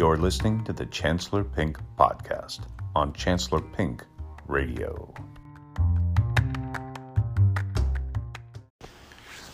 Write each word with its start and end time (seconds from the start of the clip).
You're 0.00 0.16
listening 0.16 0.64
to 0.64 0.72
the 0.72 0.86
Chancellor 0.86 1.44
Pink 1.44 1.78
podcast 1.98 2.60
on 2.96 3.12
Chancellor 3.12 3.60
Pink 3.60 4.02
Radio. 4.46 5.12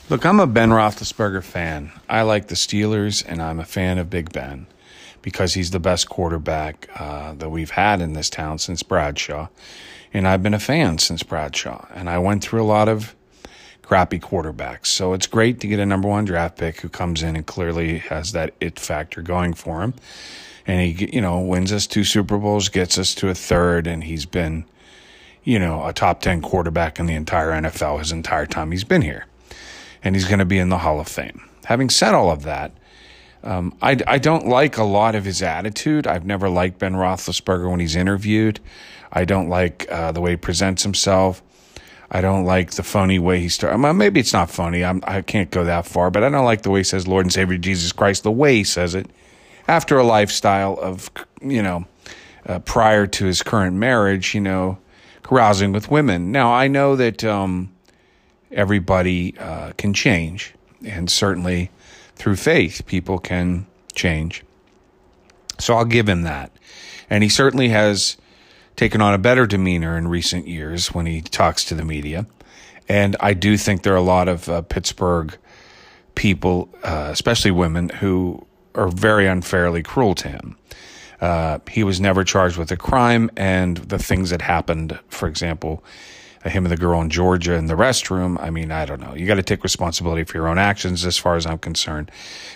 Look, 0.09 0.25
I'm 0.25 0.39
a 0.39 0.47
Ben 0.47 0.71
Roethlisberger 0.71 1.43
fan. 1.43 1.91
I 2.09 2.23
like 2.23 2.47
the 2.47 2.55
Steelers, 2.55 3.25
and 3.27 3.43
I'm 3.43 3.59
a 3.59 3.65
fan 3.65 3.99
of 3.99 4.09
Big 4.09 4.33
Ben 4.33 4.69
because 5.21 5.55
he's 5.55 5.73
the 5.73 5.81
best 5.81 6.09
quarterback 6.09 6.89
uh, 6.95 7.33
that 7.33 7.51
we've 7.51 7.71
had 7.71 8.01
in 8.01 8.13
this 8.13 8.31
town 8.31 8.59
since 8.59 8.85
Bradshaw. 8.85 9.49
And 10.15 10.29
I've 10.29 10.45
been 10.45 10.55
a 10.55 10.61
fan 10.61 10.99
since 10.99 11.25
Bradshaw. 11.25 11.89
And 11.93 12.09
I 12.09 12.19
went 12.19 12.45
through 12.45 12.63
a 12.63 12.71
lot 12.71 12.89
of 12.89 13.16
crappy 13.87 14.19
quarterbacks. 14.19 14.87
So 14.87 15.13
it's 15.13 15.29
great 15.29 15.61
to 15.61 15.69
get 15.69 15.79
a 15.79 15.87
number 15.87 16.09
one 16.09 16.25
draft 16.25 16.59
pick 16.59 16.81
who 16.81 16.89
comes 16.89 17.23
in 17.23 17.37
and 17.37 17.47
clearly 17.47 17.99
has 17.99 18.33
that 18.33 18.53
it 18.61 18.81
factor 18.81 19.23
going 19.23 19.55
for 19.55 19.83
him. 19.83 19.95
And 20.67 20.81
he, 20.81 21.11
you 21.15 21.21
know, 21.21 21.39
wins 21.39 21.73
us 21.73 21.87
two 21.87 22.03
Super 22.03 22.37
Bowls, 22.37 22.69
gets 22.69 22.99
us 22.99 23.15
to 23.17 23.29
a 23.29 23.35
third, 23.35 23.87
and 23.87 24.03
he's 24.03 24.27
been, 24.27 24.65
you 25.45 25.61
know, 25.61 25.87
a 25.87 25.93
top 25.93 26.21
10 26.21 26.43
quarterback 26.43 26.99
in 26.99 27.07
the 27.07 27.15
entire 27.15 27.53
NFL 27.53 28.01
his 28.01 28.11
entire 28.11 28.47
time 28.47 28.73
he's 28.73 28.83
been 28.83 29.03
here 29.03 29.27
and 30.03 30.15
he's 30.15 30.27
going 30.27 30.39
to 30.41 30.45
be 30.45 30.59
in 30.59 30.69
the 30.69 30.79
Hall 30.79 31.01
of 31.01 31.09
Fame. 31.09 31.49
Having 31.65 31.91
said 31.91 32.15
all 32.15 32.31
of 32.31 32.43
that, 32.43 32.73
um, 33.43 33.77
I, 33.81 33.97
I 34.07 34.19
don't 34.19 34.47
like 34.47 34.77
a 34.77 34.85
lot 34.85 35.15
of 35.15 35.25
his 35.25 35.43
attitude. 35.43 36.07
I've 36.07 36.25
never 36.25 36.49
liked 36.49 36.79
Ben 36.79 36.95
Roethlisberger 36.95 37.71
when 37.71 37.81
he's 37.81 37.97
interviewed. 37.97 38.61
I 39.13 39.25
don't 39.25 39.49
like 39.49 39.87
uh, 39.91 40.13
the 40.13 40.21
way 40.21 40.33
he 40.33 40.37
presents 40.37 40.83
himself. 40.83 41.43
I 42.11 42.21
don't 42.21 42.45
like 42.45 42.73
the 42.73 42.83
funny 42.83 43.19
way 43.19 43.41
he 43.41 43.49
starts. 43.49 43.77
Well, 43.79 43.93
maybe 43.93 44.21
it's 44.21 44.33
not 44.33 44.51
funny. 44.51 44.85
I'm, 44.85 45.01
I 45.05 45.23
can't 45.23 45.51
go 45.51 45.65
that 45.65 45.87
far, 45.87 46.11
but 46.11 46.23
I 46.23 46.29
don't 46.29 46.45
like 46.45 46.63
the 46.63 46.71
way 46.71 46.81
he 46.81 46.85
says 46.85 47.09
Lord 47.09 47.25
and 47.25 47.33
Savior 47.33 47.59
Jesus 47.59 47.93
Christ, 47.93 48.23
the 48.23 48.31
way 48.31 48.57
he 48.57 48.65
says 48.65 48.95
it. 48.95 49.11
After 49.69 49.99
a 49.99 50.05
lifestyle 50.05 50.79
of, 50.81 51.11
you 51.43 51.63
know, 51.63 51.87
uh, 52.47 52.61
prior 52.61 53.07
to 53.09 53.25
his 53.27 53.43
current 53.43 53.77
marriage, 53.77 54.35
you 54.35 54.41
know, 54.41 54.79
carousing 55.25 55.73
with 55.73 55.91
women. 55.91 56.31
Now, 56.31 56.53
I 56.53 56.69
know 56.69 56.95
that 56.95 57.25
um, 57.25 57.73
everybody 58.53 59.37
uh, 59.39 59.73
can 59.77 59.93
change, 59.93 60.55
and 60.85 61.11
certainly 61.11 61.71
through 62.15 62.37
faith, 62.37 62.87
people 62.87 63.19
can 63.19 63.67
change. 63.95 64.45
So 65.59 65.75
I'll 65.75 65.85
give 65.85 66.09
him 66.09 66.23
that. 66.23 66.53
And 67.11 67.25
he 67.25 67.29
certainly 67.29 67.69
has 67.71 68.17
taken 68.77 69.01
on 69.01 69.15
a 69.15 69.19
better 69.19 69.47
demeanor 69.47 69.97
in 69.97 70.09
recent 70.09 70.47
years 70.47 70.89
when 70.89 71.07
he 71.07 71.21
talks 71.21 71.65
to 71.65 71.75
the 71.75 71.85
media. 71.85 72.27
And 72.89 73.17
I 73.21 73.35
do 73.35 73.57
think 73.57 73.83
there 73.83 73.95
are 73.95 73.97
a 73.97 74.03
lot 74.03 74.29
of 74.29 74.49
uh, 74.49 74.63
Pittsburgh 74.63 75.37
people, 76.15 76.69
uh, 76.85 77.09
especially 77.11 77.51
women, 77.51 77.89
who 77.89 78.47
are 78.75 78.89
very 78.89 79.27
unfairly 79.27 79.83
cruel 79.83 80.15
to 80.17 80.29
him. 80.29 80.57
Uh, 81.21 81.59
he 81.71 81.83
was 81.83 82.01
never 82.01 82.25
charged 82.25 82.59
with 82.59 82.71
a 82.71 82.77
crime, 82.77 83.31
and 83.37 83.79
the 83.79 83.99
things 83.99 84.31
that 84.31 84.43
happened, 84.43 84.99
for 85.09 85.27
example, 85.27 85.83
him 86.49 86.65
and 86.65 86.73
the 86.73 86.77
girl 86.77 87.01
in 87.01 87.11
Georgia 87.11 87.55
in 87.55 87.67
the 87.67 87.75
restroom. 87.75 88.41
I 88.41 88.51
mean, 88.51 88.71
I 88.71 88.85
don't 88.85 89.01
know. 89.01 89.15
You 89.15 89.27
got 89.27 89.37
to 89.37 89.43
take 89.43 89.63
responsibility 89.63 90.25
for 90.25 90.37
your 90.37 90.49
own 90.49 90.59
actions 90.59 91.05
as 91.05 91.19
far 91.19 91.37
as 91.37 91.47
I'm 91.47 91.59
concerned. 91.59 92.11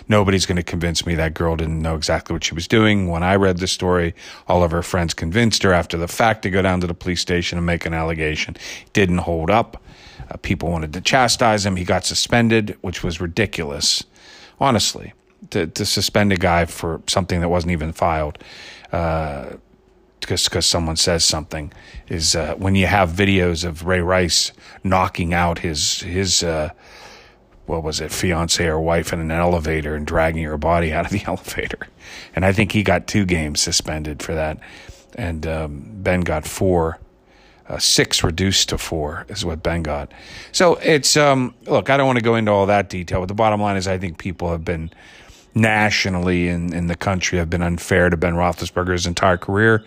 Nobody's 0.07 0.45
going 0.45 0.57
to 0.57 0.63
convince 0.63 1.05
me 1.05 1.15
that 1.15 1.33
girl 1.33 1.55
didn't 1.55 1.81
know 1.81 1.95
exactly 1.95 2.33
what 2.33 2.43
she 2.43 2.53
was 2.53 2.67
doing. 2.67 3.07
When 3.07 3.23
I 3.23 3.35
read 3.35 3.57
the 3.57 3.67
story, 3.67 4.13
all 4.47 4.63
of 4.63 4.71
her 4.71 4.83
friends 4.83 5.13
convinced 5.13 5.63
her 5.63 5.73
after 5.73 5.97
the 5.97 6.07
fact 6.07 6.41
to 6.43 6.49
go 6.49 6.61
down 6.61 6.81
to 6.81 6.87
the 6.87 6.93
police 6.93 7.21
station 7.21 7.57
and 7.57 7.65
make 7.65 7.85
an 7.85 7.93
allegation. 7.93 8.57
didn't 8.93 9.19
hold 9.19 9.49
up. 9.49 9.81
Uh, 10.29 10.37
people 10.37 10.69
wanted 10.69 10.93
to 10.93 11.01
chastise 11.01 11.65
him. 11.65 11.75
He 11.75 11.83
got 11.83 12.05
suspended, 12.05 12.77
which 12.81 13.03
was 13.03 13.19
ridiculous, 13.19 14.03
honestly, 14.59 15.13
to, 15.49 15.67
to 15.67 15.85
suspend 15.85 16.31
a 16.31 16.37
guy 16.37 16.65
for 16.65 17.01
something 17.07 17.41
that 17.41 17.49
wasn't 17.49 17.71
even 17.71 17.91
filed. 17.91 18.37
Uh, 18.91 19.53
because 20.21 20.47
because 20.47 20.65
someone 20.65 20.95
says 20.95 21.25
something 21.25 21.73
is 22.07 22.35
uh, 22.35 22.55
when 22.55 22.75
you 22.75 22.85
have 22.87 23.09
videos 23.09 23.65
of 23.65 23.85
Ray 23.85 23.99
Rice 23.99 24.53
knocking 24.83 25.33
out 25.33 25.59
his 25.59 26.01
his 26.01 26.43
uh, 26.43 26.69
what 27.65 27.83
was 27.83 27.99
it 27.99 28.11
fiance 28.11 28.65
or 28.65 28.79
wife 28.79 29.11
in 29.11 29.19
an 29.19 29.31
elevator 29.31 29.95
and 29.95 30.07
dragging 30.07 30.43
her 30.43 30.57
body 30.57 30.93
out 30.93 31.05
of 31.05 31.11
the 31.11 31.23
elevator, 31.27 31.87
and 32.35 32.45
I 32.45 32.53
think 32.53 32.71
he 32.71 32.83
got 32.83 33.07
two 33.07 33.25
games 33.25 33.61
suspended 33.61 34.23
for 34.23 34.33
that, 34.35 34.57
and 35.15 35.45
um, 35.45 35.83
Ben 35.95 36.21
got 36.21 36.45
four. 36.45 36.99
Uh, 37.67 37.77
six 37.77 38.21
reduced 38.21 38.67
to 38.67 38.77
four 38.77 39.25
is 39.29 39.45
what 39.45 39.63
Ben 39.63 39.81
got. 39.81 40.11
So 40.51 40.75
it's 40.77 41.15
um, 41.15 41.55
look, 41.67 41.89
I 41.89 41.95
don't 41.95 42.05
want 42.05 42.17
to 42.17 42.23
go 42.23 42.35
into 42.35 42.51
all 42.51 42.65
that 42.65 42.89
detail, 42.89 43.21
but 43.21 43.27
the 43.27 43.33
bottom 43.33 43.61
line 43.61 43.77
is 43.77 43.87
I 43.87 43.97
think 43.97 44.17
people 44.17 44.51
have 44.51 44.65
been 44.65 44.91
nationally 45.53 46.47
in, 46.47 46.73
in 46.73 46.87
the 46.87 46.95
country 46.95 47.37
have 47.37 47.49
been 47.49 47.61
unfair 47.61 48.09
to 48.09 48.17
Ben 48.17 48.33
Roethlisberger's 48.33 49.05
entire 49.05 49.37
career. 49.37 49.83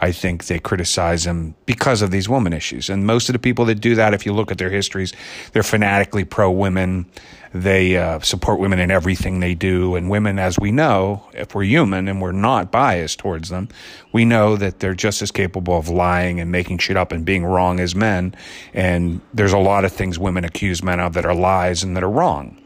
I 0.00 0.12
think 0.12 0.46
they 0.46 0.60
criticize 0.60 1.26
him 1.26 1.56
because 1.66 2.02
of 2.02 2.10
these 2.12 2.28
woman 2.28 2.52
issues. 2.52 2.88
And 2.88 3.04
most 3.04 3.28
of 3.28 3.32
the 3.32 3.38
people 3.38 3.64
that 3.64 3.76
do 3.76 3.96
that, 3.96 4.14
if 4.14 4.24
you 4.24 4.32
look 4.32 4.52
at 4.52 4.58
their 4.58 4.70
histories, 4.70 5.12
they're 5.52 5.64
fanatically 5.64 6.24
pro 6.24 6.50
women. 6.50 7.06
They 7.52 7.96
uh, 7.96 8.20
support 8.20 8.60
women 8.60 8.78
in 8.78 8.92
everything 8.92 9.40
they 9.40 9.54
do. 9.54 9.96
And 9.96 10.08
women, 10.08 10.38
as 10.38 10.56
we 10.58 10.70
know, 10.70 11.28
if 11.32 11.54
we're 11.54 11.64
human 11.64 12.06
and 12.06 12.22
we're 12.22 12.30
not 12.30 12.70
biased 12.70 13.18
towards 13.18 13.48
them, 13.48 13.68
we 14.12 14.24
know 14.24 14.54
that 14.56 14.78
they're 14.78 14.94
just 14.94 15.20
as 15.20 15.32
capable 15.32 15.76
of 15.76 15.88
lying 15.88 16.38
and 16.38 16.52
making 16.52 16.78
shit 16.78 16.96
up 16.96 17.10
and 17.10 17.24
being 17.24 17.44
wrong 17.44 17.80
as 17.80 17.96
men. 17.96 18.36
And 18.74 19.20
there's 19.34 19.52
a 19.52 19.58
lot 19.58 19.84
of 19.84 19.92
things 19.92 20.16
women 20.18 20.44
accuse 20.44 20.82
men 20.82 21.00
of 21.00 21.14
that 21.14 21.26
are 21.26 21.34
lies 21.34 21.82
and 21.82 21.96
that 21.96 22.04
are 22.04 22.10
wrong. 22.10 22.56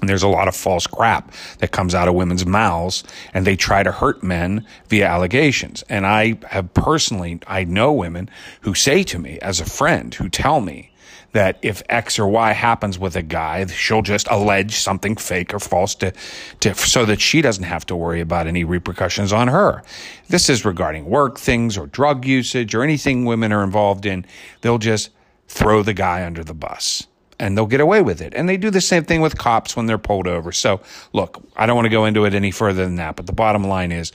And 0.00 0.08
there's 0.08 0.22
a 0.22 0.28
lot 0.28 0.48
of 0.48 0.56
false 0.56 0.86
crap 0.86 1.32
that 1.58 1.72
comes 1.72 1.94
out 1.94 2.08
of 2.08 2.14
women's 2.14 2.46
mouths 2.46 3.04
and 3.34 3.46
they 3.46 3.56
try 3.56 3.82
to 3.82 3.92
hurt 3.92 4.22
men 4.22 4.66
via 4.88 5.06
allegations. 5.06 5.82
And 5.88 6.06
I 6.06 6.38
have 6.48 6.72
personally, 6.74 7.40
I 7.46 7.64
know 7.64 7.92
women 7.92 8.30
who 8.62 8.74
say 8.74 9.02
to 9.04 9.18
me 9.18 9.38
as 9.40 9.60
a 9.60 9.64
friend 9.64 10.14
who 10.14 10.28
tell 10.28 10.60
me 10.60 10.90
that 11.32 11.58
if 11.62 11.82
X 11.88 12.18
or 12.18 12.26
Y 12.26 12.52
happens 12.52 12.98
with 12.98 13.14
a 13.14 13.22
guy, 13.22 13.64
she'll 13.66 14.02
just 14.02 14.26
allege 14.30 14.74
something 14.74 15.16
fake 15.16 15.54
or 15.54 15.60
false 15.60 15.94
to, 15.96 16.12
to, 16.60 16.74
so 16.74 17.04
that 17.04 17.20
she 17.20 17.40
doesn't 17.40 17.64
have 17.64 17.86
to 17.86 17.94
worry 17.94 18.20
about 18.20 18.46
any 18.46 18.64
repercussions 18.64 19.32
on 19.32 19.48
her. 19.48 19.82
This 20.28 20.48
is 20.48 20.64
regarding 20.64 21.04
work 21.04 21.38
things 21.38 21.78
or 21.78 21.86
drug 21.86 22.24
usage 22.24 22.74
or 22.74 22.82
anything 22.82 23.24
women 23.26 23.52
are 23.52 23.62
involved 23.62 24.06
in. 24.06 24.26
They'll 24.62 24.78
just 24.78 25.10
throw 25.46 25.82
the 25.82 25.94
guy 25.94 26.24
under 26.24 26.42
the 26.42 26.54
bus 26.54 27.06
and 27.40 27.56
they'll 27.56 27.66
get 27.66 27.80
away 27.80 28.02
with 28.02 28.20
it. 28.20 28.34
And 28.36 28.48
they 28.48 28.58
do 28.58 28.70
the 28.70 28.82
same 28.82 29.04
thing 29.04 29.22
with 29.22 29.36
cops 29.36 29.74
when 29.74 29.86
they're 29.86 29.98
pulled 29.98 30.28
over. 30.28 30.52
So, 30.52 30.82
look, 31.14 31.42
I 31.56 31.66
don't 31.66 31.74
want 31.74 31.86
to 31.86 31.90
go 31.90 32.04
into 32.04 32.26
it 32.26 32.34
any 32.34 32.50
further 32.50 32.84
than 32.84 32.96
that, 32.96 33.16
but 33.16 33.26
the 33.26 33.32
bottom 33.32 33.64
line 33.64 33.90
is 33.90 34.12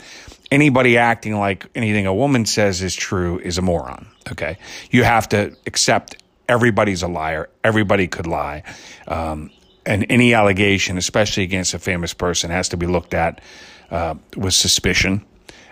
anybody 0.52 0.98
acting 0.98 1.36
like 1.36 1.66
anything 1.74 2.06
a 2.06 2.14
woman 2.14 2.46
says 2.46 2.84
is 2.84 2.96
true 2.96 3.40
is 3.40 3.58
a 3.58 3.64
moron. 3.64 4.08
Okay. 4.32 4.58
You 4.92 5.04
have 5.04 5.28
to 5.30 5.58
accept 5.66 6.22
everybody's 6.48 7.02
a 7.02 7.08
liar. 7.08 7.50
Everybody 7.64 8.08
could 8.08 8.28
lie. 8.28 8.62
Um, 9.08 9.50
and 9.88 10.06
any 10.10 10.36
allegation, 10.36 10.98
especially 10.98 11.44
against 11.44 11.74
a 11.74 11.80
famous 11.80 12.14
person, 12.14 12.52
has 12.52 12.70
to 12.70 12.78
be 12.78 12.86
looked 12.86 13.16
at 13.16 13.42
uh, 13.90 14.16
with 14.38 14.54
suspicion. 14.54 15.26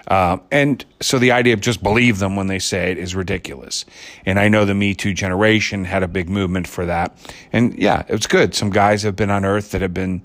Uh, 0.08 0.38
and 0.52 0.84
so 1.02 1.18
the 1.18 1.32
idea 1.32 1.54
of 1.54 1.62
just 1.62 1.82
believe 1.82 2.20
them 2.20 2.36
when 2.36 2.48
they 2.48 2.60
say 2.60 2.92
it 2.92 2.98
is 2.98 3.16
ridiculous. 3.16 3.86
And 4.26 4.40
I 4.40 4.50
know 4.50 4.66
the 4.66 4.74
Me 4.74 4.94
Too 4.94 5.14
generation 5.14 5.86
had 5.86 6.04
a 6.04 6.08
big 6.08 6.30
movement 6.30 6.68
for 6.68 6.86
that. 6.86 7.18
And 7.52 7.74
yeah, 7.78 8.04
it's 8.08 8.28
good. 8.28 8.54
Some 8.54 8.70
guys 8.70 9.04
have 9.04 9.16
been 9.16 9.30
unearthed 9.30 9.72
that 9.72 9.82
have 9.82 9.94
been 9.94 10.24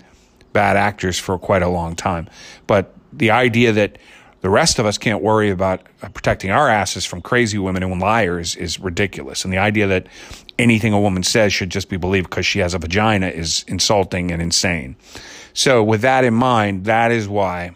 bad 0.53 0.77
actors 0.77 1.19
for 1.19 1.39
quite 1.39 1.63
a 1.63 1.69
long 1.69 1.95
time. 1.95 2.29
But 2.67 2.95
the 3.13 3.31
idea 3.31 3.73
that 3.73 3.99
the 4.41 4.51
rest 4.51 4.79
of 4.79 4.87
us 4.87 4.99
can't 4.99 5.23
worry 5.23 5.51
about 5.51 5.83
protecting 6.15 6.51
our 6.51 6.69
asses 6.69 7.05
from 7.05 7.21
crazy 7.21 7.59
women 7.59 7.83
and 7.83 8.01
liars 8.01 8.55
is 8.57 8.79
ridiculous. 8.79 9.45
And 9.45 9.53
the 9.53 9.59
idea 9.59 9.87
that 9.89 10.07
anything 10.59 10.93
a 10.93 11.01
woman 11.01 11.23
says 11.23 11.53
should 11.53 11.71
just 11.71 11.89
be 11.89 11.97
believed 11.97 12.31
because 12.31 12.47
she 12.47 12.61
has 12.61 12.75
a 12.75 12.79
vagina 12.79 13.29
is 13.29 13.65
insulting 13.67 14.31
and 14.31 14.41
insane. 14.41 14.97
So 15.55 15.83
with 15.83 16.03
that 16.03 16.25
in 16.25 16.35
mind, 16.35 16.85
that 16.85 17.11
is 17.11 17.29
why 17.29 17.73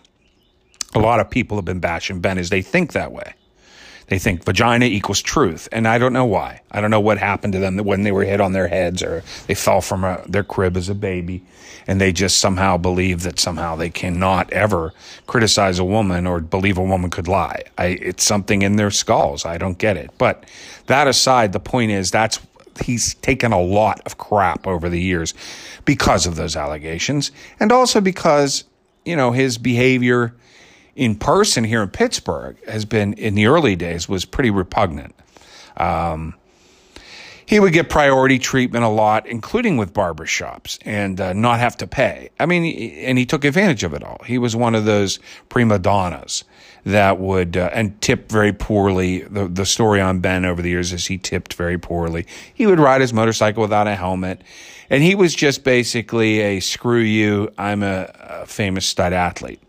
a 0.95 0.99
lot 0.99 1.21
of 1.21 1.31
people 1.31 1.57
have 1.57 1.65
been 1.65 1.81
bashing 1.81 2.21
Ben 2.21 2.39
is 2.39 2.51
they 2.51 2.63
think 2.63 2.93
that 2.93 3.13
way. 3.13 3.35
They 4.09 4.19
think 4.19 4.45
vagina 4.45 4.85
equals 4.85 5.23
truth. 5.23 5.69
And 5.73 5.89
I 5.89 5.97
don't 5.97 6.13
know 6.13 6.27
why. 6.27 6.61
I 6.71 6.81
don't 6.81 6.91
know 6.91 7.01
what 7.01 7.19
happened 7.19 7.55
to 7.55 7.59
them 7.59 7.79
when 7.79 8.03
they 8.03 8.13
were 8.13 8.25
hit 8.25 8.41
on 8.41 8.53
their 8.53 8.69
heads 8.69 9.03
or 9.03 9.23
they 9.47 9.55
fell 9.55 9.81
from 9.81 10.05
a, 10.05 10.23
their 10.29 10.45
crib 10.45 10.77
as 10.77 10.89
a 10.89 10.95
baby 10.95 11.43
and 11.87 12.01
they 12.01 12.13
just 12.13 12.39
somehow 12.39 12.77
believe 12.77 13.23
that 13.23 13.39
somehow 13.39 13.75
they 13.77 13.91
cannot 13.91 14.53
ever 14.53 14.93
criticize 15.27 15.79
a 15.79 15.85
woman 15.85 16.27
or 16.27 16.41
believe 16.41 16.79
a 16.79 16.83
woman 16.83 17.11
could 17.11 17.29
lie. 17.29 17.63
I, 17.79 17.87
it's 17.87 18.25
something 18.25 18.63
in 18.63 18.77
their 18.77 18.91
skulls. 18.91 19.45
I 19.45 19.59
don't 19.59 19.79
get 19.79 19.97
it. 19.97 20.11
But 20.19 20.45
that 20.87 21.09
aside, 21.09 21.53
the 21.53 21.61
point 21.61 21.91
is 21.91 22.11
that's 22.11 22.39
he's 22.85 23.15
taken 23.15 23.53
a 23.53 23.61
lot 23.61 24.01
of 24.07 24.19
crap 24.19 24.67
over 24.67 24.89
the 24.89 25.01
years 25.01 25.35
because 25.85 26.27
of 26.27 26.37
those 26.37 26.57
allegations 26.57 27.31
and 27.61 27.71
also 27.71 28.01
because 28.01 28.65
you 29.05 29.15
know 29.15 29.31
his 29.33 29.59
behavior 29.59 30.35
in 30.95 31.15
person 31.15 31.65
here 31.65 31.83
in 31.83 31.89
Pittsburgh 31.89 32.57
has 32.67 32.85
been 32.85 33.15
in 33.15 33.35
the 33.35 33.47
early 33.47 33.77
days 33.77 34.09
was 34.09 34.25
pretty 34.25 34.51
repugnant. 34.51 35.15
Um, 35.77 36.35
he 37.47 37.61
would 37.61 37.73
get 37.73 37.91
priority 37.91 38.39
treatment 38.39 38.85
a 38.85 38.89
lot, 38.89 39.27
including 39.27 39.77
with 39.77 39.93
barbershops, 39.93 40.79
and 40.87 41.21
uh, 41.21 41.33
not 41.33 41.59
have 41.59 41.77
to 41.79 41.87
pay. 41.87 42.31
I 42.41 42.47
mean, 42.47 42.65
and 43.05 43.19
he 43.19 43.27
took 43.27 43.45
advantage 43.45 43.85
of 43.85 43.93
it 43.93 44.03
all. 44.03 44.23
He 44.25 44.39
was 44.39 44.57
one 44.57 44.75
of 44.75 44.85
those 44.85 45.19
prima 45.49 45.79
donnas 45.79 46.45
that 46.85 47.19
would 47.19 47.57
uh, 47.57 47.71
and 47.73 48.01
tip 48.01 48.31
very 48.31 48.53
poorly. 48.53 49.21
The 49.21 49.49
the 49.49 49.67
story 49.67 50.01
on 50.01 50.21
Ben 50.21 50.45
over 50.45 50.63
the 50.63 50.71
years 50.71 50.93
is 50.93 51.07
he 51.07 51.19
tipped 51.19 51.55
very 51.55 51.79
poorly. 51.79 52.27
He 52.55 52.67
would 52.67 52.81
ride 52.81 53.01
his 53.01 53.13
motorcycle 53.13 53.61
without 53.61 53.87
a 53.87 53.97
helmet, 53.97 54.43
and 54.89 55.03
he 55.03 55.15
was 55.15 55.35
just 55.35 55.65
basically 55.65 56.41
a 56.41 56.61
screw 56.61 57.01
you. 57.01 57.53
I'm 57.59 57.83
a, 57.83 58.11
a 58.19 58.47
famous 58.47 58.87
stud 58.87 59.13
athlete. 59.13 59.61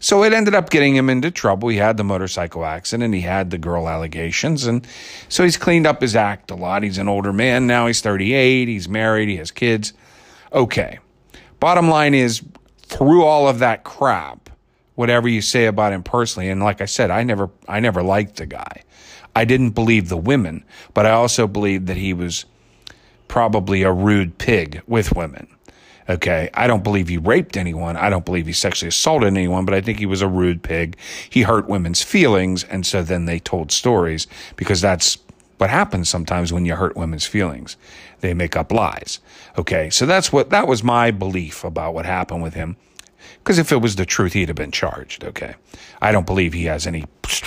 So 0.00 0.22
it 0.22 0.32
ended 0.32 0.54
up 0.54 0.70
getting 0.70 0.94
him 0.94 1.10
into 1.10 1.30
trouble. 1.30 1.68
He 1.68 1.76
had 1.76 1.96
the 1.96 2.04
motorcycle 2.04 2.64
accident, 2.64 3.04
and 3.04 3.14
he 3.14 3.22
had 3.22 3.50
the 3.50 3.58
girl 3.58 3.88
allegations, 3.88 4.66
and 4.66 4.86
so 5.28 5.44
he's 5.44 5.56
cleaned 5.56 5.86
up 5.86 6.00
his 6.00 6.14
act 6.14 6.50
a 6.50 6.54
lot. 6.54 6.82
He's 6.82 6.98
an 6.98 7.08
older 7.08 7.32
man 7.32 7.66
now. 7.66 7.86
He's 7.86 8.00
38. 8.00 8.68
He's 8.68 8.88
married. 8.88 9.28
He 9.28 9.36
has 9.36 9.50
kids. 9.50 9.92
Okay. 10.52 10.98
Bottom 11.60 11.88
line 11.88 12.14
is, 12.14 12.42
through 12.78 13.24
all 13.24 13.48
of 13.48 13.58
that 13.58 13.84
crap, 13.84 14.48
whatever 14.94 15.28
you 15.28 15.42
say 15.42 15.66
about 15.66 15.92
him 15.92 16.02
personally, 16.02 16.48
and 16.48 16.62
like 16.62 16.80
I 16.80 16.86
said, 16.86 17.10
I 17.10 17.22
never, 17.22 17.50
I 17.68 17.80
never 17.80 18.02
liked 18.02 18.36
the 18.36 18.46
guy. 18.46 18.82
I 19.34 19.44
didn't 19.44 19.70
believe 19.70 20.08
the 20.08 20.16
women, 20.16 20.64
but 20.94 21.06
I 21.06 21.10
also 21.10 21.46
believed 21.46 21.86
that 21.86 21.96
he 21.96 22.12
was 22.12 22.44
probably 23.28 23.82
a 23.82 23.92
rude 23.92 24.38
pig 24.38 24.82
with 24.86 25.14
women. 25.14 25.48
Okay. 26.08 26.48
I 26.54 26.66
don't 26.66 26.82
believe 26.82 27.08
he 27.08 27.18
raped 27.18 27.56
anyone. 27.56 27.96
I 27.96 28.08
don't 28.08 28.24
believe 28.24 28.46
he 28.46 28.52
sexually 28.52 28.88
assaulted 28.88 29.28
anyone, 29.28 29.64
but 29.64 29.74
I 29.74 29.80
think 29.80 29.98
he 29.98 30.06
was 30.06 30.22
a 30.22 30.28
rude 30.28 30.62
pig. 30.62 30.96
He 31.28 31.42
hurt 31.42 31.68
women's 31.68 32.02
feelings. 32.02 32.64
And 32.64 32.86
so 32.86 33.02
then 33.02 33.26
they 33.26 33.38
told 33.38 33.70
stories 33.70 34.26
because 34.56 34.80
that's 34.80 35.18
what 35.58 35.70
happens 35.70 36.08
sometimes 36.08 36.52
when 36.52 36.64
you 36.64 36.76
hurt 36.76 36.96
women's 36.96 37.26
feelings. 37.26 37.76
They 38.20 38.32
make 38.32 38.56
up 38.56 38.72
lies. 38.72 39.20
Okay. 39.58 39.90
So 39.90 40.06
that's 40.06 40.32
what, 40.32 40.50
that 40.50 40.66
was 40.66 40.82
my 40.82 41.10
belief 41.10 41.62
about 41.64 41.94
what 41.94 42.06
happened 42.06 42.42
with 42.42 42.54
him. 42.54 42.76
Because 43.38 43.58
if 43.58 43.72
it 43.72 43.78
was 43.78 43.96
the 43.96 44.06
truth, 44.06 44.32
he'd 44.32 44.48
have 44.48 44.56
been 44.56 44.70
charged. 44.70 45.24
Okay. 45.24 45.54
I 46.00 46.12
don't 46.12 46.26
believe 46.26 46.52
he 46.52 46.64
has 46.64 46.86
any, 46.86 47.04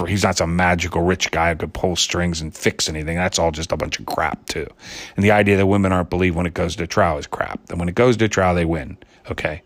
he's 0.07 0.23
not 0.23 0.37
some 0.37 0.55
magical 0.55 1.01
rich 1.01 1.31
guy 1.31 1.51
who 1.51 1.57
could 1.57 1.73
pull 1.73 1.95
strings 1.95 2.41
and 2.41 2.55
fix 2.55 2.89
anything. 2.89 3.17
That's 3.17 3.39
all 3.39 3.51
just 3.51 3.71
a 3.71 3.77
bunch 3.77 3.99
of 3.99 4.05
crap, 4.05 4.45
too. 4.47 4.67
And 5.15 5.23
the 5.23 5.31
idea 5.31 5.57
that 5.57 5.67
women 5.67 5.91
aren't 5.91 6.09
believed 6.09 6.35
when 6.35 6.45
it 6.45 6.53
goes 6.53 6.75
to 6.75 6.87
trial 6.87 7.17
is 7.17 7.27
crap. 7.27 7.59
And 7.69 7.79
when 7.79 7.89
it 7.89 7.95
goes 7.95 8.17
to 8.17 8.27
trial, 8.27 8.55
they 8.55 8.65
win. 8.65 8.97
Okay. 9.29 9.61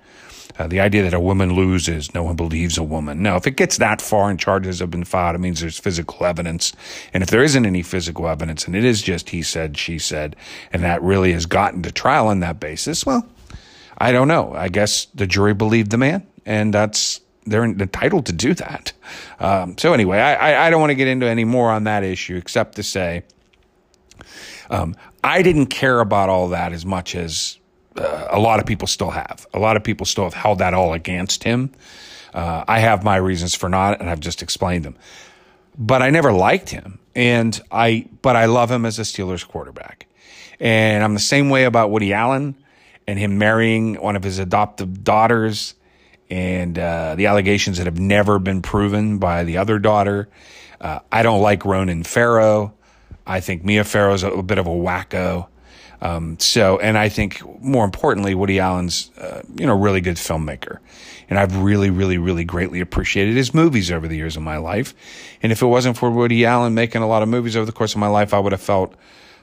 Uh, 0.57 0.67
the 0.67 0.79
idea 0.79 1.03
that 1.03 1.13
a 1.13 1.19
woman 1.19 1.53
loses, 1.53 2.13
no 2.13 2.23
one 2.23 2.35
believes 2.35 2.77
a 2.77 2.83
woman. 2.83 3.21
Now, 3.21 3.35
if 3.35 3.45
it 3.45 3.57
gets 3.57 3.77
that 3.77 4.01
far 4.01 4.29
and 4.29 4.39
charges 4.39 4.79
have 4.79 4.89
been 4.89 5.03
filed, 5.03 5.35
it 5.35 5.39
means 5.39 5.59
there's 5.59 5.79
physical 5.79 6.25
evidence. 6.25 6.71
And 7.13 7.21
if 7.21 7.29
there 7.29 7.43
isn't 7.43 7.65
any 7.65 7.81
physical 7.81 8.27
evidence 8.27 8.65
and 8.65 8.75
it 8.75 8.85
is 8.85 9.01
just 9.01 9.31
he 9.31 9.41
said, 9.41 9.77
she 9.77 9.99
said, 9.99 10.35
and 10.71 10.81
that 10.83 11.01
really 11.01 11.33
has 11.33 11.45
gotten 11.45 11.81
to 11.83 11.91
trial 11.91 12.27
on 12.27 12.39
that 12.39 12.59
basis, 12.59 13.05
well, 13.05 13.27
I 14.05 14.11
don't 14.11 14.27
know. 14.27 14.53
I 14.53 14.69
guess 14.69 15.05
the 15.15 15.25
jury 15.25 15.55
believed 15.55 15.89
the 15.89 15.97
man, 15.97 16.27
and 16.45 16.71
that's 16.71 17.21
they're 17.47 17.63
entitled 17.63 18.27
to 18.27 18.33
do 18.33 18.53
that. 18.53 18.93
Um, 19.39 19.79
so 19.79 19.93
anyway, 19.93 20.19
I, 20.19 20.67
I 20.67 20.69
don't 20.69 20.79
want 20.79 20.91
to 20.91 20.95
get 20.95 21.07
into 21.07 21.25
any 21.25 21.43
more 21.43 21.71
on 21.71 21.85
that 21.85 22.03
issue, 22.03 22.35
except 22.35 22.75
to 22.75 22.83
say 22.83 23.23
um, 24.69 24.95
I 25.23 25.41
didn't 25.41 25.67
care 25.67 26.01
about 26.01 26.29
all 26.29 26.49
that 26.49 26.71
as 26.71 26.85
much 26.85 27.15
as 27.15 27.57
uh, 27.97 28.27
a 28.29 28.39
lot 28.39 28.59
of 28.59 28.67
people 28.67 28.87
still 28.87 29.09
have. 29.09 29.47
A 29.55 29.59
lot 29.59 29.75
of 29.75 29.83
people 29.83 30.05
still 30.05 30.25
have 30.25 30.35
held 30.35 30.59
that 30.59 30.75
all 30.75 30.93
against 30.93 31.43
him. 31.43 31.71
Uh, 32.31 32.63
I 32.67 32.81
have 32.81 33.03
my 33.03 33.15
reasons 33.15 33.55
for 33.55 33.69
not, 33.69 34.01
and 34.01 34.07
I've 34.07 34.19
just 34.19 34.43
explained 34.43 34.85
them. 34.85 34.97
But 35.79 36.03
I 36.03 36.11
never 36.11 36.31
liked 36.31 36.69
him, 36.69 36.99
and 37.15 37.59
I 37.71 38.07
but 38.21 38.35
I 38.35 38.45
love 38.45 38.69
him 38.69 38.85
as 38.85 38.99
a 38.99 39.01
Steelers 39.01 39.47
quarterback, 39.47 40.05
and 40.59 41.03
I'm 41.03 41.15
the 41.15 41.19
same 41.19 41.49
way 41.49 41.63
about 41.63 41.89
Woody 41.89 42.13
Allen 42.13 42.55
and 43.07 43.19
him 43.19 43.37
marrying 43.37 43.95
one 43.95 44.15
of 44.15 44.23
his 44.23 44.39
adoptive 44.39 45.03
daughters 45.03 45.75
and 46.29 46.77
uh, 46.79 47.15
the 47.15 47.27
allegations 47.27 47.77
that 47.77 47.85
have 47.85 47.99
never 47.99 48.39
been 48.39 48.61
proven 48.61 49.19
by 49.19 49.43
the 49.43 49.57
other 49.57 49.79
daughter. 49.79 50.27
Uh, 50.81 50.99
I 51.11 51.23
don't 51.23 51.41
like 51.41 51.65
Ronan 51.65 52.03
Farrow. 52.03 52.73
I 53.25 53.39
think 53.39 53.63
Mia 53.63 53.83
Farrow's 53.83 54.23
a, 54.23 54.29
a 54.31 54.43
bit 54.43 54.57
of 54.57 54.67
a 54.67 54.71
wacko. 54.71 55.47
Um, 56.01 56.37
so, 56.39 56.77
and 56.79 56.97
I 56.97 57.09
think 57.09 57.41
more 57.61 57.85
importantly, 57.85 58.35
Woody 58.35 58.59
Allen's, 58.59 59.11
uh, 59.17 59.41
you 59.55 59.65
know, 59.65 59.75
really 59.75 60.01
good 60.01 60.17
filmmaker. 60.17 60.79
And 61.29 61.39
I've 61.39 61.57
really, 61.57 61.89
really, 61.89 62.17
really 62.17 62.43
greatly 62.43 62.79
appreciated 62.79 63.35
his 63.35 63.53
movies 63.53 63.91
over 63.91 64.07
the 64.07 64.15
years 64.15 64.35
of 64.35 64.43
my 64.43 64.57
life. 64.57 64.93
And 65.41 65.51
if 65.51 65.61
it 65.61 65.65
wasn't 65.65 65.97
for 65.97 66.11
Woody 66.11 66.45
Allen 66.45 66.73
making 66.73 67.01
a 67.01 67.07
lot 67.07 67.23
of 67.23 67.29
movies 67.29 67.55
over 67.55 67.65
the 67.65 67.71
course 67.71 67.93
of 67.93 67.99
my 67.99 68.07
life, 68.07 68.33
I 68.33 68.39
would 68.39 68.51
have 68.51 68.61
felt 68.61 68.93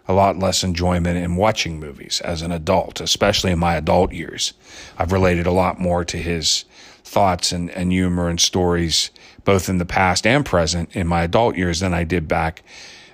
a 0.09 0.13
lot 0.13 0.39
less 0.39 0.65
enjoyment 0.65 1.17
in 1.17 1.37
watching 1.37 1.79
movies 1.79 2.21
as 2.25 2.43
an 2.43 2.53
adult, 2.53 3.01
especially 3.01 3.53
in 3.53 3.59
my 3.59 3.77
adult 3.77 4.13
years. 4.13 4.53
I've 4.99 5.13
related 5.13 5.47
a 5.47 5.53
lot 5.53 5.79
more 5.79 6.05
to 6.05 6.17
his 6.17 6.65
thoughts 7.05 7.53
and, 7.53 7.71
and 7.71 7.93
humor 7.93 8.29
and 8.29 8.41
stories, 8.41 9.11
both 9.45 9.69
in 9.69 9.79
the 9.79 9.85
past 9.85 10.27
and 10.27 10.45
present 10.45 10.95
in 10.95 11.07
my 11.07 11.23
adult 11.23 11.57
years 11.57 11.81
than 11.81 11.95
I 11.95 12.05
did 12.05 12.27
back 12.27 12.63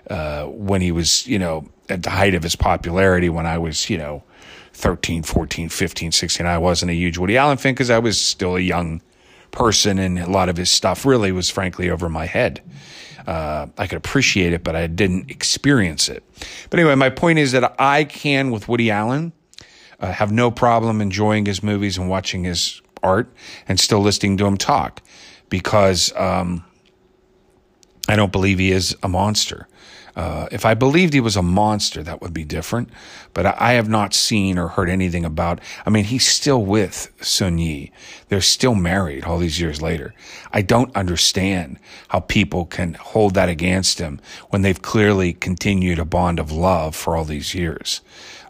uh, 0.09 0.45
when 0.45 0.81
he 0.81 0.93
was, 0.93 1.27
you 1.27 1.39
know, 1.39 1.69
at 1.89 2.03
the 2.03 2.11
height 2.11 2.35
of 2.35 2.43
his 2.43 2.57
popularity 2.57 3.29
when 3.29 3.47
I 3.47 3.59
was, 3.59 3.91
you 3.91 3.99
know, 3.99 4.23
13, 4.75 5.23
14, 5.23 5.69
15, 5.69 6.13
16. 6.13 6.47
I 6.47 6.59
wasn't 6.59 6.91
a 6.91 6.95
huge 6.95 7.19
Woody 7.19 7.37
Allen 7.37 7.59
fan 7.59 7.75
because 7.75 7.91
I 7.91 7.99
was 7.99 8.21
still 8.21 8.57
a 8.57 8.61
young 8.61 9.03
person 9.51 9.99
and 9.99 10.19
a 10.19 10.31
lot 10.31 10.49
of 10.49 10.57
his 10.57 10.71
stuff 10.71 11.05
really 11.05 11.33
was 11.33 11.51
frankly 11.51 11.91
over 11.91 12.09
my 12.09 12.27
head. 12.27 12.63
Uh, 13.29 13.67
I 13.77 13.87
could 13.87 13.99
appreciate 13.99 14.55
it, 14.55 14.65
but 14.65 14.75
I 14.75 14.87
didn't 14.87 15.31
experience 15.31 16.09
it. 16.09 16.25
But 16.71 16.81
anyway, 16.81 16.95
my 16.95 17.11
point 17.11 17.39
is 17.39 17.53
that 17.53 17.75
I 17.79 18.05
can, 18.05 18.51
with 18.51 18.69
Woody 18.69 18.91
Allen, 18.91 19.35
uh, 20.01 20.13
have 20.13 20.33
no 20.33 20.51
problem 20.51 21.03
enjoying 21.03 21.45
his 21.45 21.63
movies 21.63 21.99
and 21.99 22.09
watching 22.09 22.45
his 22.45 22.81
art 23.03 23.31
and 23.69 23.79
still 23.79 24.01
listening 24.01 24.39
to 24.39 24.47
him 24.47 24.57
talk 24.57 25.03
because 25.51 26.11
um, 26.17 26.65
I 28.09 28.17
don't 28.17 28.33
believe 28.33 28.59
he 28.59 28.73
is 28.73 28.97
a 29.03 29.09
monster. 29.09 29.69
Uh, 30.19 30.49
if 30.51 30.67
I 30.67 30.75
believed 30.75 31.15
he 31.15 31.21
was 31.21 31.37
a 31.37 31.43
monster, 31.43 32.03
that 32.03 32.21
would 32.21 32.35
be 32.35 32.45
different. 32.45 32.91
But 33.35 33.47
I, 33.47 33.55
I, 33.57 33.73
have 33.75 33.89
not 33.89 34.15
seen 34.15 34.59
or 34.59 34.67
heard 34.67 34.91
anything 34.91 35.25
about. 35.25 35.61
I 35.87 35.91
mean, 35.91 36.03
he's 36.03 36.27
still 36.27 36.65
with 36.65 37.13
Soon-Yi. 37.21 37.93
They're 38.29 38.41
still 38.41 38.75
married 38.75 39.23
all 39.23 39.39
these 39.39 39.61
years 39.61 39.81
later. 39.81 40.13
I 40.53 40.63
don't 40.63 40.95
understand 40.97 41.79
how 42.09 42.19
people 42.19 42.67
can 42.67 42.95
hold 42.95 43.35
that 43.35 43.49
against 43.49 44.01
him 44.01 44.21
when 44.49 44.63
they've 44.63 44.83
clearly 44.83 45.35
continued 45.35 46.01
a 46.01 46.05
bond 46.05 46.41
of 46.41 46.51
love 46.51 46.97
for 46.97 47.17
all 47.17 47.25
these 47.25 47.55
years. 47.55 48.01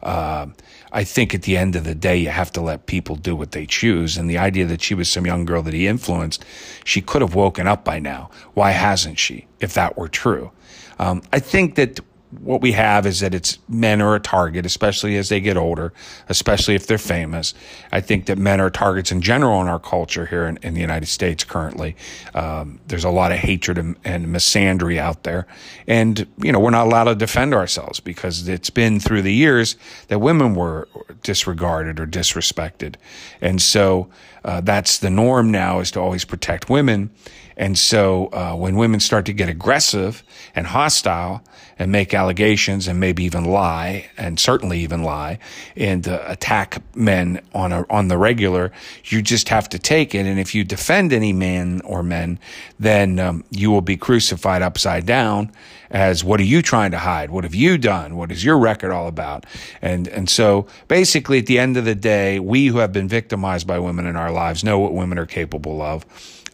Uh, 0.03 0.47
I 0.91 1.05
think 1.05 1.35
at 1.35 1.43
the 1.43 1.59
end 1.59 1.76
of 1.76 1.85
the 1.85 1.94
day, 1.94 2.17
you 2.17 2.31
have 2.31 2.50
to 2.53 2.62
let 2.62 2.87
people 2.87 3.14
do 3.14 3.37
what 3.37 3.53
they 3.53 3.67
choose. 3.67 4.17
And 4.17 4.31
the 4.31 4.38
idea 4.38 4.64
that 4.64 4.81
she 4.81 4.95
was 4.95 5.11
some 5.11 5.26
young 5.26 5.45
girl 5.45 5.62
that 5.64 5.75
he 5.75 5.87
influenced, 5.87 6.47
she 6.83 7.02
could 7.02 7.21
have 7.21 7.35
woken 7.35 7.66
up 7.66 7.85
by 7.85 7.99
now. 7.99 8.31
Why 8.54 8.71
hasn't 8.71 9.19
she, 9.19 9.49
if 9.61 9.75
that 9.75 9.99
were 9.99 10.09
true? 10.09 10.50
Um, 10.99 11.23
I 11.33 11.38
think 11.38 11.76
that 11.76 12.00
what 12.40 12.61
we 12.61 12.73
have 12.73 13.07
is 13.07 13.21
that 13.21 13.35
it's 13.35 13.59
men 13.69 14.02
are 14.02 14.14
a 14.14 14.21
target, 14.21 14.67
especially 14.67 15.17
as 15.17 15.31
they 15.31 15.40
get 15.40 15.57
older, 15.57 15.93
especially 16.28 16.75
if 16.75 16.87
they're 16.87 16.99
famous. 16.99 17.55
I 17.90 18.00
think 18.00 18.26
that 18.26 18.37
men 18.37 18.61
are 18.61 18.69
targets 18.69 19.11
in 19.11 19.23
general 19.23 19.62
in 19.62 19.69
our 19.69 19.78
culture 19.78 20.26
here 20.26 20.47
in, 20.47 20.59
in 20.59 20.75
the 20.75 20.81
United 20.81 21.07
States 21.07 21.43
currently. 21.43 21.97
Um, 22.35 22.81
there's 22.87 23.05
a 23.05 23.11
lot 23.11 23.33
of 23.33 23.38
hatred 23.38 23.78
and, 23.78 23.97
and, 24.05 24.26
misandry 24.26 24.99
out 24.99 25.23
there. 25.23 25.47
And, 25.87 26.26
you 26.37 26.52
know, 26.52 26.61
we're 26.61 26.71
not 26.71 26.87
allowed 26.87 27.05
to 27.05 27.14
defend 27.14 27.55
ourselves 27.55 27.99
because 27.99 28.47
it's 28.47 28.71
been 28.71 29.00
through 29.00 29.23
the 29.23 29.33
years 29.33 29.76
that 30.09 30.19
women 30.19 30.55
were 30.55 30.87
disregarded 31.23 31.99
or 31.99 32.07
disrespected. 32.07 32.97
And 33.40 33.62
so 33.62 34.11
uh, 34.45 34.61
that's 34.61 34.99
the 34.99 35.11
norm 35.11 35.50
now 35.50 35.81
is 35.81 35.90
to 35.93 36.00
always 36.00 36.26
protect 36.26 36.69
women. 36.69 37.11
And 37.59 37.77
so 37.77 38.27
uh, 38.27 38.55
when 38.55 38.77
women 38.77 39.00
start 39.00 39.27
to 39.27 39.33
get 39.33 39.49
aggressive 39.49 40.23
and 40.55 40.69
hostile 40.69 41.43
and 41.77 41.91
make 41.91 42.15
allegations 42.15 42.87
and 42.87 43.00
maybe 43.00 43.25
even 43.25 43.45
lie 43.45 44.09
and 44.17 44.38
certainly 44.38 44.79
even 44.81 45.03
lie 45.03 45.41
and 45.77 46.07
uh, 46.07 46.23
attack 46.27 46.81
men 46.97 47.41
on 47.53 47.73
a, 47.73 47.85
on 47.91 48.07
the 48.09 48.17
regular, 48.17 48.71
you 49.05 49.23
just 49.23 49.49
have 49.49 49.69
to 49.71 49.79
take 49.79 50.15
it. 50.15 50.25
And 50.25 50.38
if 50.38 50.55
you 50.55 50.62
defend 50.62 51.12
any 51.12 51.33
man 51.33 51.81
or 51.85 52.05
men, 52.05 52.38
then 52.79 53.19
um, 53.19 53.45
you 53.50 53.73
will 53.73 53.81
be 53.81 53.97
crucified 53.97 54.62
upside 54.62 55.05
down 55.05 55.50
as 55.91 56.23
what 56.23 56.38
are 56.38 56.45
you 56.45 56.62
trying 56.62 56.93
to 56.93 56.99
hide? 56.99 57.31
What 57.31 57.43
have 57.45 57.55
you 57.55 57.77
done? 57.77 58.17
What 58.17 58.31
is 58.31 58.45
your 58.45 58.59
record 58.59 58.93
all 58.93 59.09
about? 59.09 59.47
And 59.83 60.07
and 60.09 60.29
so 60.29 60.67
basically 60.87 61.38
at 61.38 61.47
the 61.47 61.59
end 61.59 61.77
of 61.77 61.85
the 61.85 61.95
day, 61.95 62.38
we 62.38 62.67
who 62.67 62.79
have 62.79 62.93
been 62.93 63.09
victimized 63.09 63.67
by 63.67 63.79
women 63.79 64.07
in 64.07 64.15
our 64.15 64.31
lives 64.31 64.62
know 64.62 64.79
what 64.79 64.95
women 64.95 65.19
are 65.19 65.27
capable 65.27 65.83
of. 65.83 66.05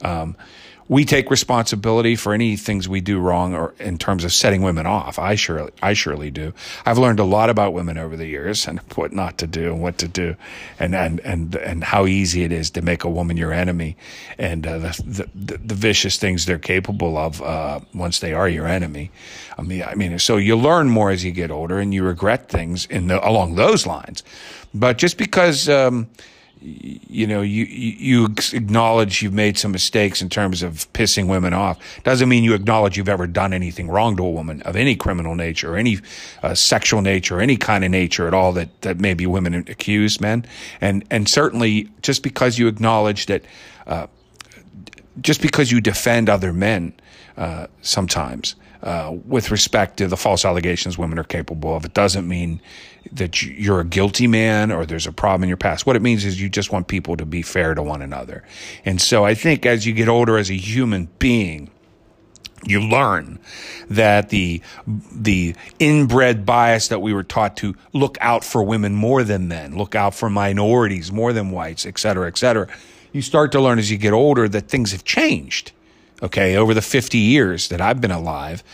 Um, 0.02 0.36
we 0.88 1.04
take 1.04 1.30
responsibility 1.30 2.14
for 2.14 2.34
any 2.34 2.56
things 2.56 2.88
we 2.88 3.00
do 3.00 3.18
wrong 3.18 3.54
or 3.54 3.74
in 3.78 3.96
terms 3.96 4.22
of 4.22 4.32
setting 4.32 4.60
women 4.60 4.86
off. 4.86 5.18
I 5.18 5.34
surely, 5.34 5.72
I 5.82 5.94
surely 5.94 6.30
do. 6.30 6.52
I've 6.84 6.98
learned 6.98 7.20
a 7.20 7.24
lot 7.24 7.48
about 7.48 7.72
women 7.72 7.96
over 7.96 8.16
the 8.16 8.26
years 8.26 8.66
and 8.66 8.78
what 8.94 9.12
not 9.12 9.38
to 9.38 9.46
do 9.46 9.72
and 9.72 9.80
what 9.80 9.98
to 9.98 10.08
do 10.08 10.36
and, 10.78 10.94
and, 10.94 11.20
and, 11.20 11.54
and 11.56 11.84
how 11.84 12.06
easy 12.06 12.44
it 12.44 12.52
is 12.52 12.70
to 12.70 12.82
make 12.82 13.04
a 13.04 13.08
woman 13.08 13.36
your 13.36 13.52
enemy 13.52 13.96
and 14.38 14.66
uh, 14.66 14.78
the, 14.78 15.28
the, 15.34 15.58
the, 15.58 15.74
vicious 15.74 16.18
things 16.18 16.46
they're 16.46 16.58
capable 16.58 17.16
of 17.16 17.40
uh, 17.42 17.80
once 17.94 18.20
they 18.20 18.32
are 18.32 18.48
your 18.48 18.66
enemy. 18.66 19.10
I 19.58 19.62
mean, 19.62 19.82
I 19.82 19.94
mean, 19.94 20.18
so 20.18 20.36
you 20.36 20.56
learn 20.56 20.88
more 20.88 21.10
as 21.10 21.24
you 21.24 21.32
get 21.32 21.50
older 21.50 21.78
and 21.78 21.94
you 21.94 22.02
regret 22.04 22.48
things 22.48 22.86
in 22.86 23.08
the, 23.08 23.26
along 23.26 23.54
those 23.54 23.86
lines. 23.86 24.22
But 24.74 24.98
just 24.98 25.16
because, 25.18 25.68
um, 25.68 26.08
you 26.64 27.26
know, 27.26 27.42
you, 27.42 27.64
you 27.66 28.24
acknowledge 28.54 29.20
you've 29.20 29.34
made 29.34 29.58
some 29.58 29.70
mistakes 29.70 30.22
in 30.22 30.30
terms 30.30 30.62
of 30.62 30.90
pissing 30.94 31.28
women 31.28 31.52
off. 31.52 31.78
Doesn't 32.04 32.28
mean 32.28 32.42
you 32.42 32.54
acknowledge 32.54 32.96
you've 32.96 33.08
ever 33.08 33.26
done 33.26 33.52
anything 33.52 33.88
wrong 33.88 34.16
to 34.16 34.24
a 34.24 34.30
woman 34.30 34.62
of 34.62 34.74
any 34.74 34.96
criminal 34.96 35.34
nature 35.34 35.74
or 35.74 35.76
any 35.76 35.98
uh, 36.42 36.54
sexual 36.54 37.02
nature 37.02 37.36
or 37.36 37.40
any 37.40 37.58
kind 37.58 37.84
of 37.84 37.90
nature 37.90 38.26
at 38.26 38.32
all 38.32 38.52
that, 38.52 38.80
that 38.80 38.98
maybe 38.98 39.26
women 39.26 39.54
accuse 39.54 40.20
men. 40.20 40.46
And, 40.80 41.04
and 41.10 41.28
certainly 41.28 41.90
just 42.00 42.22
because 42.22 42.58
you 42.58 42.66
acknowledge 42.66 43.26
that, 43.26 43.44
uh, 43.86 44.06
just 45.20 45.42
because 45.42 45.70
you 45.70 45.82
defend 45.82 46.30
other 46.30 46.52
men, 46.52 46.94
uh, 47.36 47.66
sometimes, 47.82 48.54
uh, 48.84 49.16
with 49.24 49.50
respect 49.50 49.96
to 49.96 50.06
the 50.06 50.16
false 50.16 50.44
allegations 50.44 50.98
women 50.98 51.18
are 51.18 51.24
capable 51.24 51.74
of. 51.74 51.86
It 51.86 51.94
doesn't 51.94 52.28
mean 52.28 52.60
that 53.12 53.42
you're 53.42 53.80
a 53.80 53.84
guilty 53.84 54.26
man 54.26 54.70
or 54.70 54.84
there's 54.84 55.06
a 55.06 55.12
problem 55.12 55.44
in 55.44 55.48
your 55.48 55.56
past. 55.56 55.86
What 55.86 55.96
it 55.96 56.02
means 56.02 56.24
is 56.24 56.40
you 56.40 56.50
just 56.50 56.70
want 56.70 56.86
people 56.86 57.16
to 57.16 57.24
be 57.24 57.40
fair 57.40 57.74
to 57.74 57.82
one 57.82 58.02
another. 58.02 58.44
And 58.84 59.00
so 59.00 59.24
I 59.24 59.34
think 59.34 59.64
as 59.64 59.86
you 59.86 59.94
get 59.94 60.08
older 60.08 60.36
as 60.36 60.50
a 60.50 60.56
human 60.56 61.08
being, 61.18 61.70
you 62.66 62.80
learn 62.80 63.38
that 63.88 64.28
the 64.28 64.60
the 64.86 65.54
inbred 65.78 66.46
bias 66.46 66.88
that 66.88 67.00
we 67.00 67.12
were 67.12 67.22
taught 67.22 67.56
to 67.58 67.74
look 67.92 68.18
out 68.20 68.44
for 68.44 68.62
women 68.62 68.94
more 68.94 69.22
than 69.22 69.48
men, 69.48 69.76
look 69.76 69.94
out 69.94 70.14
for 70.14 70.28
minorities 70.28 71.10
more 71.10 71.32
than 71.32 71.50
whites, 71.50 71.84
et 71.86 71.98
cetera, 71.98 72.26
et 72.26 72.38
cetera. 72.38 72.68
You 73.12 73.22
start 73.22 73.52
to 73.52 73.60
learn 73.60 73.78
as 73.78 73.90
you 73.90 73.98
get 73.98 74.12
older 74.12 74.48
that 74.48 74.68
things 74.68 74.92
have 74.92 75.04
changed 75.04 75.72
Okay. 76.24 76.56
Over 76.56 76.72
the 76.72 76.82
50 76.82 77.18
years 77.18 77.68
that 77.68 77.80
I've 77.80 78.00
been 78.00 78.10
alive, 78.10 78.64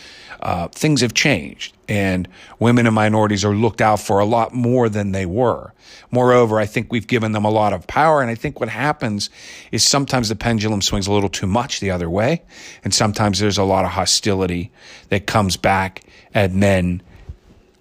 uh, 0.41 0.69
things 0.69 1.01
have 1.01 1.13
changed 1.13 1.75
and 1.87 2.27
women 2.57 2.87
and 2.87 2.95
minorities 2.95 3.43
are 3.43 3.53
looked 3.53 3.81
out 3.81 3.99
for 3.99 4.19
a 4.19 4.25
lot 4.25 4.53
more 4.53 4.87
than 4.87 5.11
they 5.11 5.25
were. 5.25 5.73
Moreover, 6.09 6.57
I 6.57 6.65
think 6.65 6.89
we've 6.89 7.05
given 7.05 7.33
them 7.33 7.43
a 7.43 7.49
lot 7.49 7.73
of 7.73 7.85
power. 7.85 8.21
And 8.21 8.31
I 8.31 8.35
think 8.35 8.61
what 8.61 8.69
happens 8.69 9.29
is 9.73 9.85
sometimes 9.85 10.29
the 10.29 10.35
pendulum 10.35 10.81
swings 10.81 11.07
a 11.07 11.11
little 11.11 11.29
too 11.29 11.47
much 11.47 11.81
the 11.81 11.91
other 11.91 12.09
way. 12.09 12.43
And 12.85 12.93
sometimes 12.93 13.39
there's 13.39 13.57
a 13.57 13.65
lot 13.65 13.83
of 13.83 13.91
hostility 13.91 14.71
that 15.09 15.27
comes 15.27 15.57
back 15.57 16.03
at 16.33 16.53
men, 16.53 17.01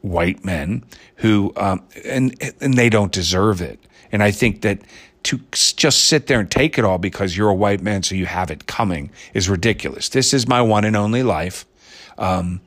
white 0.03 0.45
men 0.45 0.85
who, 1.17 1.53
um, 1.57 1.85
and, 2.05 2.35
and 2.61 2.75
they 2.75 2.91
don't 2.91 3.13
deserve 3.13 3.63
it. 3.63 3.79
And 4.11 4.25
I 4.25 4.33
think 4.33 4.63
that 4.63 4.81
to 5.25 5.41
just 5.53 6.05
sit 6.05 6.27
there 6.27 6.41
and 6.41 6.51
take 6.51 6.79
it 6.79 6.85
all 6.85 6.99
because 6.99 7.37
you're 7.37 7.51
a 7.51 7.55
white 7.55 7.83
man, 7.83 8.03
so 8.03 8.15
you 8.15 8.27
have 8.27 8.51
it 8.51 8.67
coming 8.67 9.11
is 9.35 9.49
ridiculous. 9.49 10.09
This 10.09 10.33
is 10.33 10.49
my 10.49 10.63
one 10.63 10.85
and 10.85 10.97
only 10.97 11.23
life. 11.23 11.67
Um, 12.19 12.61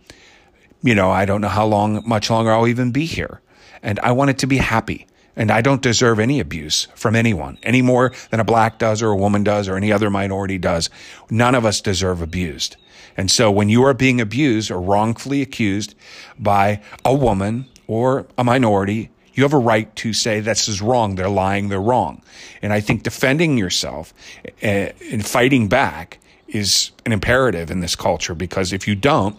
you 0.81 0.93
know, 0.93 1.09
I 1.09 1.25
don't 1.25 1.41
know 1.41 1.47
how 1.47 1.65
long, 1.65 2.03
much 2.05 2.29
longer 2.29 2.51
I'll 2.51 2.67
even 2.67 2.91
be 2.91 3.05
here. 3.05 3.41
And 3.81 3.99
I 4.01 4.11
want 4.11 4.29
it 4.29 4.37
to 4.39 4.47
be 4.47 4.57
happy. 4.57 5.07
And 5.35 5.49
I 5.49 5.61
don't 5.61 5.81
deserve 5.81 6.19
any 6.19 6.39
abuse 6.39 6.87
from 6.93 7.15
anyone 7.15 7.57
any 7.63 7.81
more 7.81 8.13
than 8.29 8.39
a 8.39 8.43
black 8.43 8.77
does 8.77 9.01
or 9.01 9.09
a 9.09 9.15
woman 9.15 9.43
does 9.43 9.67
or 9.67 9.75
any 9.75 9.91
other 9.91 10.09
minority 10.11 10.59
does. 10.59 10.91
None 11.29 11.55
of 11.55 11.65
us 11.65 11.81
deserve 11.81 12.21
abused. 12.21 12.75
And 13.17 13.31
so 13.31 13.49
when 13.49 13.69
you 13.69 13.83
are 13.83 13.93
being 13.93 14.21
abused 14.21 14.69
or 14.69 14.79
wrongfully 14.79 15.41
accused 15.41 15.95
by 16.37 16.81
a 17.03 17.15
woman 17.15 17.65
or 17.87 18.27
a 18.37 18.43
minority, 18.43 19.09
you 19.33 19.43
have 19.43 19.53
a 19.53 19.57
right 19.57 19.93
to 19.97 20.13
say 20.13 20.39
this 20.39 20.67
is 20.67 20.81
wrong. 20.81 21.15
They're 21.15 21.29
lying. 21.29 21.69
They're 21.69 21.81
wrong. 21.81 22.21
And 22.61 22.71
I 22.71 22.79
think 22.79 23.03
defending 23.03 23.57
yourself 23.57 24.13
uh, 24.61 24.91
and 25.11 25.25
fighting 25.25 25.67
back 25.67 26.19
is 26.47 26.91
an 27.05 27.11
imperative 27.11 27.71
in 27.71 27.79
this 27.79 27.95
culture 27.95 28.35
because 28.35 28.71
if 28.71 28.87
you 28.87 28.95
don't, 28.95 29.35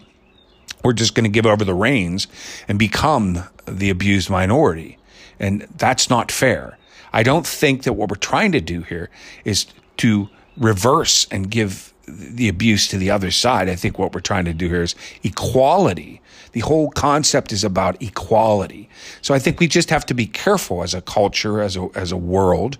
we're 0.83 0.93
just 0.93 1.15
going 1.15 1.23
to 1.23 1.29
give 1.29 1.45
over 1.45 1.63
the 1.63 1.73
reins 1.73 2.27
and 2.67 2.77
become 2.77 3.43
the 3.65 3.89
abused 3.89 4.29
minority. 4.29 4.97
And 5.39 5.61
that's 5.77 6.09
not 6.09 6.31
fair. 6.31 6.77
I 7.11 7.23
don't 7.23 7.47
think 7.47 7.83
that 7.83 7.93
what 7.93 8.09
we're 8.09 8.17
trying 8.17 8.51
to 8.51 8.61
do 8.61 8.81
here 8.81 9.09
is 9.45 9.65
to 9.97 10.29
reverse 10.57 11.27
and 11.31 11.49
give 11.49 11.93
the 12.07 12.47
abuse 12.47 12.87
to 12.89 12.97
the 12.97 13.09
other 13.09 13.31
side. 13.31 13.69
I 13.69 13.75
think 13.75 13.97
what 13.97 14.13
we're 14.13 14.19
trying 14.21 14.45
to 14.45 14.53
do 14.53 14.67
here 14.67 14.83
is 14.83 14.95
equality. 15.23 16.21
The 16.55 16.61
whole 16.61 16.89
concept 16.89 17.51
is 17.51 17.65
about 17.65 18.01
equality. 18.01 18.87
So 19.21 19.33
I 19.33 19.39
think 19.39 19.59
we 19.59 19.67
just 19.67 19.89
have 19.89 20.05
to 20.05 20.13
be 20.13 20.25
careful 20.25 20.83
as 20.83 20.93
a 20.93 21.01
culture, 21.01 21.59
as 21.59 21.75
a, 21.75 21.89
as 21.95 22.13
a 22.13 22.17
world, 22.17 22.77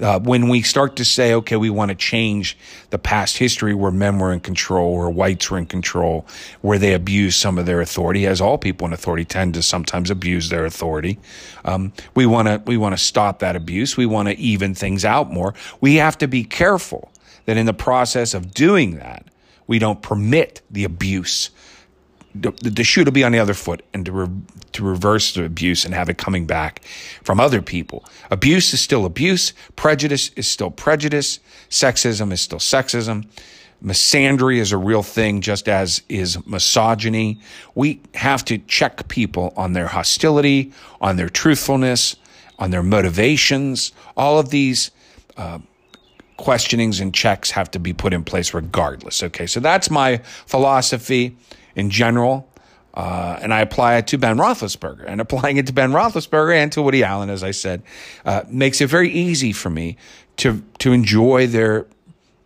uh, 0.00 0.20
when 0.20 0.48
we 0.48 0.62
start 0.62 0.94
to 0.94 1.04
say, 1.04 1.34
okay, 1.34 1.56
we 1.56 1.68
want 1.68 1.88
to 1.88 1.96
change 1.96 2.56
the 2.90 3.00
past 3.00 3.38
history 3.38 3.74
where 3.74 3.90
men 3.90 4.20
were 4.20 4.32
in 4.32 4.38
control, 4.38 4.96
where 4.96 5.10
whites 5.10 5.50
were 5.50 5.58
in 5.58 5.66
control, 5.66 6.24
where 6.60 6.78
they 6.78 6.94
abused 6.94 7.40
some 7.40 7.58
of 7.58 7.66
their 7.66 7.80
authority, 7.80 8.28
as 8.28 8.40
all 8.40 8.58
people 8.58 8.86
in 8.86 8.92
authority 8.92 9.24
tend 9.24 9.54
to 9.54 9.62
sometimes 9.62 10.08
abuse 10.08 10.48
their 10.48 10.64
authority. 10.64 11.18
Um, 11.64 11.92
we 12.14 12.26
want 12.26 12.46
to, 12.46 12.62
we 12.64 12.76
want 12.76 12.96
to 12.96 13.02
stop 13.02 13.40
that 13.40 13.56
abuse. 13.56 13.96
We 13.96 14.06
want 14.06 14.28
to 14.28 14.38
even 14.38 14.72
things 14.72 15.04
out 15.04 15.32
more. 15.32 15.52
We 15.80 15.96
have 15.96 16.16
to 16.18 16.28
be 16.28 16.44
careful 16.44 17.10
that 17.46 17.56
in 17.56 17.66
the 17.66 17.74
process 17.74 18.34
of 18.34 18.54
doing 18.54 18.98
that, 18.98 19.26
we 19.66 19.80
don't 19.80 20.00
permit 20.00 20.62
the 20.70 20.84
abuse. 20.84 21.50
The, 22.40 22.50
the 22.62 22.84
shoe 22.84 23.04
to 23.04 23.12
be 23.12 23.24
on 23.24 23.32
the 23.32 23.38
other 23.38 23.54
foot 23.54 23.82
and 23.94 24.04
to, 24.06 24.12
re, 24.12 24.28
to 24.72 24.84
reverse 24.84 25.34
the 25.34 25.44
abuse 25.44 25.84
and 25.84 25.94
have 25.94 26.08
it 26.08 26.18
coming 26.18 26.46
back 26.46 26.82
from 27.22 27.40
other 27.40 27.62
people. 27.62 28.04
Abuse 28.30 28.74
is 28.74 28.80
still 28.80 29.04
abuse. 29.04 29.52
Prejudice 29.76 30.30
is 30.36 30.46
still 30.46 30.70
prejudice. 30.70 31.40
Sexism 31.70 32.32
is 32.32 32.40
still 32.40 32.58
sexism. 32.58 33.26
Misandry 33.84 34.58
is 34.58 34.72
a 34.72 34.78
real 34.78 35.02
thing, 35.02 35.40
just 35.40 35.68
as 35.68 36.02
is 36.08 36.44
misogyny. 36.46 37.38
We 37.74 38.00
have 38.14 38.44
to 38.46 38.58
check 38.58 39.06
people 39.08 39.52
on 39.56 39.74
their 39.74 39.86
hostility, 39.88 40.72
on 41.00 41.16
their 41.16 41.28
truthfulness, 41.28 42.16
on 42.58 42.70
their 42.70 42.82
motivations. 42.82 43.92
All 44.16 44.38
of 44.38 44.48
these 44.48 44.90
uh, 45.36 45.58
questionings 46.38 47.00
and 47.00 47.14
checks 47.14 47.50
have 47.50 47.70
to 47.72 47.78
be 47.78 47.92
put 47.92 48.12
in 48.12 48.24
place 48.24 48.54
regardless. 48.54 49.22
Okay, 49.22 49.46
so 49.46 49.60
that's 49.60 49.90
my 49.90 50.18
philosophy 50.46 51.36
in 51.76 51.90
general. 51.90 52.50
Uh, 52.94 53.38
and 53.42 53.52
I 53.52 53.60
apply 53.60 53.96
it 53.96 54.06
to 54.08 54.18
Ben 54.18 54.38
Roethlisberger. 54.38 55.04
And 55.06 55.20
applying 55.20 55.58
it 55.58 55.66
to 55.66 55.72
Ben 55.72 55.92
Roethlisberger 55.92 56.54
and 56.56 56.72
to 56.72 56.82
Woody 56.82 57.04
Allen, 57.04 57.28
as 57.28 57.44
I 57.44 57.50
said, 57.50 57.82
uh, 58.24 58.42
makes 58.48 58.80
it 58.80 58.88
very 58.88 59.10
easy 59.10 59.52
for 59.52 59.70
me 59.70 59.96
to 60.38 60.64
to 60.78 60.92
enjoy 60.92 61.46
their 61.46 61.86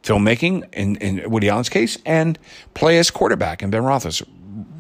filmmaking 0.02 0.72
in, 0.74 0.96
in 0.96 1.30
Woody 1.30 1.48
Allen's 1.48 1.68
case 1.68 1.98
and 2.04 2.38
play 2.74 2.98
as 2.98 3.10
quarterback 3.10 3.62
in 3.62 3.70
Ben 3.70 3.82
Roethlis, 3.82 4.22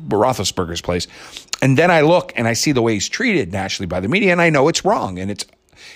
Roethlisberger's 0.08 0.80
place. 0.80 1.06
And 1.62 1.76
then 1.76 1.90
I 1.90 2.00
look 2.00 2.32
and 2.36 2.48
I 2.48 2.54
see 2.54 2.72
the 2.72 2.82
way 2.82 2.94
he's 2.94 3.08
treated 3.08 3.52
nationally 3.52 3.86
by 3.86 4.00
the 4.00 4.08
media, 4.08 4.32
and 4.32 4.40
I 4.40 4.50
know 4.50 4.68
it's 4.68 4.84
wrong 4.84 5.18
and 5.18 5.30
it's 5.30 5.46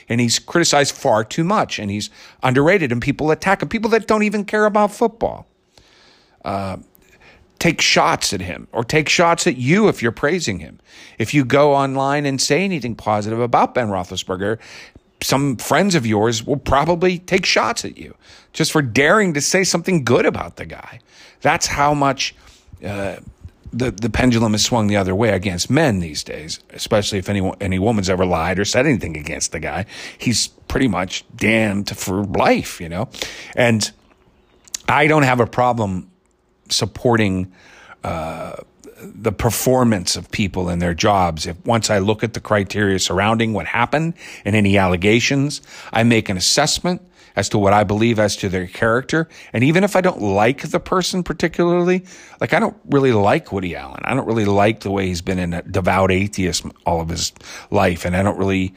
and 0.08 0.20
he's 0.20 0.38
criticized 0.38 0.94
far 0.94 1.24
too 1.24 1.44
much 1.44 1.78
and 1.78 1.90
he's 1.90 2.10
underrated 2.42 2.92
and 2.92 3.02
people 3.02 3.30
attack 3.30 3.62
him. 3.62 3.68
People 3.68 3.90
that 3.90 4.06
don't 4.06 4.22
even 4.22 4.44
care 4.44 4.66
about 4.66 4.92
football 4.92 5.46
uh, 6.44 6.76
take 7.64 7.80
shots 7.80 8.34
at 8.34 8.42
him 8.42 8.68
or 8.72 8.84
take 8.84 9.08
shots 9.08 9.46
at 9.46 9.56
you 9.56 9.88
if 9.88 10.02
you're 10.02 10.12
praising 10.12 10.58
him. 10.58 10.78
If 11.18 11.32
you 11.32 11.46
go 11.46 11.72
online 11.72 12.26
and 12.26 12.38
say 12.38 12.62
anything 12.62 12.94
positive 12.94 13.40
about 13.40 13.72
Ben 13.72 13.88
Roethlisberger, 13.88 14.58
some 15.22 15.56
friends 15.56 15.94
of 15.94 16.04
yours 16.04 16.44
will 16.44 16.58
probably 16.58 17.20
take 17.20 17.46
shots 17.46 17.82
at 17.86 17.96
you 17.96 18.14
just 18.52 18.70
for 18.70 18.82
daring 18.82 19.32
to 19.32 19.40
say 19.40 19.64
something 19.64 20.04
good 20.04 20.26
about 20.26 20.56
the 20.56 20.66
guy. 20.66 21.00
That's 21.40 21.66
how 21.66 21.94
much 21.94 22.34
uh, 22.84 23.16
the, 23.72 23.90
the 23.92 24.10
pendulum 24.10 24.52
has 24.52 24.62
swung 24.62 24.88
the 24.88 24.98
other 24.98 25.14
way 25.14 25.30
against 25.30 25.70
men 25.70 26.00
these 26.00 26.22
days, 26.22 26.60
especially 26.68 27.18
if 27.18 27.30
any, 27.30 27.50
any 27.62 27.78
woman's 27.78 28.10
ever 28.10 28.26
lied 28.26 28.58
or 28.58 28.66
said 28.66 28.84
anything 28.84 29.16
against 29.16 29.52
the 29.52 29.60
guy. 29.60 29.86
He's 30.18 30.48
pretty 30.68 30.88
much 30.88 31.24
damned 31.34 31.96
for 31.96 32.24
life, 32.24 32.78
you 32.78 32.90
know? 32.90 33.08
And 33.56 33.90
I 34.86 35.06
don't 35.06 35.22
have 35.22 35.40
a 35.40 35.46
problem 35.46 36.10
supporting, 36.68 37.52
uh, 38.02 38.56
the 39.02 39.32
performance 39.32 40.16
of 40.16 40.30
people 40.30 40.70
in 40.70 40.78
their 40.78 40.94
jobs. 40.94 41.46
If 41.46 41.64
once 41.66 41.90
I 41.90 41.98
look 41.98 42.24
at 42.24 42.34
the 42.34 42.40
criteria 42.40 42.98
surrounding 42.98 43.52
what 43.52 43.66
happened 43.66 44.14
and 44.44 44.56
any 44.56 44.78
allegations, 44.78 45.60
I 45.92 46.04
make 46.04 46.28
an 46.28 46.36
assessment 46.36 47.02
as 47.36 47.48
to 47.50 47.58
what 47.58 47.72
I 47.72 47.84
believe 47.84 48.18
as 48.18 48.36
to 48.36 48.48
their 48.48 48.66
character. 48.66 49.28
And 49.52 49.64
even 49.64 49.84
if 49.84 49.96
I 49.96 50.00
don't 50.00 50.22
like 50.22 50.70
the 50.70 50.80
person 50.80 51.22
particularly, 51.22 52.04
like 52.40 52.52
I 52.52 52.60
don't 52.60 52.76
really 52.86 53.12
like 53.12 53.52
Woody 53.52 53.74
Allen. 53.74 54.00
I 54.04 54.14
don't 54.14 54.26
really 54.26 54.44
like 54.44 54.80
the 54.80 54.90
way 54.90 55.06
he's 55.06 55.22
been 55.22 55.54
a 55.54 55.62
devout 55.62 56.10
atheist 56.10 56.64
all 56.86 57.00
of 57.00 57.08
his 57.08 57.32
life. 57.70 58.04
And 58.04 58.16
I 58.16 58.22
don't 58.22 58.38
really 58.38 58.74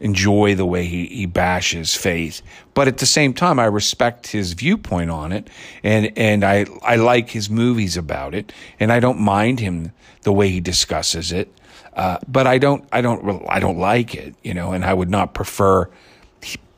enjoy 0.00 0.54
the 0.54 0.66
way 0.66 0.86
he, 0.86 1.06
he 1.06 1.26
bashes 1.26 1.94
faith. 1.94 2.42
But 2.74 2.88
at 2.88 2.98
the 2.98 3.06
same 3.06 3.34
time, 3.34 3.58
I 3.58 3.66
respect 3.66 4.28
his 4.28 4.54
viewpoint 4.54 5.10
on 5.10 5.32
it. 5.32 5.48
And, 5.82 6.12
and 6.16 6.44
I, 6.44 6.66
I 6.82 6.96
like 6.96 7.30
his 7.30 7.50
movies 7.50 7.96
about 7.96 8.34
it. 8.34 8.52
And 8.78 8.92
I 8.92 9.00
don't 9.00 9.20
mind 9.20 9.60
him 9.60 9.92
the 10.22 10.32
way 10.32 10.48
he 10.48 10.60
discusses 10.60 11.32
it. 11.32 11.52
Uh, 11.92 12.18
but 12.26 12.46
I 12.46 12.58
don't, 12.58 12.88
I 12.92 13.00
don't, 13.00 13.44
I 13.48 13.60
don't 13.60 13.78
like 13.78 14.14
it, 14.14 14.34
you 14.42 14.54
know, 14.54 14.72
and 14.72 14.84
I 14.84 14.94
would 14.94 15.10
not 15.10 15.34
prefer, 15.34 15.90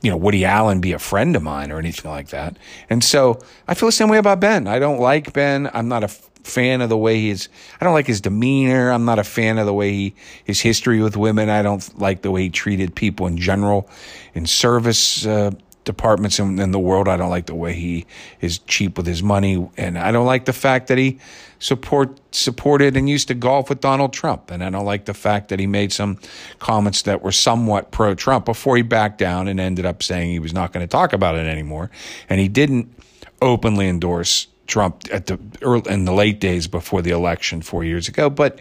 you 0.02 0.10
know, 0.10 0.16
Woody 0.16 0.44
Allen 0.44 0.80
be 0.80 0.92
a 0.92 0.98
friend 0.98 1.34
of 1.36 1.42
mine 1.42 1.70
or 1.70 1.78
anything 1.78 2.10
like 2.10 2.28
that. 2.28 2.56
And 2.90 3.02
so 3.02 3.38
I 3.68 3.74
feel 3.74 3.88
the 3.88 3.92
same 3.92 4.08
way 4.08 4.18
about 4.18 4.40
Ben. 4.40 4.66
I 4.66 4.78
don't 4.78 4.98
like 4.98 5.32
Ben. 5.32 5.70
I'm 5.72 5.88
not 5.88 6.04
a 6.04 6.08
fan 6.08 6.80
of 6.80 6.88
the 6.88 6.98
way 6.98 7.20
he's, 7.20 7.48
I 7.80 7.84
don't 7.84 7.94
like 7.94 8.08
his 8.08 8.20
demeanor. 8.20 8.90
I'm 8.90 9.04
not 9.04 9.20
a 9.20 9.24
fan 9.24 9.58
of 9.58 9.66
the 9.66 9.72
way 9.72 9.92
he, 9.92 10.14
his 10.44 10.60
history 10.60 11.00
with 11.00 11.16
women. 11.16 11.48
I 11.48 11.62
don't 11.62 11.98
like 11.98 12.22
the 12.22 12.32
way 12.32 12.42
he 12.42 12.50
treated 12.50 12.94
people 12.94 13.28
in 13.28 13.38
general 13.38 13.88
in 14.34 14.46
service, 14.46 15.24
uh, 15.24 15.52
departments 15.84 16.38
in, 16.38 16.58
in, 16.58 16.70
the 16.70 16.78
world. 16.78 17.08
I 17.08 17.16
don't 17.16 17.30
like 17.30 17.46
the 17.46 17.54
way 17.54 17.72
he 17.72 18.06
is 18.40 18.58
cheap 18.58 18.96
with 18.96 19.06
his 19.06 19.22
money, 19.22 19.68
and 19.76 19.98
I 19.98 20.12
don't 20.12 20.26
like 20.26 20.44
the 20.44 20.52
fact 20.52 20.88
that 20.88 20.98
he 20.98 21.18
support 21.58 22.20
supported 22.34 22.96
and 22.96 23.08
used 23.08 23.28
to 23.28 23.34
golf 23.34 23.68
with 23.68 23.80
Donald 23.80 24.12
Trump. 24.12 24.50
And 24.50 24.64
I 24.64 24.70
don't 24.70 24.84
like 24.84 25.04
the 25.04 25.14
fact 25.14 25.48
that 25.48 25.60
he 25.60 25.66
made 25.66 25.92
some 25.92 26.18
comments 26.58 27.02
that 27.02 27.22
were 27.22 27.32
somewhat 27.32 27.92
pro 27.92 28.14
Trump 28.14 28.44
before 28.44 28.76
he 28.76 28.82
backed 28.82 29.18
down 29.18 29.48
and 29.48 29.60
ended 29.60 29.86
up 29.86 30.02
saying 30.02 30.30
he 30.30 30.38
was 30.38 30.52
not 30.52 30.72
going 30.72 30.84
to 30.84 30.90
talk 30.90 31.12
about 31.12 31.36
it 31.36 31.46
anymore. 31.46 31.90
And 32.28 32.40
he 32.40 32.48
didn't 32.48 32.92
openly 33.40 33.88
endorse 33.88 34.48
Trump 34.66 35.02
at 35.12 35.26
the 35.26 35.38
early, 35.60 35.90
in 35.90 36.04
the 36.04 36.12
late 36.12 36.40
days 36.40 36.66
before 36.66 37.02
the 37.02 37.10
election 37.10 37.62
four 37.62 37.84
years 37.84 38.08
ago, 38.08 38.30
but 38.30 38.60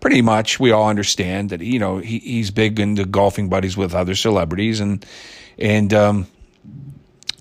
pretty 0.00 0.20
much 0.20 0.58
we 0.58 0.72
all 0.72 0.88
understand 0.88 1.50
that 1.50 1.60
you 1.60 1.78
know 1.78 1.98
he, 1.98 2.18
he's 2.18 2.50
big 2.50 2.78
into 2.80 3.04
golfing 3.04 3.48
buddies 3.48 3.76
with 3.76 3.94
other 3.94 4.16
celebrities 4.16 4.80
and 4.80 5.06
and 5.58 5.92
um, 5.92 6.26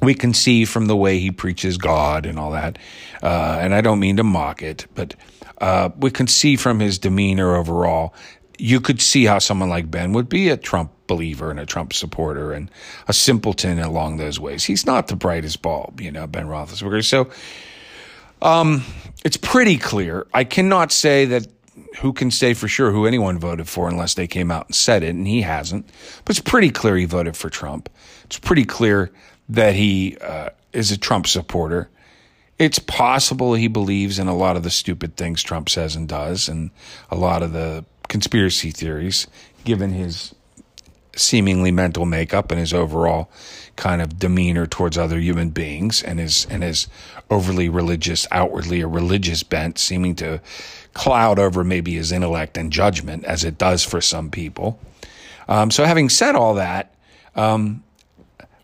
we 0.01 0.13
can 0.13 0.33
see 0.33 0.65
from 0.65 0.87
the 0.87 0.95
way 0.95 1.19
he 1.19 1.31
preaches 1.31 1.77
God 1.77 2.25
and 2.25 2.39
all 2.39 2.51
that. 2.51 2.77
Uh, 3.21 3.59
and 3.61 3.73
I 3.73 3.81
don't 3.81 3.99
mean 3.99 4.17
to 4.17 4.23
mock 4.23 4.63
it, 4.63 4.87
but 4.95 5.15
uh, 5.59 5.89
we 5.97 6.09
can 6.09 6.27
see 6.27 6.55
from 6.55 6.79
his 6.79 6.97
demeanor 6.97 7.55
overall. 7.55 8.13
You 8.57 8.81
could 8.81 9.01
see 9.01 9.25
how 9.25 9.39
someone 9.39 9.69
like 9.69 9.89
Ben 9.89 10.13
would 10.13 10.29
be 10.29 10.49
a 10.49 10.57
Trump 10.57 10.91
believer 11.07 11.51
and 11.51 11.59
a 11.59 11.65
Trump 11.65 11.93
supporter 11.93 12.53
and 12.53 12.69
a 13.07 13.13
simpleton 13.13 13.79
along 13.79 14.17
those 14.17 14.39
ways. 14.39 14.63
He's 14.63 14.85
not 14.85 15.07
the 15.07 15.15
brightest 15.15 15.61
bulb, 15.61 16.01
you 16.01 16.11
know, 16.11 16.25
Ben 16.27 16.47
Roethlisberger. 16.47 17.03
So, 17.03 17.29
um, 18.41 18.83
it's 19.23 19.37
pretty 19.37 19.77
clear. 19.77 20.25
I 20.33 20.43
cannot 20.43 20.91
say 20.91 21.25
that 21.25 21.47
who 21.99 22.13
can 22.13 22.31
say 22.31 22.53
for 22.53 22.67
sure 22.67 22.91
who 22.91 23.05
anyone 23.05 23.37
voted 23.37 23.67
for 23.67 23.89
unless 23.89 24.13
they 24.13 24.27
came 24.27 24.51
out 24.51 24.67
and 24.67 24.75
said 24.75 25.03
it, 25.03 25.09
and 25.09 25.27
he 25.27 25.41
hasn't. 25.41 25.87
But 26.25 26.37
it's 26.37 26.49
pretty 26.49 26.69
clear 26.69 26.95
he 26.95 27.05
voted 27.05 27.35
for 27.35 27.49
Trump. 27.49 27.89
It's 28.25 28.39
pretty 28.39 28.65
clear 28.65 29.11
that 29.49 29.75
he 29.75 30.17
uh, 30.21 30.49
is 30.73 30.91
a 30.91 30.97
Trump 30.97 31.27
supporter. 31.27 31.89
It's 32.57 32.79
possible 32.79 33.53
he 33.53 33.67
believes 33.67 34.19
in 34.19 34.27
a 34.27 34.35
lot 34.35 34.55
of 34.55 34.63
the 34.63 34.69
stupid 34.69 35.17
things 35.17 35.43
Trump 35.43 35.69
says 35.69 35.95
and 35.95 36.07
does, 36.07 36.47
and 36.47 36.71
a 37.09 37.17
lot 37.17 37.43
of 37.43 37.53
the 37.53 37.85
conspiracy 38.07 38.71
theories, 38.71 39.27
given 39.63 39.91
his 39.91 40.33
seemingly 41.15 41.71
mental 41.71 42.05
makeup 42.05 42.51
and 42.51 42.59
his 42.59 42.73
overall 42.73 43.29
kind 43.75 44.01
of 44.01 44.19
demeanor 44.19 44.65
towards 44.65 44.97
other 44.97 45.19
human 45.19 45.49
beings 45.49 46.01
and 46.03 46.19
his 46.19 46.45
and 46.49 46.63
his 46.63 46.87
overly 47.29 47.67
religious 47.69 48.27
outwardly 48.31 48.81
a 48.81 48.87
religious 48.87 49.43
bent 49.43 49.77
seeming 49.77 50.15
to 50.15 50.41
cloud 50.93 51.39
over 51.39 51.63
maybe 51.63 51.93
his 51.93 52.11
intellect 52.11 52.57
and 52.57 52.71
judgment 52.71 53.23
as 53.25 53.43
it 53.43 53.57
does 53.57 53.83
for 53.83 54.01
some 54.01 54.29
people 54.29 54.79
um, 55.47 55.71
so 55.71 55.85
having 55.85 56.09
said 56.09 56.35
all 56.35 56.55
that 56.55 56.93
um, 57.35 57.83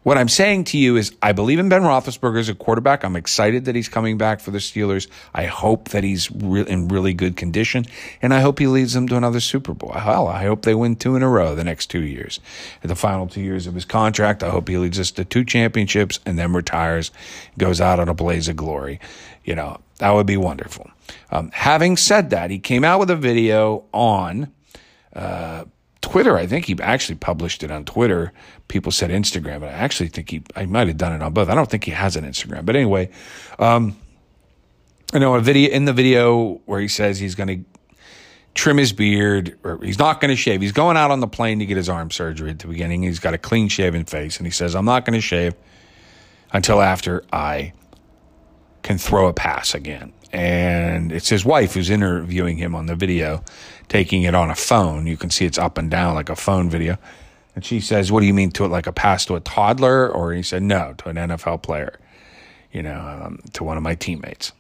what 0.07 0.17
I'm 0.17 0.29
saying 0.29 0.63
to 0.63 0.77
you 0.77 0.96
is, 0.96 1.13
I 1.22 1.34
believe 1.34 1.60
in 1.60 1.67
Ben 1.67 1.81
Roethlisberger 1.81 2.39
as 2.39 2.48
a 2.48 2.55
quarterback. 2.55 3.03
I'm 3.03 3.17
excited 3.17 3.65
that 3.65 3.75
he's 3.75 3.89
coming 3.89 4.17
back 4.17 4.39
for 4.39 4.51
the 4.51 4.60
Steelers. 4.60 5.10
I 5.34 5.48
hope 5.48 5.89
that 5.89 6.05
he's 6.05 6.31
re- 6.31 6.65
in 6.65 6.88
really 6.88 7.13
good 7.13 7.36
condition, 7.36 7.84
and 8.22 8.34
I 8.34 8.39
hope 8.39 8.57
he 8.57 8.67
leads 8.67 8.93
them 8.93 9.10
to 9.10 9.17
another 9.17 9.41
Super 9.41 9.74
Bowl. 9.74 9.91
Hell, 9.91 10.29
I 10.29 10.46
hope 10.46 10.62
they 10.62 10.74
win 10.74 10.96
two 10.96 11.17
in 11.17 11.24
a 11.24 11.27
row 11.27 11.55
the 11.55 11.65
next 11.65 11.88
two 11.88 12.03
years. 12.03 12.39
At 12.84 12.88
the 12.88 12.96
final 12.96 13.27
two 13.27 13.41
years 13.41 13.67
of 13.67 13.74
his 13.74 13.84
contract, 13.84 14.43
I 14.43 14.50
hope 14.50 14.69
he 14.69 14.77
leads 14.77 14.98
us 14.98 15.12
to 15.12 15.25
two 15.25 15.43
championships 15.43 16.22
and 16.25 16.39
then 16.39 16.53
retires, 16.53 17.12
goes 17.57 17.81
out 17.81 18.00
on 18.00 18.07
a 18.07 18.13
blaze 18.13 18.48
of 18.48 18.55
glory. 18.55 19.01
You 19.43 19.55
know, 19.55 19.81
that 19.98 20.12
would 20.12 20.25
be 20.25 20.38
wonderful. 20.38 20.89
Um, 21.31 21.51
having 21.53 21.97
said 21.97 22.29
that, 22.31 22.51
he 22.51 22.59
came 22.59 22.83
out 22.83 22.99
with 22.99 23.09
a 23.09 23.15
video 23.15 23.85
on. 23.93 24.51
Uh, 25.13 25.65
Twitter, 26.01 26.37
I 26.37 26.47
think 26.47 26.65
he 26.65 26.75
actually 26.81 27.15
published 27.15 27.63
it 27.63 27.71
on 27.71 27.83
Twitter. 27.83 28.31
People 28.69 28.93
said 28.93 29.09
Instagram, 29.09 29.59
but 29.59 29.69
I 29.69 29.73
actually 29.73 30.07
think 30.07 30.29
he, 30.29 30.41
I 30.55 30.65
might 30.65 30.87
have 30.87 30.97
done 30.97 31.11
it 31.11 31.21
on 31.21 31.33
both. 31.33 31.49
I 31.49 31.55
don't 31.55 31.69
think 31.69 31.83
he 31.83 31.91
has 31.91 32.15
an 32.15 32.23
Instagram, 32.23 32.65
but 32.65 32.77
anyway, 32.77 33.09
um, 33.59 33.98
I 35.13 35.20
know 35.20 35.35
a 35.35 35.41
video 35.41 35.70
in 35.72 35.85
the 35.85 35.93
video 35.93 36.61
where 36.65 36.79
he 36.79 36.87
says 36.87 37.20
he's 37.20 37.35
going 37.35 37.48
to 37.48 37.79
trim 38.53 38.77
his 38.77 38.91
beard 38.91 39.57
or 39.63 39.79
he's 39.83 40.00
not 40.00 40.20
going 40.20 40.29
to 40.29 40.35
shave. 40.35 40.61
He's 40.61 40.72
going 40.72 40.98
out 40.98 41.11
on 41.11 41.20
the 41.20 41.27
plane 41.27 41.59
to 41.59 41.65
get 41.65 41.77
his 41.77 41.89
arm 41.89 42.11
surgery 42.11 42.50
at 42.50 42.59
the 42.59 42.67
beginning. 42.67 43.03
He's 43.03 43.20
got 43.20 43.33
a 43.33 43.37
clean 43.37 43.67
shaven 43.67 44.03
face 44.05 44.37
and 44.37 44.48
he 44.48 44.51
says, 44.51 44.75
I'm 44.75 44.85
not 44.85 45.05
going 45.05 45.13
to 45.13 45.22
shave 45.22 45.53
until 46.51 46.81
after 46.81 47.24
I 47.31 47.74
can 48.87 48.97
throw 48.97 49.27
a 49.27 49.33
pass 49.33 49.75
again. 49.75 50.13
And 50.31 51.11
it's 51.11 51.27
his 51.27 51.43
wife 51.43 51.73
who's 51.73 51.89
interviewing 51.89 52.55
him 52.55 52.73
on 52.73 52.85
the 52.85 52.95
video 52.95 53.43
taking 53.89 54.23
it 54.23 54.33
on 54.33 54.50
a 54.50 54.55
phone. 54.55 55.07
You 55.07 55.17
can 55.17 55.29
see 55.29 55.45
it's 55.45 55.57
up 55.57 55.77
and 55.77 55.91
down 55.91 56.15
like 56.15 56.29
a 56.29 56.37
phone 56.37 56.69
video. 56.69 56.97
And 57.53 57.65
she 57.65 57.81
says, 57.81 58.13
What 58.13 58.21
do 58.21 58.27
you 58.27 58.33
mean 58.33 58.51
to 58.51 58.63
it 58.63 58.69
like 58.69 58.87
a 58.87 58.93
pass 58.93 59.25
to 59.25 59.35
a 59.35 59.41
toddler? 59.41 60.09
Or 60.09 60.31
he 60.31 60.41
said, 60.41 60.63
No, 60.63 60.93
to 61.00 61.09
an 61.09 61.17
NFL 61.17 61.63
player, 61.63 62.00
you 62.71 62.81
know, 62.81 62.97
um, 62.97 63.41
to 63.53 63.65
one 63.65 63.75
of 63.75 63.83
my 63.83 63.93
teammates. 63.93 64.53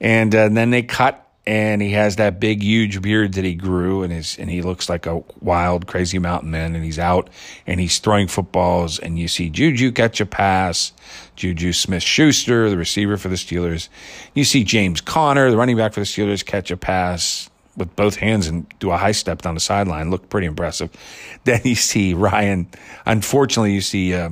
And, 0.00 0.34
uh, 0.34 0.48
then 0.48 0.70
they 0.70 0.82
cut 0.82 1.24
and 1.44 1.82
he 1.82 1.90
has 1.90 2.16
that 2.16 2.38
big, 2.38 2.62
huge 2.62 3.02
beard 3.02 3.34
that 3.34 3.44
he 3.44 3.54
grew, 3.54 4.02
and 4.02 4.12
his 4.12 4.38
and 4.38 4.48
he 4.48 4.62
looks 4.62 4.88
like 4.88 5.06
a 5.06 5.22
wild, 5.40 5.86
crazy 5.86 6.18
mountain 6.18 6.52
man. 6.52 6.74
And 6.76 6.84
he's 6.84 7.00
out 7.00 7.30
and 7.66 7.80
he's 7.80 7.98
throwing 7.98 8.28
footballs, 8.28 8.98
and 9.00 9.18
you 9.18 9.26
see 9.26 9.50
Juju 9.50 9.90
catch 9.90 10.20
a 10.20 10.26
pass, 10.26 10.92
Juju 11.34 11.72
Smith 11.72 12.02
Schuster, 12.02 12.70
the 12.70 12.76
receiver 12.76 13.16
for 13.16 13.28
the 13.28 13.34
Steelers. 13.34 13.88
You 14.34 14.44
see 14.44 14.62
James 14.62 15.00
Conner, 15.00 15.50
the 15.50 15.56
running 15.56 15.76
back 15.76 15.94
for 15.94 16.00
the 16.00 16.06
Steelers, 16.06 16.46
catch 16.46 16.70
a 16.70 16.76
pass 16.76 17.50
with 17.76 17.94
both 17.96 18.16
hands 18.16 18.46
and 18.46 18.66
do 18.78 18.90
a 18.90 18.96
high 18.96 19.12
step 19.12 19.42
down 19.42 19.54
the 19.54 19.60
sideline. 19.60 20.10
Looked 20.10 20.28
pretty 20.28 20.46
impressive. 20.46 20.90
Then 21.44 21.60
you 21.64 21.74
see 21.74 22.14
Ryan. 22.14 22.68
Unfortunately, 23.04 23.72
you 23.72 23.80
see 23.80 24.14
uh, 24.14 24.30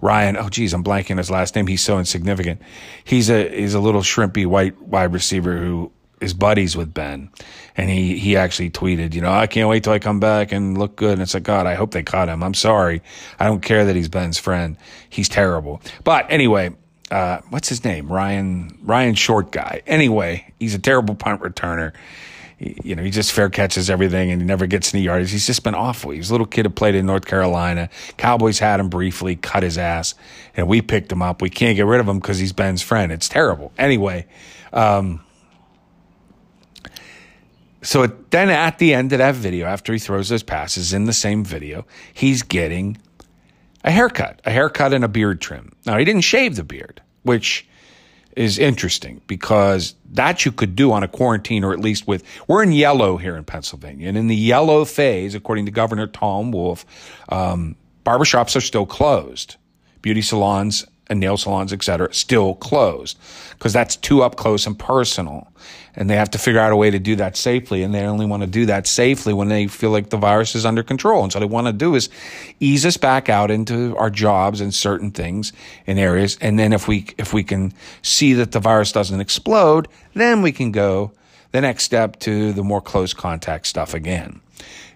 Ryan. 0.00 0.36
Oh, 0.36 0.48
geez, 0.48 0.74
I'm 0.74 0.82
blanking 0.82 1.18
his 1.18 1.30
last 1.30 1.54
name. 1.54 1.68
He's 1.68 1.82
so 1.82 2.00
insignificant. 2.00 2.60
He's 3.04 3.30
a 3.30 3.48
he's 3.48 3.74
a 3.74 3.78
little 3.78 4.00
shrimpy 4.00 4.46
white 4.46 4.80
wide 4.82 5.12
receiver 5.12 5.56
who 5.56 5.92
is 6.20 6.34
buddies 6.34 6.76
with 6.76 6.92
Ben, 6.92 7.30
and 7.76 7.90
he 7.90 8.18
he 8.18 8.36
actually 8.36 8.70
tweeted, 8.70 9.14
you 9.14 9.20
know, 9.20 9.32
I 9.32 9.46
can't 9.46 9.68
wait 9.68 9.84
till 9.84 9.92
I 9.92 9.98
come 9.98 10.20
back 10.20 10.52
and 10.52 10.76
look 10.76 10.96
good. 10.96 11.12
And 11.12 11.22
it's 11.22 11.34
like, 11.34 11.42
God, 11.42 11.66
I 11.66 11.74
hope 11.74 11.92
they 11.92 12.02
caught 12.02 12.28
him. 12.28 12.42
I'm 12.42 12.54
sorry. 12.54 13.02
I 13.38 13.46
don't 13.46 13.60
care 13.60 13.84
that 13.84 13.96
he's 13.96 14.08
Ben's 14.08 14.38
friend. 14.38 14.76
He's 15.08 15.28
terrible. 15.28 15.80
But 16.04 16.26
anyway, 16.30 16.74
uh, 17.10 17.40
what's 17.50 17.68
his 17.68 17.84
name? 17.84 18.10
Ryan 18.10 18.78
Ryan 18.82 19.14
Short 19.14 19.50
guy. 19.50 19.82
Anyway, 19.86 20.52
he's 20.58 20.74
a 20.74 20.78
terrible 20.78 21.14
punt 21.14 21.40
returner 21.40 21.92
you 22.60 22.94
know, 22.94 23.02
he 23.02 23.10
just 23.10 23.32
fair 23.32 23.48
catches 23.48 23.88
everything 23.88 24.30
and 24.30 24.42
he 24.42 24.46
never 24.46 24.66
gets 24.66 24.92
any 24.94 25.02
yards. 25.02 25.30
He's 25.30 25.46
just 25.46 25.64
been 25.64 25.74
awful. 25.74 26.10
He's 26.10 26.28
a 26.28 26.34
little 26.34 26.46
kid 26.46 26.66
who 26.66 26.70
played 26.70 26.94
in 26.94 27.06
North 27.06 27.24
Carolina. 27.24 27.88
Cowboys 28.18 28.58
had 28.58 28.80
him 28.80 28.90
briefly, 28.90 29.36
cut 29.36 29.62
his 29.62 29.78
ass, 29.78 30.14
and 30.54 30.68
we 30.68 30.82
picked 30.82 31.10
him 31.10 31.22
up. 31.22 31.40
We 31.40 31.48
can't 31.48 31.76
get 31.76 31.86
rid 31.86 32.00
of 32.00 32.08
him 32.08 32.18
because 32.18 32.38
he's 32.38 32.52
Ben's 32.52 32.82
friend. 32.82 33.12
It's 33.12 33.30
terrible. 33.30 33.72
Anyway, 33.78 34.26
um, 34.74 35.24
so 37.82 38.06
then 38.06 38.50
at 38.50 38.78
the 38.78 38.94
end 38.94 39.12
of 39.12 39.18
that 39.18 39.34
video, 39.34 39.66
after 39.66 39.92
he 39.92 39.98
throws 39.98 40.28
those 40.28 40.42
passes 40.42 40.92
in 40.92 41.04
the 41.04 41.12
same 41.12 41.44
video, 41.44 41.86
he's 42.12 42.42
getting 42.42 42.98
a 43.84 43.90
haircut, 43.90 44.40
a 44.44 44.50
haircut 44.50 44.92
and 44.92 45.04
a 45.04 45.08
beard 45.08 45.40
trim. 45.40 45.72
Now, 45.86 45.96
he 45.98 46.04
didn't 46.04 46.22
shave 46.22 46.56
the 46.56 46.64
beard, 46.64 47.00
which 47.22 47.66
is 48.36 48.58
interesting 48.58 49.20
because 49.26 49.94
that 50.12 50.44
you 50.44 50.52
could 50.52 50.76
do 50.76 50.92
on 50.92 51.02
a 51.02 51.08
quarantine 51.08 51.64
or 51.64 51.72
at 51.72 51.80
least 51.80 52.06
with, 52.06 52.22
we're 52.46 52.62
in 52.62 52.72
yellow 52.72 53.16
here 53.16 53.36
in 53.36 53.44
Pennsylvania. 53.44 54.08
And 54.08 54.16
in 54.16 54.28
the 54.28 54.36
yellow 54.36 54.84
phase, 54.84 55.34
according 55.34 55.66
to 55.66 55.72
Governor 55.72 56.06
Tom 56.06 56.52
Wolf, 56.52 56.84
um, 57.30 57.76
barbershops 58.04 58.54
are 58.56 58.60
still 58.60 58.86
closed. 58.86 59.56
Beauty 60.02 60.22
salons 60.22 60.86
and 61.10 61.20
nail 61.20 61.36
salons, 61.36 61.72
etc., 61.72 62.14
still 62.14 62.54
closed 62.54 63.18
because 63.50 63.72
that's 63.72 63.96
too 63.96 64.22
up 64.22 64.36
close 64.36 64.66
and 64.66 64.78
personal. 64.78 65.52
And 65.96 66.08
they 66.08 66.14
have 66.14 66.30
to 66.30 66.38
figure 66.38 66.60
out 66.60 66.72
a 66.72 66.76
way 66.76 66.90
to 66.90 67.00
do 67.00 67.16
that 67.16 67.36
safely. 67.36 67.82
And 67.82 67.92
they 67.92 68.04
only 68.04 68.24
want 68.24 68.42
to 68.42 68.46
do 68.46 68.64
that 68.66 68.86
safely 68.86 69.34
when 69.34 69.48
they 69.48 69.66
feel 69.66 69.90
like 69.90 70.10
the 70.10 70.16
virus 70.16 70.54
is 70.54 70.64
under 70.64 70.84
control. 70.84 71.24
And 71.24 71.32
so 71.32 71.40
they 71.40 71.46
want 71.46 71.66
to 71.66 71.72
do 71.72 71.96
is 71.96 72.08
ease 72.60 72.86
us 72.86 72.96
back 72.96 73.28
out 73.28 73.50
into 73.50 73.96
our 73.98 74.08
jobs 74.08 74.60
and 74.60 74.72
certain 74.72 75.10
things 75.10 75.52
in 75.86 75.98
areas. 75.98 76.38
And 76.40 76.58
then 76.58 76.72
if 76.72 76.86
we, 76.86 77.06
if 77.18 77.34
we 77.34 77.42
can 77.42 77.74
see 78.02 78.34
that 78.34 78.52
the 78.52 78.60
virus 78.60 78.92
doesn't 78.92 79.20
explode, 79.20 79.88
then 80.14 80.42
we 80.42 80.52
can 80.52 80.70
go 80.70 81.12
the 81.50 81.60
next 81.60 81.82
step 81.82 82.20
to 82.20 82.52
the 82.52 82.62
more 82.62 82.80
close 82.80 83.12
contact 83.12 83.66
stuff 83.66 83.92
again. 83.92 84.40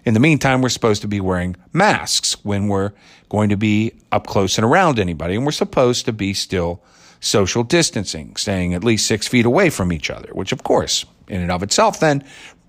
In 0.05 0.13
the 0.13 0.19
meantime, 0.19 0.61
we're 0.61 0.69
supposed 0.69 1.01
to 1.01 1.07
be 1.07 1.19
wearing 1.19 1.55
masks 1.73 2.37
when 2.45 2.67
we're 2.67 2.91
going 3.29 3.49
to 3.49 3.57
be 3.57 3.93
up 4.11 4.27
close 4.27 4.57
and 4.57 4.65
around 4.65 4.99
anybody. 4.99 5.35
And 5.35 5.45
we're 5.45 5.51
supposed 5.51 6.05
to 6.05 6.13
be 6.13 6.33
still 6.33 6.81
social 7.19 7.63
distancing, 7.63 8.35
staying 8.35 8.73
at 8.73 8.83
least 8.83 9.07
six 9.07 9.27
feet 9.27 9.45
away 9.45 9.69
from 9.69 9.91
each 9.91 10.09
other, 10.09 10.29
which 10.33 10.51
of 10.51 10.63
course, 10.63 11.05
in 11.27 11.41
and 11.41 11.51
of 11.51 11.63
itself, 11.63 11.99
then 11.99 12.23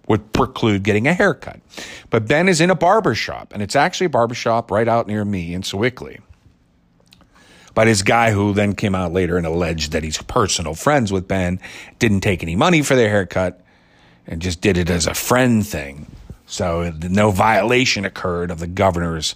would 0.08 0.32
preclude 0.32 0.82
getting 0.82 1.06
a 1.06 1.12
haircut. 1.12 1.60
But 2.10 2.28
Ben 2.28 2.48
is 2.48 2.60
in 2.60 2.70
a 2.70 2.74
barber 2.74 3.14
shop, 3.14 3.52
and 3.52 3.62
it's 3.62 3.76
actually 3.76 4.06
a 4.06 4.10
barber 4.10 4.34
shop 4.34 4.70
right 4.70 4.86
out 4.88 5.06
near 5.06 5.24
me 5.24 5.52
in 5.52 5.62
Sewickley. 5.62 6.20
But 7.74 7.88
his 7.88 8.02
guy, 8.02 8.30
who 8.30 8.54
then 8.54 8.74
came 8.74 8.94
out 8.94 9.12
later 9.12 9.36
and 9.36 9.46
alleged 9.46 9.92
that 9.92 10.02
he's 10.02 10.16
personal 10.22 10.74
friends 10.74 11.12
with 11.12 11.28
Ben, 11.28 11.60
didn't 11.98 12.20
take 12.20 12.42
any 12.42 12.56
money 12.56 12.80
for 12.82 12.94
their 12.94 13.10
haircut 13.10 13.60
and 14.26 14.40
just 14.40 14.60
did 14.62 14.78
it 14.78 14.88
as 14.88 15.06
a 15.06 15.12
friend 15.12 15.66
thing. 15.66 16.06
So 16.46 16.92
no 17.02 17.30
violation 17.32 18.04
occurred 18.04 18.50
of 18.50 18.60
the 18.60 18.66
governor's, 18.66 19.34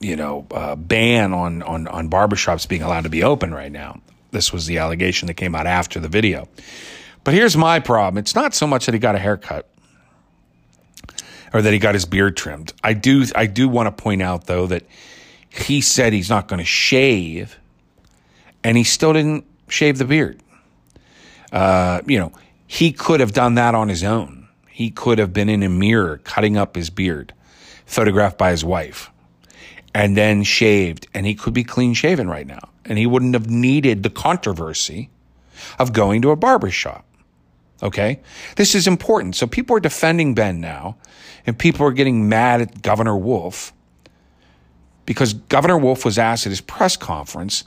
you 0.00 0.16
know, 0.16 0.46
uh, 0.50 0.76
ban 0.76 1.32
on, 1.32 1.62
on, 1.62 1.88
on 1.88 2.10
barbershops 2.10 2.68
being 2.68 2.82
allowed 2.82 3.04
to 3.04 3.10
be 3.10 3.22
open 3.22 3.54
right 3.54 3.72
now. 3.72 4.00
This 4.30 4.52
was 4.52 4.66
the 4.66 4.78
allegation 4.78 5.26
that 5.28 5.34
came 5.34 5.54
out 5.54 5.66
after 5.66 6.00
the 6.00 6.08
video. 6.08 6.48
But 7.22 7.34
here's 7.34 7.56
my 7.56 7.80
problem. 7.80 8.18
It's 8.18 8.34
not 8.34 8.54
so 8.54 8.66
much 8.66 8.86
that 8.86 8.92
he 8.92 8.98
got 8.98 9.14
a 9.14 9.18
haircut 9.18 9.68
or 11.52 11.62
that 11.62 11.72
he 11.72 11.78
got 11.78 11.94
his 11.94 12.04
beard 12.04 12.36
trimmed. 12.36 12.72
I 12.82 12.94
do, 12.94 13.24
I 13.34 13.46
do 13.46 13.68
want 13.68 13.86
to 13.86 14.02
point 14.02 14.22
out 14.22 14.46
though 14.46 14.66
that 14.66 14.84
he 15.48 15.80
said 15.80 16.12
he's 16.12 16.28
not 16.28 16.48
going 16.48 16.58
to 16.58 16.64
shave 16.64 17.58
and 18.64 18.76
he 18.76 18.84
still 18.84 19.12
didn't 19.12 19.44
shave 19.68 19.98
the 19.98 20.04
beard. 20.04 20.40
Uh, 21.52 22.00
you 22.06 22.18
know, 22.18 22.32
he 22.66 22.92
could 22.92 23.20
have 23.20 23.32
done 23.32 23.54
that 23.54 23.74
on 23.74 23.88
his 23.88 24.02
own. 24.02 24.48
He 24.68 24.90
could 24.90 25.18
have 25.18 25.32
been 25.32 25.48
in 25.48 25.62
a 25.62 25.68
mirror 25.68 26.18
cutting 26.24 26.56
up 26.56 26.74
his 26.74 26.90
beard, 26.90 27.32
photographed 27.86 28.36
by 28.36 28.50
his 28.50 28.64
wife, 28.64 29.10
and 29.94 30.16
then 30.16 30.42
shaved, 30.42 31.06
and 31.14 31.24
he 31.24 31.34
could 31.34 31.54
be 31.54 31.64
clean 31.64 31.94
shaven 31.94 32.28
right 32.28 32.46
now. 32.46 32.68
And 32.84 32.98
he 32.98 33.06
wouldn't 33.06 33.34
have 33.34 33.48
needed 33.48 34.02
the 34.02 34.10
controversy 34.10 35.08
of 35.78 35.92
going 35.92 36.20
to 36.22 36.30
a 36.30 36.36
barber 36.36 36.70
shop. 36.70 37.06
Okay? 37.82 38.20
This 38.56 38.74
is 38.74 38.86
important. 38.86 39.36
So 39.36 39.46
people 39.46 39.76
are 39.76 39.80
defending 39.80 40.34
Ben 40.34 40.60
now, 40.60 40.96
and 41.46 41.58
people 41.58 41.86
are 41.86 41.92
getting 41.92 42.28
mad 42.28 42.60
at 42.60 42.82
Governor 42.82 43.16
Wolf 43.16 43.72
because 45.06 45.34
Governor 45.34 45.78
Wolf 45.78 46.04
was 46.04 46.18
asked 46.18 46.46
at 46.46 46.50
his 46.50 46.60
press 46.60 46.96
conference 46.96 47.64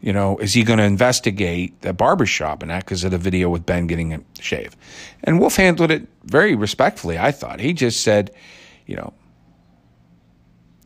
you 0.00 0.12
know, 0.12 0.36
is 0.38 0.54
he 0.54 0.62
going 0.62 0.78
to 0.78 0.84
investigate 0.84 1.80
the 1.80 1.92
barbershop 1.92 2.62
and 2.62 2.70
that 2.70 2.84
because 2.84 3.02
of 3.02 3.10
the 3.10 3.18
video 3.18 3.48
with 3.48 3.66
Ben 3.66 3.86
getting 3.86 4.12
a 4.12 4.20
shave? 4.38 4.76
And 5.24 5.40
Wolf 5.40 5.56
handled 5.56 5.90
it 5.90 6.06
very 6.22 6.54
respectfully, 6.54 7.18
I 7.18 7.32
thought. 7.32 7.60
He 7.60 7.72
just 7.72 8.02
said, 8.02 8.30
you 8.86 8.94
know, 8.94 9.12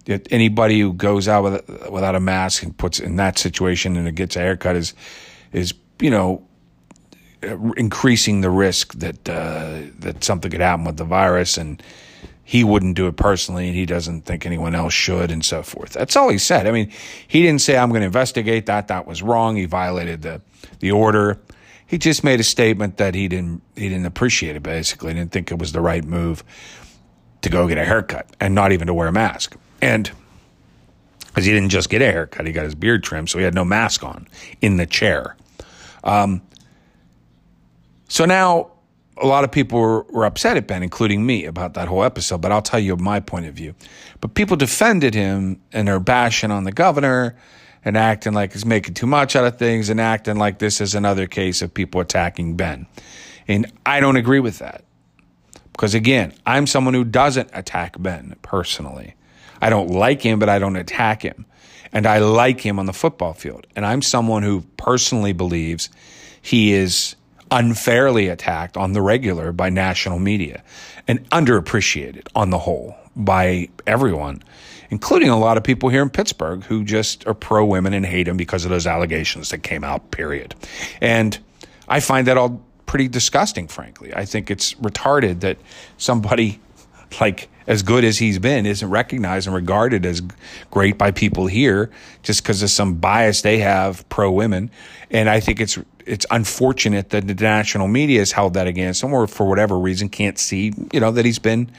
anybody 0.07 0.81
who 0.81 0.93
goes 0.93 1.29
out 1.29 1.45
with, 1.45 1.91
without 1.91 2.15
a 2.15 2.21
mask 2.21 2.63
and 2.63 2.77
puts 2.77 3.01
in 3.01 3.17
that 3.17 3.39
situation 3.39 3.97
and 3.97 4.09
it 4.09 4.15
gets 4.15 4.37
a 4.37 4.41
haircut 4.41 4.77
is, 4.77 4.95
is, 5.53 5.75
you 6.01 6.11
know, 6.11 6.43
increasing 7.77 8.41
the 8.41 8.51
risk 8.51 8.95
that, 8.95 9.29
uh, 9.29 9.81
that 9.99 10.23
something 10.23 10.51
could 10.51 10.61
happen 10.61 10.85
with 10.85 10.97
the 10.97 11.05
virus 11.05 11.57
and, 11.57 11.83
he 12.51 12.65
wouldn't 12.65 12.97
do 12.97 13.07
it 13.07 13.15
personally 13.15 13.69
and 13.69 13.77
he 13.77 13.87
doesn't 13.87 14.23
think 14.23 14.45
anyone 14.45 14.75
else 14.75 14.93
should 14.93 15.31
and 15.31 15.45
so 15.45 15.63
forth. 15.63 15.93
That's 15.93 16.17
all 16.17 16.29
he 16.29 16.39
said. 16.39 16.67
I 16.67 16.73
mean, 16.73 16.91
he 17.29 17.43
didn't 17.43 17.61
say, 17.61 17.79
I'm 17.79 17.91
going 17.91 18.01
to 18.01 18.07
investigate 18.07 18.67
that. 18.67 18.89
That 18.89 19.07
was 19.07 19.23
wrong. 19.23 19.55
He 19.55 19.67
violated 19.67 20.23
the, 20.23 20.43
the 20.81 20.91
order. 20.91 21.39
He 21.87 21.97
just 21.97 22.25
made 22.25 22.41
a 22.41 22.43
statement 22.43 22.97
that 22.97 23.15
he 23.15 23.29
didn't, 23.29 23.63
he 23.77 23.89
didn't 23.89 24.07
appreciate 24.07 24.57
it 24.57 24.65
basically. 24.65 25.13
He 25.13 25.21
Didn't 25.21 25.31
think 25.31 25.53
it 25.53 25.61
was 25.61 25.71
the 25.71 25.81
right 25.81 26.03
move 26.03 26.43
to 27.43 27.51
go 27.51 27.69
get 27.69 27.79
a 27.79 27.85
haircut 27.85 28.27
and 28.41 28.53
not 28.53 28.73
even 28.73 28.89
to 28.89 28.95
wear 28.95 29.07
a 29.07 29.13
mask. 29.13 29.57
And 29.81 30.11
because 31.27 31.45
he 31.45 31.53
didn't 31.53 31.71
just 31.71 31.89
get 31.91 32.03
a 32.03 32.07
haircut, 32.07 32.47
he 32.47 32.53
got 32.53 32.65
his 32.65 32.75
beard 32.75 33.03
trimmed, 33.03 33.31
so 33.31 33.39
he 33.39 33.45
had 33.45 33.55
no 33.55 33.65
mask 33.65 34.03
on 34.03 34.27
in 34.61 34.77
the 34.77 34.87
chair. 34.87 35.37
Um, 36.05 36.43
so 38.09 38.25
now 38.25 38.73
a 39.17 39.27
lot 39.27 39.45
of 39.45 39.53
people 39.53 39.79
were, 39.81 40.03
were, 40.05 40.25
upset 40.25 40.57
at 40.57 40.67
Ben, 40.67 40.83
including 40.83 41.25
me, 41.25 41.45
about 41.45 41.75
that 41.75 41.89
whole 41.89 42.03
episode, 42.03 42.41
but 42.41 42.51
I'll 42.51 42.63
tell 42.63 42.81
you 42.81 42.97
my 42.97 43.21
point 43.21 43.47
of 43.47 43.55
view. 43.55 43.75
But 44.21 44.35
people 44.35 44.57
defended 44.57 45.15
him 45.15 45.61
and 45.73 45.89
are 45.89 46.01
bashing 46.01 46.51
on 46.51 46.65
the 46.65 46.73
governor 46.73 47.37
and 47.85 47.97
acting 47.97 48.33
like 48.33 48.53
he's 48.53 48.67
making 48.67 48.95
too 48.95 49.07
much 49.07 49.37
out 49.37 49.45
of 49.45 49.59
things 49.59 49.89
and 49.89 50.01
acting 50.01 50.37
like 50.37 50.59
this 50.59 50.81
is 50.81 50.95
another 50.95 51.27
case 51.27 51.63
of 51.63 51.73
people 51.73 52.01
attacking 52.01 52.57
Ben. 52.57 52.87
And 53.47 53.71
I 53.87 54.01
don't 54.01 54.17
agree 54.17 54.41
with 54.41 54.59
that. 54.59 54.85
Because 55.73 55.95
again, 55.95 56.35
I'm 56.45 56.67
someone 56.67 56.95
who 56.95 57.05
doesn't 57.05 57.51
attack 57.53 57.97
Ben 57.99 58.37
personally. 58.43 59.15
I 59.61 59.71
don't 59.71 59.91
like 59.91 60.23
him, 60.23 60.39
but 60.39 60.49
I 60.49 60.59
don't 60.59 60.77
attack 60.77 61.23
him. 61.23 61.47
And 61.93 62.07
I 62.07 62.19
like 62.19 62.61
him 62.61 62.79
on 62.79 62.87
the 62.87 62.93
football 62.93 63.33
field. 63.33 63.67
And 63.75 63.85
I'm 63.85 64.03
someone 64.03 64.43
who 64.43 64.63
personally 64.77 65.33
believes 65.33 65.91
he 66.41 66.73
is 66.73 67.17
unfairly 67.51 68.29
attacked 68.29 68.77
on 68.77 68.93
the 68.93 69.03
regular 69.03 69.53
by 69.53 69.71
national 69.71 70.19
media 70.19 70.63
and 71.09 71.29
underappreciated 71.31 72.29
on 72.35 72.51
the 72.51 72.59
whole 72.59 72.95
by 73.17 73.69
everyone, 73.87 74.43
including 74.91 75.29
a 75.29 75.39
lot 75.39 75.57
of 75.57 75.65
people 75.65 75.89
here 75.89 76.03
in 76.03 76.11
Pittsburgh 76.11 76.63
who 76.65 76.85
just 76.85 77.27
are 77.27 77.35
pro 77.35 77.65
women 77.65 77.93
and 77.93 78.07
hate 78.07 78.29
him 78.29 78.37
because 78.37 78.65
of 78.65 78.71
those 78.71 78.87
allegations 78.87 79.51
that 79.51 79.65
came 79.65 79.83
out, 79.83 80.11
period. 80.13 80.55
And 81.01 81.37
I 81.89 81.99
find 81.99 82.27
that 82.29 82.37
all 82.37 82.63
pretty 82.87 83.09
disgusting, 83.09 83.69
frankly. 83.69 84.15
I 84.15 84.25
think 84.25 84.51
it's 84.51 84.75
retarded 84.75 85.41
that 85.41 85.59
somebody 85.99 86.61
like 87.21 87.49
as 87.67 87.83
good 87.83 88.05
as 88.05 88.19
he's 88.19 88.39
been 88.39 88.67
isn't 88.67 88.91
recognized 88.91 89.47
and 89.47 89.55
regarded 89.55 90.05
as 90.05 90.23
great 90.71 90.99
by 90.99 91.11
people 91.11 91.47
here 91.47 91.91
just 92.23 92.43
because 92.43 92.63
of 92.63 92.71
some 92.71 92.95
bias 92.95 93.43
they 93.43 93.59
have 93.59 94.09
pro 94.09 94.31
women. 94.31 94.71
And 95.11 95.29
I 95.29 95.41
think 95.41 95.61
it's 95.61 95.79
it's 96.07 96.27
unfortunate 96.31 97.11
that 97.11 97.27
the 97.27 97.35
national 97.35 97.89
media 97.89 98.19
has 98.19 98.33
held 98.33 98.55
that 98.55 98.67
against 98.67 99.03
him, 99.03 99.13
or 99.13 99.27
for 99.27 99.47
whatever 99.47 99.79
reason 99.79 100.09
can't 100.09 100.39
see, 100.39 100.73
you 100.93 100.99
know, 100.99 101.13
that 101.13 101.25
he's 101.25 101.39
been 101.39 101.71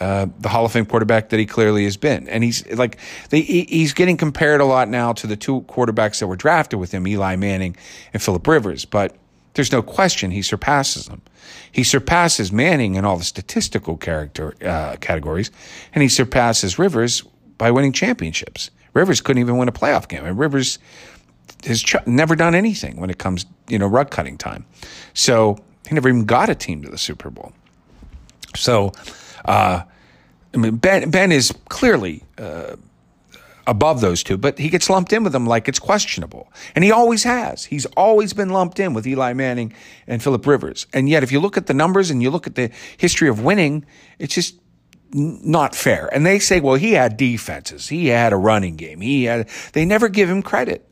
uh, 0.00 0.26
the 0.38 0.48
Hall 0.48 0.64
of 0.64 0.72
Fame 0.72 0.86
quarterback 0.86 1.28
that 1.28 1.38
he 1.38 1.46
clearly 1.46 1.84
has 1.84 1.96
been. 1.96 2.28
And 2.28 2.42
he's 2.42 2.66
like, 2.72 2.98
they, 3.28 3.42
he's 3.42 3.92
getting 3.92 4.16
compared 4.16 4.60
a 4.60 4.64
lot 4.64 4.88
now 4.88 5.12
to 5.14 5.26
the 5.26 5.36
two 5.36 5.60
quarterbacks 5.62 6.20
that 6.20 6.26
were 6.26 6.36
drafted 6.36 6.78
with 6.78 6.92
him, 6.92 7.06
Eli 7.06 7.36
Manning 7.36 7.76
and 8.12 8.22
Philip 8.22 8.46
Rivers. 8.46 8.84
But 8.84 9.14
there's 9.54 9.72
no 9.72 9.82
question 9.82 10.30
he 10.30 10.42
surpasses 10.42 11.06
them. 11.06 11.22
He 11.72 11.84
surpasses 11.84 12.52
Manning 12.52 12.94
in 12.94 13.04
all 13.04 13.16
the 13.16 13.24
statistical 13.24 13.96
character 13.96 14.54
uh, 14.64 14.96
categories, 15.00 15.50
and 15.94 16.02
he 16.02 16.08
surpasses 16.08 16.78
Rivers 16.78 17.22
by 17.58 17.70
winning 17.70 17.92
championships. 17.92 18.70
Rivers 18.94 19.20
couldn't 19.20 19.40
even 19.40 19.56
win 19.56 19.68
a 19.68 19.72
playoff 19.72 20.08
game, 20.08 20.24
and 20.24 20.38
Rivers 20.38 20.78
has 21.64 21.82
ch- 21.82 22.06
never 22.06 22.34
done 22.34 22.54
anything 22.54 23.00
when 23.00 23.10
it 23.10 23.18
comes, 23.18 23.46
you 23.68 23.78
know, 23.78 23.86
rug 23.86 24.10
cutting 24.10 24.38
time. 24.38 24.64
So 25.14 25.58
he 25.88 25.94
never 25.94 26.08
even 26.08 26.24
got 26.24 26.48
a 26.48 26.54
team 26.54 26.82
to 26.82 26.88
the 26.88 26.98
Super 26.98 27.30
Bowl. 27.30 27.52
So, 28.56 28.92
uh, 29.44 29.82
I 30.52 30.56
mean, 30.56 30.76
Ben 30.76 31.10
Ben 31.10 31.30
is 31.30 31.52
clearly 31.68 32.24
uh, 32.38 32.76
above 33.66 34.00
those 34.00 34.22
two, 34.22 34.36
but 34.36 34.58
he 34.58 34.68
gets 34.68 34.88
lumped 34.90 35.12
in 35.12 35.22
with 35.22 35.32
them 35.32 35.46
like 35.46 35.68
it's 35.68 35.78
questionable, 35.78 36.52
and 36.74 36.84
he 36.84 36.90
always 36.90 37.24
has. 37.24 37.64
He's 37.66 37.86
always 37.96 38.32
been 38.32 38.50
lumped 38.50 38.80
in 38.80 38.94
with 38.94 39.06
Eli 39.06 39.32
Manning 39.32 39.72
and 40.06 40.22
Philip 40.22 40.46
Rivers, 40.46 40.86
and 40.92 41.08
yet 41.08 41.22
if 41.22 41.32
you 41.32 41.40
look 41.40 41.56
at 41.56 41.66
the 41.66 41.74
numbers 41.74 42.10
and 42.10 42.22
you 42.22 42.30
look 42.30 42.46
at 42.46 42.54
the 42.54 42.70
history 42.96 43.28
of 43.28 43.42
winning, 43.42 43.84
it's 44.18 44.34
just 44.34 44.56
not 45.12 45.74
fair. 45.74 46.08
And 46.12 46.24
they 46.24 46.38
say, 46.38 46.60
well, 46.60 46.76
he 46.76 46.92
had 46.92 47.16
defenses, 47.16 47.88
he 47.88 48.08
had 48.08 48.32
a 48.32 48.36
running 48.36 48.76
game, 48.76 49.00
he 49.00 49.24
had. 49.24 49.48
They 49.72 49.84
never 49.84 50.08
give 50.08 50.28
him 50.28 50.42
credit. 50.42 50.86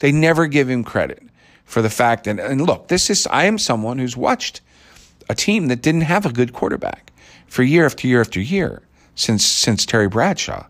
They 0.00 0.12
never 0.12 0.46
give 0.46 0.68
him 0.68 0.82
credit 0.82 1.22
for 1.64 1.80
the 1.80 1.90
fact 1.90 2.24
that, 2.24 2.38
and 2.38 2.60
look, 2.60 2.88
this 2.88 3.08
is, 3.08 3.26
I 3.28 3.44
am 3.44 3.56
someone 3.56 3.98
who's 3.98 4.16
watched 4.16 4.60
a 5.28 5.34
team 5.34 5.68
that 5.68 5.80
didn't 5.80 6.02
have 6.02 6.26
a 6.26 6.32
good 6.32 6.52
quarterback 6.52 7.12
for 7.46 7.62
year 7.62 7.86
after 7.86 8.06
year 8.06 8.20
after 8.20 8.40
year 8.40 8.82
since, 9.14 9.46
since 9.46 9.86
Terry 9.86 10.08
Bradshaw. 10.08 10.66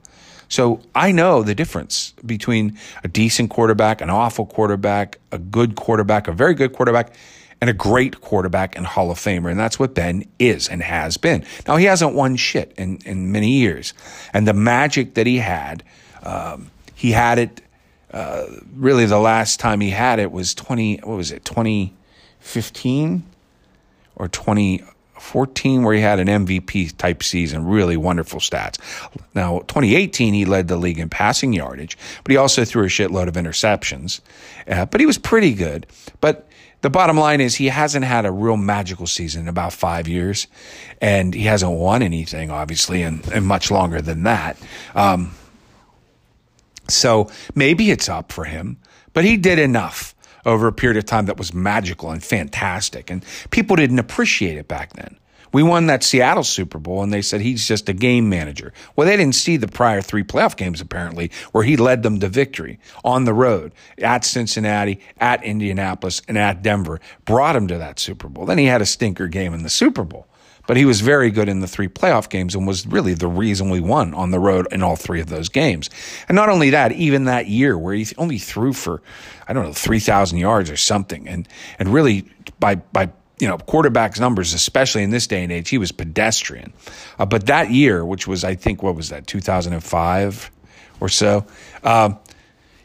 So 0.52 0.80
I 0.94 1.12
know 1.12 1.42
the 1.42 1.54
difference 1.54 2.12
between 2.26 2.76
a 3.02 3.08
decent 3.08 3.48
quarterback, 3.48 4.02
an 4.02 4.10
awful 4.10 4.44
quarterback, 4.44 5.18
a 5.30 5.38
good 5.38 5.76
quarterback, 5.76 6.28
a 6.28 6.32
very 6.32 6.52
good 6.52 6.74
quarterback, 6.74 7.14
and 7.62 7.70
a 7.70 7.72
great 7.72 8.20
quarterback 8.20 8.76
and 8.76 8.86
Hall 8.86 9.10
of 9.10 9.16
Famer. 9.18 9.50
And 9.50 9.58
that's 9.58 9.78
what 9.78 9.94
Ben 9.94 10.26
is 10.38 10.68
and 10.68 10.82
has 10.82 11.16
been. 11.16 11.46
Now, 11.66 11.78
he 11.78 11.86
hasn't 11.86 12.14
won 12.14 12.36
shit 12.36 12.74
in, 12.76 12.98
in 13.06 13.32
many 13.32 13.48
years. 13.48 13.94
And 14.34 14.46
the 14.46 14.52
magic 14.52 15.14
that 15.14 15.26
he 15.26 15.38
had, 15.38 15.84
um, 16.22 16.70
he 16.94 17.12
had 17.12 17.38
it 17.38 17.62
uh, 18.12 18.44
really 18.76 19.06
the 19.06 19.20
last 19.20 19.58
time 19.58 19.80
he 19.80 19.88
had 19.88 20.18
it 20.18 20.32
was 20.32 20.52
20, 20.54 20.98
what 20.98 21.16
was 21.16 21.32
it, 21.32 21.46
2015 21.46 23.22
or 24.16 24.28
2014, 25.22 25.82
where 25.82 25.94
he 25.94 26.00
had 26.00 26.18
an 26.18 26.26
MVP 26.28 26.96
type 26.96 27.22
season, 27.22 27.64
really 27.64 27.96
wonderful 27.96 28.40
stats. 28.40 28.78
Now, 29.34 29.60
2018, 29.60 30.34
he 30.34 30.44
led 30.44 30.68
the 30.68 30.76
league 30.76 30.98
in 30.98 31.08
passing 31.08 31.52
yardage, 31.52 31.96
but 32.24 32.32
he 32.32 32.36
also 32.36 32.64
threw 32.64 32.84
a 32.84 32.88
shitload 32.88 33.28
of 33.28 33.34
interceptions. 33.34 34.20
Uh, 34.66 34.84
but 34.86 35.00
he 35.00 35.06
was 35.06 35.18
pretty 35.18 35.54
good. 35.54 35.86
But 36.20 36.48
the 36.80 36.90
bottom 36.90 37.16
line 37.16 37.40
is 37.40 37.54
he 37.54 37.68
hasn't 37.68 38.04
had 38.04 38.26
a 38.26 38.32
real 38.32 38.56
magical 38.56 39.06
season 39.06 39.42
in 39.42 39.48
about 39.48 39.72
five 39.72 40.08
years, 40.08 40.48
and 41.00 41.32
he 41.32 41.42
hasn't 41.42 41.72
won 41.72 42.02
anything, 42.02 42.50
obviously, 42.50 43.02
and, 43.02 43.24
and 43.32 43.46
much 43.46 43.70
longer 43.70 44.02
than 44.02 44.24
that. 44.24 44.58
Um, 44.94 45.32
so 46.88 47.30
maybe 47.54 47.90
it's 47.90 48.08
up 48.08 48.32
for 48.32 48.44
him, 48.44 48.78
but 49.12 49.24
he 49.24 49.36
did 49.36 49.58
enough 49.60 50.14
over 50.44 50.66
a 50.66 50.72
period 50.72 50.96
of 50.96 51.06
time 51.06 51.26
that 51.26 51.36
was 51.36 51.54
magical 51.54 52.10
and 52.10 52.22
fantastic. 52.22 53.10
And 53.10 53.24
people 53.50 53.76
didn't 53.76 53.98
appreciate 53.98 54.58
it 54.58 54.68
back 54.68 54.92
then. 54.94 55.18
We 55.52 55.62
won 55.62 55.86
that 55.86 56.02
Seattle 56.02 56.44
Super 56.44 56.78
Bowl 56.78 57.02
and 57.02 57.12
they 57.12 57.20
said 57.20 57.42
he's 57.42 57.68
just 57.68 57.88
a 57.88 57.92
game 57.92 58.28
manager. 58.30 58.72
Well, 58.96 59.06
they 59.06 59.16
didn't 59.16 59.34
see 59.34 59.58
the 59.58 59.68
prior 59.68 60.00
three 60.00 60.24
playoff 60.24 60.56
games 60.56 60.80
apparently 60.80 61.30
where 61.52 61.62
he 61.62 61.76
led 61.76 62.02
them 62.02 62.20
to 62.20 62.28
victory 62.28 62.78
on 63.04 63.24
the 63.24 63.34
road 63.34 63.72
at 63.98 64.24
Cincinnati, 64.24 64.98
at 65.18 65.44
Indianapolis, 65.44 66.22
and 66.26 66.38
at 66.38 66.62
Denver, 66.62 67.00
brought 67.26 67.54
him 67.54 67.68
to 67.68 67.76
that 67.78 67.98
Super 67.98 68.28
Bowl. 68.28 68.46
Then 68.46 68.58
he 68.58 68.64
had 68.64 68.80
a 68.80 68.86
stinker 68.86 69.28
game 69.28 69.52
in 69.52 69.62
the 69.62 69.68
Super 69.68 70.04
Bowl. 70.04 70.26
But 70.66 70.76
he 70.76 70.84
was 70.84 71.00
very 71.00 71.30
good 71.30 71.48
in 71.48 71.60
the 71.60 71.66
three 71.66 71.88
playoff 71.88 72.28
games 72.28 72.54
and 72.54 72.66
was 72.66 72.86
really 72.86 73.14
the 73.14 73.26
reason 73.26 73.68
we 73.68 73.80
won 73.80 74.14
on 74.14 74.30
the 74.30 74.38
road 74.38 74.68
in 74.70 74.82
all 74.82 74.96
three 74.96 75.20
of 75.20 75.28
those 75.28 75.48
games. 75.48 75.90
And 76.28 76.36
not 76.36 76.48
only 76.48 76.70
that, 76.70 76.92
even 76.92 77.24
that 77.24 77.48
year 77.48 77.76
where 77.76 77.94
he 77.94 78.06
only 78.16 78.38
threw 78.38 78.72
for, 78.72 79.02
I 79.48 79.52
don't 79.52 79.64
know, 79.64 79.72
3,000 79.72 80.38
yards 80.38 80.70
or 80.70 80.76
something. 80.76 81.28
And, 81.28 81.48
and 81.78 81.88
really 81.88 82.26
by, 82.60 82.76
by, 82.76 83.10
you 83.40 83.48
know, 83.48 83.58
quarterbacks 83.58 84.20
numbers, 84.20 84.54
especially 84.54 85.02
in 85.02 85.10
this 85.10 85.26
day 85.26 85.42
and 85.42 85.50
age, 85.50 85.68
he 85.68 85.78
was 85.78 85.90
pedestrian. 85.90 86.72
Uh, 87.18 87.26
but 87.26 87.46
that 87.46 87.70
year, 87.70 88.04
which 88.04 88.28
was, 88.28 88.44
I 88.44 88.54
think, 88.54 88.84
what 88.84 88.94
was 88.94 89.08
that, 89.08 89.26
2005 89.26 90.50
or 91.00 91.08
so, 91.08 91.44
um, 91.82 92.18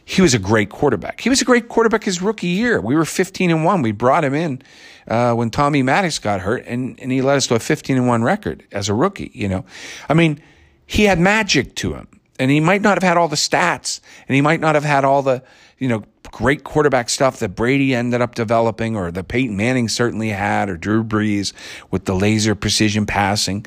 he 0.08 0.22
was 0.22 0.32
a 0.32 0.38
great 0.38 0.70
quarterback. 0.70 1.20
He 1.20 1.28
was 1.28 1.42
a 1.42 1.44
great 1.44 1.68
quarterback 1.68 2.02
his 2.02 2.22
rookie 2.22 2.46
year. 2.46 2.80
We 2.80 2.96
were 2.96 3.04
15 3.04 3.50
and 3.50 3.62
1. 3.62 3.82
We 3.82 3.92
brought 3.92 4.24
him 4.24 4.32
in 4.32 4.62
uh, 5.06 5.34
when 5.34 5.50
Tommy 5.50 5.82
Maddox 5.82 6.18
got 6.18 6.40
hurt, 6.40 6.64
and, 6.66 6.98
and 6.98 7.12
he 7.12 7.20
led 7.20 7.36
us 7.36 7.46
to 7.48 7.56
a 7.56 7.58
15 7.58 7.98
and 7.98 8.08
1 8.08 8.22
record 8.22 8.66
as 8.72 8.88
a 8.88 8.94
rookie. 8.94 9.30
You 9.34 9.50
know, 9.50 9.66
I 10.08 10.14
mean, 10.14 10.40
he 10.86 11.04
had 11.04 11.20
magic 11.20 11.74
to 11.76 11.92
him, 11.92 12.08
and 12.38 12.50
he 12.50 12.58
might 12.58 12.80
not 12.80 12.96
have 12.96 13.02
had 13.02 13.18
all 13.18 13.28
the 13.28 13.36
stats, 13.36 14.00
and 14.26 14.34
he 14.34 14.40
might 14.40 14.60
not 14.60 14.76
have 14.76 14.84
had 14.84 15.04
all 15.04 15.20
the, 15.20 15.42
you 15.76 15.88
know, 15.88 16.04
great 16.32 16.64
quarterback 16.64 17.10
stuff 17.10 17.38
that 17.40 17.50
Brady 17.50 17.94
ended 17.94 18.22
up 18.22 18.34
developing, 18.34 18.96
or 18.96 19.10
that 19.10 19.28
Peyton 19.28 19.58
Manning 19.58 19.90
certainly 19.90 20.30
had, 20.30 20.70
or 20.70 20.78
Drew 20.78 21.04
Brees 21.04 21.52
with 21.90 22.06
the 22.06 22.14
laser 22.14 22.54
precision 22.54 23.04
passing. 23.04 23.66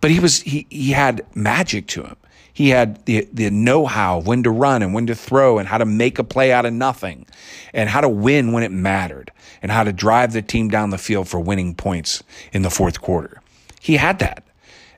But 0.00 0.12
he 0.12 0.18
was 0.18 0.40
he 0.40 0.66
he 0.70 0.92
had 0.92 1.26
magic 1.34 1.88
to 1.88 2.04
him. 2.04 2.16
He 2.58 2.70
had 2.70 3.04
the, 3.04 3.28
the 3.32 3.50
know 3.50 3.86
how 3.86 4.18
of 4.18 4.26
when 4.26 4.42
to 4.42 4.50
run 4.50 4.82
and 4.82 4.92
when 4.92 5.06
to 5.06 5.14
throw 5.14 5.58
and 5.58 5.68
how 5.68 5.78
to 5.78 5.84
make 5.84 6.18
a 6.18 6.24
play 6.24 6.50
out 6.50 6.66
of 6.66 6.72
nothing 6.72 7.24
and 7.72 7.88
how 7.88 8.00
to 8.00 8.08
win 8.08 8.50
when 8.50 8.64
it 8.64 8.72
mattered 8.72 9.30
and 9.62 9.70
how 9.70 9.84
to 9.84 9.92
drive 9.92 10.32
the 10.32 10.42
team 10.42 10.68
down 10.68 10.90
the 10.90 10.98
field 10.98 11.28
for 11.28 11.38
winning 11.38 11.72
points 11.72 12.24
in 12.52 12.62
the 12.62 12.68
fourth 12.70 13.00
quarter. 13.00 13.40
He 13.80 13.96
had 13.96 14.18
that. 14.18 14.42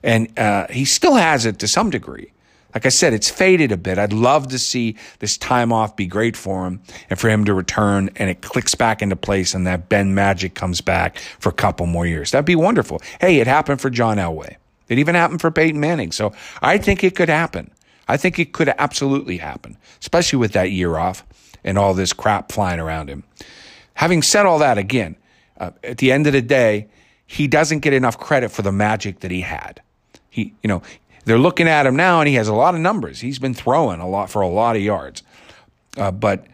And 0.01 0.39
uh, 0.39 0.69
he 0.71 0.85
still 0.85 1.13
has 1.13 1.45
it 1.45 1.59
to 1.59 1.67
some 1.67 1.91
degree. 1.91 2.31
Like 2.73 2.87
I 2.87 2.89
said, 2.89 3.13
it's 3.13 3.29
faded 3.29 3.71
a 3.71 3.77
bit. 3.77 3.99
I'd 3.99 4.11
love 4.11 4.47
to 4.47 4.57
see 4.57 4.95
this 5.19 5.37
time 5.37 5.71
off 5.71 5.95
be 5.95 6.07
great 6.07 6.35
for 6.35 6.65
him 6.65 6.81
and 7.11 7.19
for 7.19 7.29
him 7.29 7.45
to 7.45 7.53
return 7.53 8.09
and 8.15 8.27
it 8.27 8.41
clicks 8.41 8.73
back 8.73 9.03
into 9.03 9.15
place 9.15 9.53
and 9.53 9.67
that 9.67 9.87
Ben 9.87 10.15
Magic 10.15 10.55
comes 10.55 10.81
back 10.81 11.19
for 11.37 11.49
a 11.49 11.53
couple 11.53 11.85
more 11.85 12.07
years. 12.07 12.31
That'd 12.31 12.43
be 12.43 12.55
wonderful. 12.55 13.03
Hey, 13.19 13.39
it 13.39 13.45
happened 13.45 13.81
for 13.81 13.91
John 13.91 14.17
Elway. 14.17 14.55
It 14.91 14.99
even 14.99 15.15
happened 15.15 15.39
for 15.39 15.51
Peyton 15.51 15.79
Manning. 15.79 16.11
So 16.11 16.33
I 16.61 16.77
think 16.77 17.01
it 17.01 17.15
could 17.15 17.29
happen. 17.29 17.71
I 18.09 18.17
think 18.17 18.37
it 18.39 18.51
could 18.51 18.67
absolutely 18.77 19.37
happen, 19.37 19.77
especially 20.01 20.37
with 20.37 20.51
that 20.51 20.71
year 20.71 20.97
off 20.97 21.25
and 21.63 21.77
all 21.77 21.93
this 21.93 22.11
crap 22.11 22.51
flying 22.51 22.81
around 22.81 23.09
him. 23.09 23.23
Having 23.93 24.23
said 24.23 24.45
all 24.45 24.59
that, 24.59 24.77
again, 24.77 25.15
uh, 25.57 25.71
at 25.81 25.99
the 25.99 26.11
end 26.11 26.27
of 26.27 26.33
the 26.33 26.41
day, 26.41 26.89
he 27.25 27.47
doesn't 27.47 27.79
get 27.79 27.93
enough 27.93 28.19
credit 28.19 28.51
for 28.51 28.63
the 28.63 28.71
magic 28.73 29.21
that 29.21 29.31
he 29.31 29.39
had. 29.39 29.81
He, 30.29 30.53
you 30.61 30.67
know, 30.67 30.81
they're 31.23 31.39
looking 31.39 31.69
at 31.69 31.85
him 31.85 31.95
now 31.95 32.19
and 32.19 32.27
he 32.27 32.35
has 32.35 32.49
a 32.49 32.53
lot 32.53 32.75
of 32.75 32.81
numbers. 32.81 33.21
He's 33.21 33.39
been 33.39 33.53
throwing 33.53 34.01
a 34.01 34.09
lot 34.09 34.29
for 34.29 34.41
a 34.41 34.49
lot 34.49 34.75
of 34.75 34.81
yards. 34.81 35.23
Uh, 35.95 36.11
but 36.11 36.45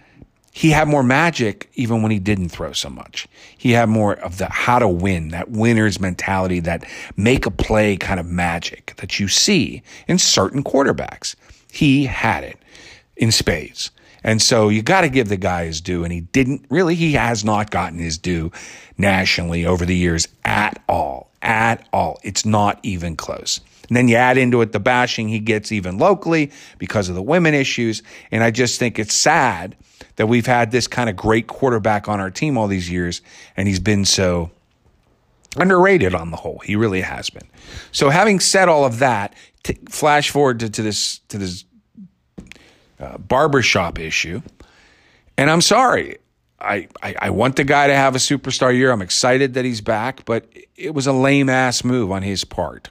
he 0.57 0.71
had 0.71 0.87
more 0.87 1.03
magic 1.03 1.69
even 1.75 2.01
when 2.01 2.11
he 2.11 2.17
didn't 2.17 2.49
throw 2.49 2.71
so 2.71 2.89
much. 2.89 3.27
He 3.55 3.73
had 3.73 3.89
more 3.89 4.15
of 4.15 4.39
the 4.39 4.47
how 4.49 4.79
to 4.79 4.87
win, 4.87 5.29
that 5.29 5.51
winner's 5.51 5.99
mentality, 5.99 6.61
that 6.61 6.83
make 7.15 7.45
a 7.45 7.51
play 7.51 7.95
kind 7.95 8.19
of 8.19 8.25
magic 8.25 8.95
that 8.97 9.19
you 9.19 9.27
see 9.27 9.83
in 10.07 10.17
certain 10.17 10.63
quarterbacks. 10.63 11.35
He 11.71 12.05
had 12.05 12.43
it 12.43 12.57
in 13.15 13.31
spades. 13.31 13.91
And 14.23 14.41
so 14.41 14.69
you 14.69 14.81
got 14.81 15.01
to 15.01 15.09
give 15.09 15.29
the 15.29 15.37
guy 15.37 15.65
his 15.65 15.79
due. 15.79 16.03
And 16.03 16.11
he 16.11 16.21
didn't 16.21 16.65
really, 16.71 16.95
he 16.95 17.13
has 17.13 17.45
not 17.45 17.69
gotten 17.69 17.99
his 17.99 18.17
due 18.17 18.51
nationally 18.97 19.63
over 19.63 19.85
the 19.85 19.95
years 19.95 20.27
at 20.43 20.81
all. 20.89 21.29
At 21.43 21.87
all. 21.93 22.19
It's 22.23 22.45
not 22.45 22.79
even 22.81 23.15
close. 23.15 23.61
And 23.88 23.95
then 23.95 24.08
you 24.08 24.15
add 24.15 24.38
into 24.38 24.62
it 24.62 24.71
the 24.71 24.80
bashing 24.80 25.30
he 25.30 25.39
gets 25.39 25.71
even 25.71 25.97
locally 25.97 26.52
because 26.78 27.10
of 27.10 27.15
the 27.15 27.21
women 27.21 27.54
issues. 27.54 28.04
And 28.32 28.43
I 28.43 28.52
just 28.52 28.80
think 28.80 29.00
it's 29.00 29.13
sad 29.13 29.76
that 30.17 30.28
we've 30.28 30.45
had 30.45 30.71
this 30.71 30.88
kind 30.88 31.10
of 31.10 31.15
great 31.15 31.47
quarterback 31.47 32.08
on 32.08 32.19
our 32.19 32.30
team 32.30 32.58
all 32.58 32.67
these 32.67 32.89
years, 32.89 33.21
and 33.56 33.67
he's 33.67 33.80
been 33.80 34.04
so 34.04 34.52
underrated 35.56 36.13
on 36.13 36.32
the 36.32 36.38
whole. 36.38 36.60
He 36.60 36.76
really 36.76 37.02
has 37.02 37.30
been. 37.30 37.47
So, 37.91 38.10
having 38.10 38.39
said 38.39 38.67
all 38.67 38.84
of 38.84 39.00
that, 39.00 39.34
t- 39.63 39.78
flash 39.89 40.30
forward 40.30 40.60
to, 40.60 40.69
to 40.69 40.82
this 40.82 41.19
to 41.30 41.38
this 41.38 41.65
uh, 43.00 43.17
barbershop 43.17 44.00
issue, 44.00 44.41
and 45.38 45.50
I'm 45.50 45.62
sorry. 45.62 46.17
I, 46.60 46.88
I, 47.04 47.15
I 47.21 47.30
want 47.30 47.56
the 47.56 47.63
guy 47.63 47.86
to 47.86 47.93
have 47.93 48.15
a 48.15 48.17
superstar 48.17 48.76
year. 48.76 48.91
I'm 48.91 49.04
excited 49.04 49.54
that 49.54 49.63
he's 49.63 49.80
back, 49.80 50.26
but 50.26 50.52
it 50.76 50.95
was 50.95 51.06
a 51.06 51.13
lame 51.13 51.50
ass 51.50 51.84
move 51.84 52.12
on 52.12 52.23
his 52.23 52.43
part. 52.43 52.89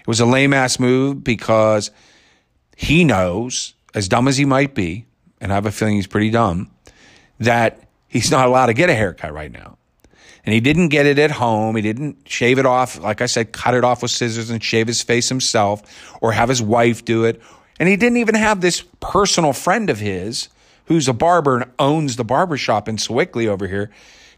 It 0.00 0.06
was 0.06 0.20
a 0.20 0.26
lame 0.26 0.52
ass 0.52 0.78
move 0.78 1.22
because 1.22 1.90
he 2.76 3.04
knows, 3.04 3.74
as 3.94 4.08
dumb 4.08 4.28
as 4.28 4.36
he 4.36 4.44
might 4.44 4.74
be, 4.74 5.06
and 5.40 5.52
I 5.52 5.54
have 5.56 5.66
a 5.66 5.72
feeling 5.72 5.96
he's 5.96 6.06
pretty 6.06 6.30
dumb, 6.30 6.70
that 7.38 7.88
he's 8.08 8.30
not 8.30 8.46
allowed 8.46 8.66
to 8.66 8.74
get 8.74 8.90
a 8.90 8.94
haircut 8.94 9.32
right 9.32 9.52
now. 9.52 9.78
And 10.44 10.52
he 10.52 10.60
didn't 10.60 10.88
get 10.88 11.06
it 11.06 11.18
at 11.18 11.30
home. 11.30 11.76
He 11.76 11.82
didn't 11.82 12.28
shave 12.28 12.58
it 12.58 12.66
off, 12.66 12.98
like 12.98 13.20
I 13.20 13.26
said, 13.26 13.52
cut 13.52 13.74
it 13.74 13.84
off 13.84 14.02
with 14.02 14.10
scissors 14.10 14.50
and 14.50 14.62
shave 14.62 14.88
his 14.88 15.02
face 15.02 15.28
himself 15.28 15.82
or 16.20 16.32
have 16.32 16.48
his 16.48 16.60
wife 16.60 17.04
do 17.04 17.24
it. 17.24 17.40
And 17.78 17.88
he 17.88 17.96
didn't 17.96 18.18
even 18.18 18.34
have 18.34 18.60
this 18.60 18.82
personal 19.00 19.52
friend 19.52 19.88
of 19.88 20.00
his 20.00 20.48
who's 20.86 21.06
a 21.06 21.12
barber 21.12 21.58
and 21.58 21.70
owns 21.78 22.16
the 22.16 22.24
barber 22.24 22.56
shop 22.56 22.88
in 22.88 22.98
Sewickley 22.98 23.46
over 23.46 23.68
here 23.68 23.90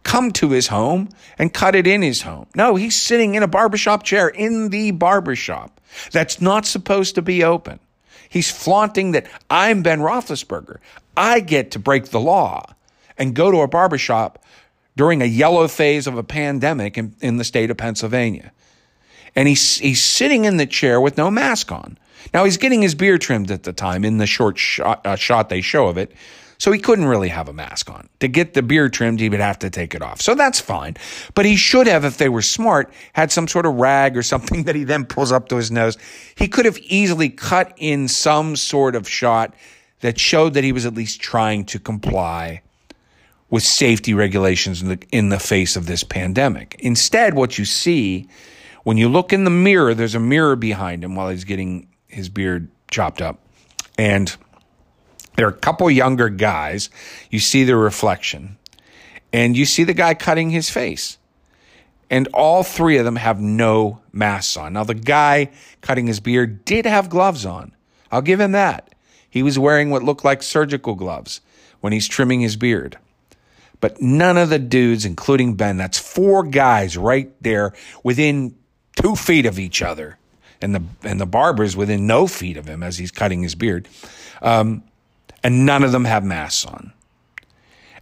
come 0.04 0.30
to 0.32 0.50
his 0.50 0.68
home 0.68 1.08
and 1.38 1.52
cut 1.52 1.74
it 1.74 1.86
in 1.86 2.02
his 2.02 2.22
home. 2.22 2.46
No, 2.54 2.76
he's 2.76 3.00
sitting 3.00 3.34
in 3.34 3.42
a 3.42 3.48
barbershop 3.48 4.04
chair 4.04 4.28
in 4.28 4.68
the 4.68 4.92
barbershop 4.92 5.80
that's 6.12 6.40
not 6.40 6.66
supposed 6.66 7.14
to 7.16 7.22
be 7.22 7.42
open. 7.42 7.80
He's 8.28 8.50
flaunting 8.50 9.12
that 9.12 9.26
I'm 9.50 9.82
Ben 9.82 10.00
Roethlisberger. 10.00 10.78
I 11.16 11.40
get 11.40 11.70
to 11.72 11.78
break 11.78 12.06
the 12.06 12.20
law 12.20 12.74
and 13.16 13.34
go 13.34 13.50
to 13.50 13.60
a 13.60 13.68
barbershop 13.68 14.44
during 14.96 15.22
a 15.22 15.26
yellow 15.26 15.68
phase 15.68 16.06
of 16.06 16.16
a 16.16 16.22
pandemic 16.22 16.96
in, 16.96 17.14
in 17.20 17.36
the 17.36 17.44
state 17.44 17.70
of 17.70 17.76
Pennsylvania. 17.76 18.52
And 19.36 19.48
he's, 19.48 19.78
he's 19.78 20.02
sitting 20.02 20.44
in 20.44 20.56
the 20.56 20.66
chair 20.66 21.00
with 21.00 21.16
no 21.16 21.30
mask 21.30 21.72
on. 21.72 21.98
Now, 22.32 22.44
he's 22.44 22.56
getting 22.56 22.82
his 22.82 22.94
beard 22.94 23.20
trimmed 23.20 23.50
at 23.50 23.64
the 23.64 23.72
time 23.72 24.04
in 24.04 24.18
the 24.18 24.26
short 24.26 24.58
shot, 24.58 25.04
uh, 25.04 25.16
shot 25.16 25.48
they 25.48 25.60
show 25.60 25.88
of 25.88 25.98
it. 25.98 26.12
So 26.64 26.72
he 26.72 26.78
couldn't 26.78 27.04
really 27.04 27.28
have 27.28 27.50
a 27.50 27.52
mask 27.52 27.90
on. 27.90 28.08
To 28.20 28.26
get 28.26 28.54
the 28.54 28.62
beard 28.62 28.94
trimmed, 28.94 29.20
he 29.20 29.28
would 29.28 29.38
have 29.38 29.58
to 29.58 29.68
take 29.68 29.94
it 29.94 30.00
off. 30.00 30.22
So 30.22 30.34
that's 30.34 30.58
fine. 30.58 30.96
But 31.34 31.44
he 31.44 31.56
should 31.56 31.86
have, 31.86 32.06
if 32.06 32.16
they 32.16 32.30
were 32.30 32.40
smart, 32.40 32.90
had 33.12 33.30
some 33.30 33.46
sort 33.46 33.66
of 33.66 33.74
rag 33.74 34.16
or 34.16 34.22
something 34.22 34.62
that 34.64 34.74
he 34.74 34.82
then 34.82 35.04
pulls 35.04 35.30
up 35.30 35.50
to 35.50 35.56
his 35.56 35.70
nose. 35.70 35.98
He 36.36 36.48
could 36.48 36.64
have 36.64 36.78
easily 36.78 37.28
cut 37.28 37.74
in 37.76 38.08
some 38.08 38.56
sort 38.56 38.96
of 38.96 39.06
shot 39.06 39.54
that 40.00 40.18
showed 40.18 40.54
that 40.54 40.64
he 40.64 40.72
was 40.72 40.86
at 40.86 40.94
least 40.94 41.20
trying 41.20 41.66
to 41.66 41.78
comply 41.78 42.62
with 43.50 43.62
safety 43.62 44.14
regulations 44.14 44.80
in 44.80 44.88
the, 44.88 44.98
in 45.12 45.28
the 45.28 45.38
face 45.38 45.76
of 45.76 45.84
this 45.84 46.02
pandemic. 46.02 46.76
Instead, 46.78 47.34
what 47.34 47.58
you 47.58 47.66
see 47.66 48.26
when 48.84 48.96
you 48.96 49.10
look 49.10 49.34
in 49.34 49.44
the 49.44 49.50
mirror, 49.50 49.92
there's 49.92 50.14
a 50.14 50.18
mirror 50.18 50.56
behind 50.56 51.04
him 51.04 51.14
while 51.14 51.28
he's 51.28 51.44
getting 51.44 51.88
his 52.08 52.30
beard 52.30 52.70
chopped 52.90 53.20
up. 53.20 53.38
And 53.98 54.34
there 55.36 55.46
are 55.46 55.50
a 55.50 55.52
couple 55.52 55.90
younger 55.90 56.28
guys. 56.28 56.90
You 57.30 57.40
see 57.40 57.64
the 57.64 57.76
reflection 57.76 58.56
and 59.34 59.56
you 59.56 59.64
see 59.64 59.82
the 59.82 59.94
guy 59.94 60.14
cutting 60.14 60.50
his 60.50 60.70
face. 60.70 61.18
And 62.08 62.28
all 62.32 62.62
three 62.62 62.98
of 62.98 63.04
them 63.04 63.16
have 63.16 63.40
no 63.40 64.00
masks 64.12 64.56
on. 64.56 64.74
Now, 64.74 64.84
the 64.84 64.94
guy 64.94 65.50
cutting 65.80 66.06
his 66.06 66.20
beard 66.20 66.64
did 66.64 66.86
have 66.86 67.10
gloves 67.10 67.44
on. 67.44 67.72
I'll 68.12 68.22
give 68.22 68.38
him 68.38 68.52
that. 68.52 68.94
He 69.28 69.42
was 69.42 69.58
wearing 69.58 69.90
what 69.90 70.04
looked 70.04 70.24
like 70.24 70.40
surgical 70.44 70.94
gloves 70.94 71.40
when 71.80 71.92
he's 71.92 72.06
trimming 72.06 72.40
his 72.40 72.54
beard. 72.54 72.96
But 73.80 74.00
none 74.00 74.38
of 74.38 74.50
the 74.50 74.60
dudes, 74.60 75.04
including 75.04 75.54
Ben, 75.54 75.78
that's 75.78 75.98
four 75.98 76.44
guys 76.44 76.96
right 76.96 77.32
there 77.42 77.72
within 78.04 78.54
two 78.94 79.16
feet 79.16 79.46
of 79.46 79.58
each 79.58 79.82
other. 79.82 80.16
And 80.62 80.76
the, 80.76 80.82
and 81.02 81.20
the 81.20 81.26
barber's 81.26 81.76
within 81.76 82.06
no 82.06 82.28
feet 82.28 82.56
of 82.56 82.66
him 82.68 82.84
as 82.84 82.98
he's 82.98 83.10
cutting 83.10 83.42
his 83.42 83.56
beard. 83.56 83.88
Um, 84.40 84.84
and 85.44 85.66
none 85.66 85.84
of 85.84 85.92
them 85.92 86.06
have 86.06 86.24
masks 86.24 86.64
on. 86.64 86.92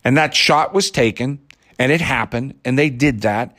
And 0.05 0.17
that 0.17 0.35
shot 0.35 0.73
was 0.73 0.91
taken 0.91 1.41
and 1.79 1.93
it 1.93 2.01
happened 2.01 2.55
and 2.65 2.79
they 2.79 2.89
did 2.89 3.23
that 3.23 3.57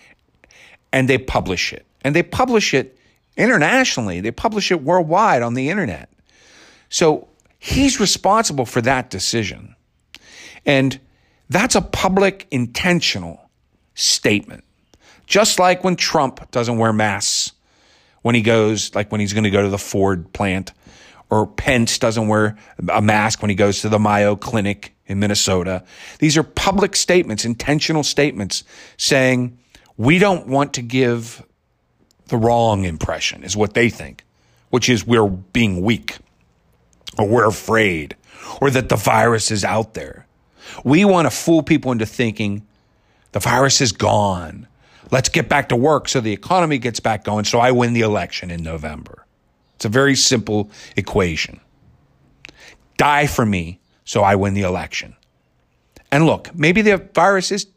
and 0.91 1.10
they 1.10 1.17
publish 1.17 1.74
it. 1.74 1.86
And 2.04 2.15
they 2.15 2.24
publish 2.24 2.74
it 2.74 2.98
internationally. 3.38 4.22
They 4.22 4.32
publish 4.32 4.72
it 4.72 4.82
worldwide 4.82 5.41
on 5.41 5.54
the 5.54 5.69
internet. 5.69 6.10
So 6.89 7.28
he's 7.60 8.00
responsible 8.00 8.65
for 8.65 8.82
that 8.82 9.10
decision. 9.10 9.76
And 10.65 11.00
that's 11.50 11.76
a 11.76 11.82
public 11.82 12.48
intentional 12.52 13.50
statement. 13.96 14.63
Just 15.28 15.60
like 15.60 15.84
when 15.84 15.96
Trump 15.96 16.52
doesn't 16.52 16.78
wear 16.78 16.93
masks 16.93 17.54
when 18.22 18.36
he 18.36 18.41
goes, 18.41 18.93
like 18.96 19.12
when 19.12 19.22
he's 19.22 19.34
going 19.34 19.43
to 19.43 19.50
go 19.50 19.62
to 19.62 19.69
the 19.69 19.78
Ford 19.78 20.32
plant, 20.34 20.72
or 21.34 21.48
Pence 21.48 21.98
doesn't 21.98 22.28
wear 22.28 22.56
a 22.88 23.02
mask 23.02 23.41
when 23.41 23.50
he 23.50 23.56
goes 23.56 23.82
to 23.82 23.89
the 23.89 23.98
Mayo 23.98 24.36
Clinic 24.36 24.93
in 25.08 25.19
Minnesota. 25.19 25.84
These 26.19 26.38
are 26.38 26.43
public 26.43 26.96
statements, 26.96 27.43
intentional 27.43 28.04
statements 28.04 28.63
saying, 28.98 29.58
we 29.98 30.19
don't 30.19 30.46
want 30.46 30.74
to 30.76 30.84
give 30.84 31.43
the 32.28 32.38
wrong 32.38 32.84
impression, 32.84 33.43
is 33.43 33.58
what 33.58 33.74
they 33.74 33.89
think, 33.89 34.24
which 34.69 34.89
is 34.89 35.08
we're 35.08 35.28
being 35.28 35.82
weak, 35.82 36.19
or 37.17 37.28
we're 37.28 37.48
afraid, 37.48 38.15
or 38.62 38.69
that 38.69 38.89
the 38.89 38.96
virus 38.96 39.50
is 39.50 39.65
out 39.65 39.96
there. 39.96 40.28
We 40.84 41.04
want 41.04 41.26
to 41.26 41.32
fool 41.32 41.63
people 41.63 41.91
into 41.91 42.06
thinking 42.06 42.67
the 43.32 43.39
virus 43.39 43.82
is 43.82 43.91
gone. 43.91 44.67
Let's 45.10 45.30
get 45.30 45.50
back 45.50 45.69
to 45.69 45.76
work 45.76 46.10
so 46.10 46.22
the 46.22 46.32
economy 46.32 46.78
gets 46.78 47.00
back 47.00 47.24
going 47.24 47.46
so 47.46 47.58
I 47.58 47.72
win 47.72 47.93
the 47.93 48.02
election 48.02 48.52
in 48.52 48.62
November. 48.62 49.23
It's 49.76 49.86
a 49.86 49.90
very 49.90 50.16
simple 50.16 50.70
equation. 50.96 51.60
Die 52.98 53.28
for 53.28 53.46
me 53.46 53.80
so 54.06 54.22
I 54.22 54.36
win 54.36 54.54
the 54.54 54.62
election. 54.62 55.16
And 56.12 56.26
look, 56.26 56.54
maybe 56.54 56.82
the 56.82 56.98
virus 56.98 57.52
is 57.52 57.68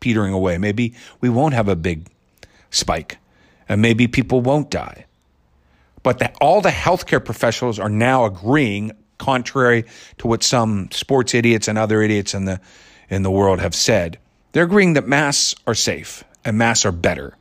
petering 0.00 0.32
away. 0.32 0.58
Maybe 0.58 0.94
we 1.20 1.28
won't 1.28 1.54
have 1.54 1.68
a 1.68 1.76
big 1.76 2.08
spike 2.70 3.18
and 3.68 3.82
maybe 3.82 4.08
people 4.08 4.40
won't 4.40 4.70
die. 4.70 5.06
But 6.02 6.18
the, 6.18 6.32
all 6.40 6.60
the 6.60 6.70
healthcare 6.70 7.24
professionals 7.24 7.78
are 7.78 7.88
now 7.88 8.24
agreeing 8.24 8.92
contrary 9.18 9.84
to 10.18 10.26
what 10.26 10.42
some 10.42 10.90
sports 10.92 11.34
idiots 11.34 11.68
and 11.68 11.76
other 11.76 12.02
idiots 12.02 12.34
in 12.34 12.44
the 12.44 12.60
in 13.10 13.22
the 13.22 13.30
world 13.30 13.58
have 13.60 13.74
said. 13.74 14.18
They're 14.52 14.64
agreeing 14.64 14.94
that 14.94 15.06
masks 15.06 15.54
are 15.66 15.74
safe 15.74 16.24
and 16.44 16.56
masks 16.56 16.86
are 16.86 16.92
better 16.92 17.36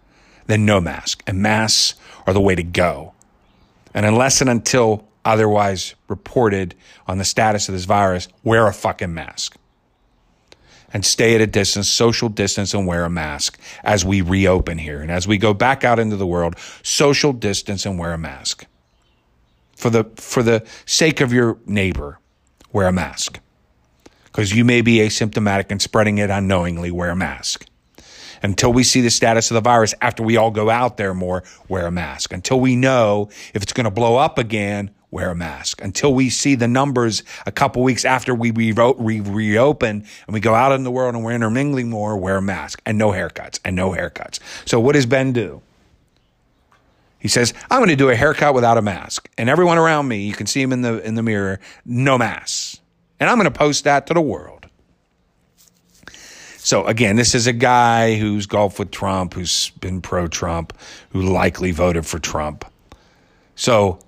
than 0.48 0.66
no 0.66 0.80
mask, 0.80 1.24
and 1.28 1.42
masks 1.42 2.00
are 2.26 2.34
the 2.34 2.42
way 2.42 2.56
to 2.56 2.64
go. 2.64 3.14
And 3.98 4.06
unless 4.06 4.42
and 4.42 4.50
until 4.52 5.08
otherwise 5.26 5.96
reported 6.08 6.76
on 7.08 7.18
the 7.18 7.26
status 7.26 7.68
of 7.68 7.74
this 7.74 7.86
virus, 7.86 8.28
wear 8.44 8.68
a 8.68 8.72
fucking 8.72 9.12
mask. 9.12 9.58
And 10.94 11.04
stay 11.04 11.34
at 11.34 11.42
a 11.42 11.48
distance, 11.48 11.90
social 11.90 12.30
distance, 12.30 12.76
and 12.76 12.86
wear 12.86 13.06
a 13.06 13.10
mask 13.10 13.60
as 13.84 14.06
we 14.06 14.22
reopen 14.22 14.78
here. 14.78 15.02
And 15.02 15.10
as 15.10 15.28
we 15.28 15.40
go 15.40 15.52
back 15.52 15.84
out 15.84 15.98
into 15.98 16.16
the 16.16 16.28
world, 16.28 16.60
social 16.84 17.34
distance 17.34 17.88
and 17.88 17.98
wear 17.98 18.14
a 18.14 18.20
mask 18.20 18.68
for 19.76 19.90
the 19.90 20.04
for 20.18 20.44
the 20.44 20.64
sake 20.86 21.20
of 21.20 21.34
your 21.34 21.58
neighbor, 21.66 22.20
wear 22.72 22.86
a 22.86 22.94
mask. 22.94 23.40
Because 24.26 24.54
you 24.54 24.64
may 24.64 24.82
be 24.82 24.98
asymptomatic 24.98 25.72
and 25.72 25.82
spreading 25.82 26.20
it 26.20 26.30
unknowingly, 26.30 26.92
wear 26.92 27.10
a 27.10 27.16
mask. 27.16 27.66
Until 28.43 28.73
we 28.73 28.84
see 28.84 29.02
the 29.02 29.10
status 29.10 29.52
of 29.52 29.56
the 29.56 29.62
virus 29.62 29.93
after 30.02 30.23
we 30.23 30.38
all 30.38 30.52
go 30.52 30.69
out 30.69 30.97
there 30.97 31.13
more, 31.13 31.43
wear 31.67 31.88
a 31.88 31.91
mask. 31.91 32.34
Until 32.34 32.60
we 32.60 32.76
know 32.76 33.30
if 33.54 33.63
it's 33.63 33.73
going 33.73 33.86
to 33.86 33.91
blow 33.91 34.17
up 34.17 34.38
again, 34.38 34.91
wear 35.12 35.32
a 35.32 35.36
mask. 35.36 35.82
Until 35.82 36.13
we 36.13 36.30
see 36.30 36.56
the 36.56 36.67
numbers 36.67 37.23
a 37.45 37.52
couple 37.52 37.84
weeks 37.84 38.06
after 38.06 38.36
we 38.36 38.52
re- 38.52 38.73
re- 38.73 39.21
reopen 39.21 40.06
and 40.28 40.34
we 40.34 40.39
go 40.39 40.54
out 40.54 40.71
in 40.73 40.84
the 40.84 40.91
world 40.91 41.15
and 41.15 41.23
we're 41.23 41.34
intermingling 41.34 41.89
more, 41.89 42.17
wear 42.17 42.38
a 42.38 42.41
mask 42.41 42.82
and 42.86 42.97
no 42.97 43.12
haircuts 43.12 43.60
and 43.63 43.76
no 43.76 43.91
haircuts. 43.91 44.39
So 44.65 44.80
what 44.80 44.93
does 44.93 45.06
Ben 45.06 45.32
do? 45.32 45.62
He 47.19 47.28
says, 47.28 47.54
I'm 47.69 47.80
going 47.80 47.89
to 47.89 47.95
do 47.95 48.10
a 48.10 48.15
haircut 48.15 48.54
without 48.54 48.78
a 48.78 48.82
mask. 48.82 49.30
And 49.38 49.50
everyone 49.50 49.78
around 49.78 50.08
me, 50.08 50.21
you 50.21 50.34
can 50.34 50.47
see 50.47 50.62
him 50.62 50.71
in 50.71 50.82
the, 50.82 51.06
in 51.06 51.15
the 51.15 51.23
mirror, 51.23 51.60
no 51.86 52.17
mask. 52.17 52.80
And 53.19 53.30
I'm 53.30 53.38
going 53.38 53.52
to 53.52 53.58
post 53.58 53.84
that 53.86 54.08
to 54.08 54.13
the 54.13 54.21
world. 54.21 54.57
So 56.67 56.86
again, 56.86 57.15
this 57.15 57.34
is 57.34 57.47
a 57.47 57.53
guy 57.53 58.17
who's 58.17 58.45
golfed 58.45 58.77
with 58.77 58.91
Trump, 58.91 59.36
who's 59.36 59.69
been 59.80 60.01
pro 60.01 60.27
Trump, 60.27 60.77
who 61.12 61.21
likely 61.21 61.71
voted 61.71 62.06
for 62.06 62.19
Trump. 62.19 62.65
So 63.56 63.99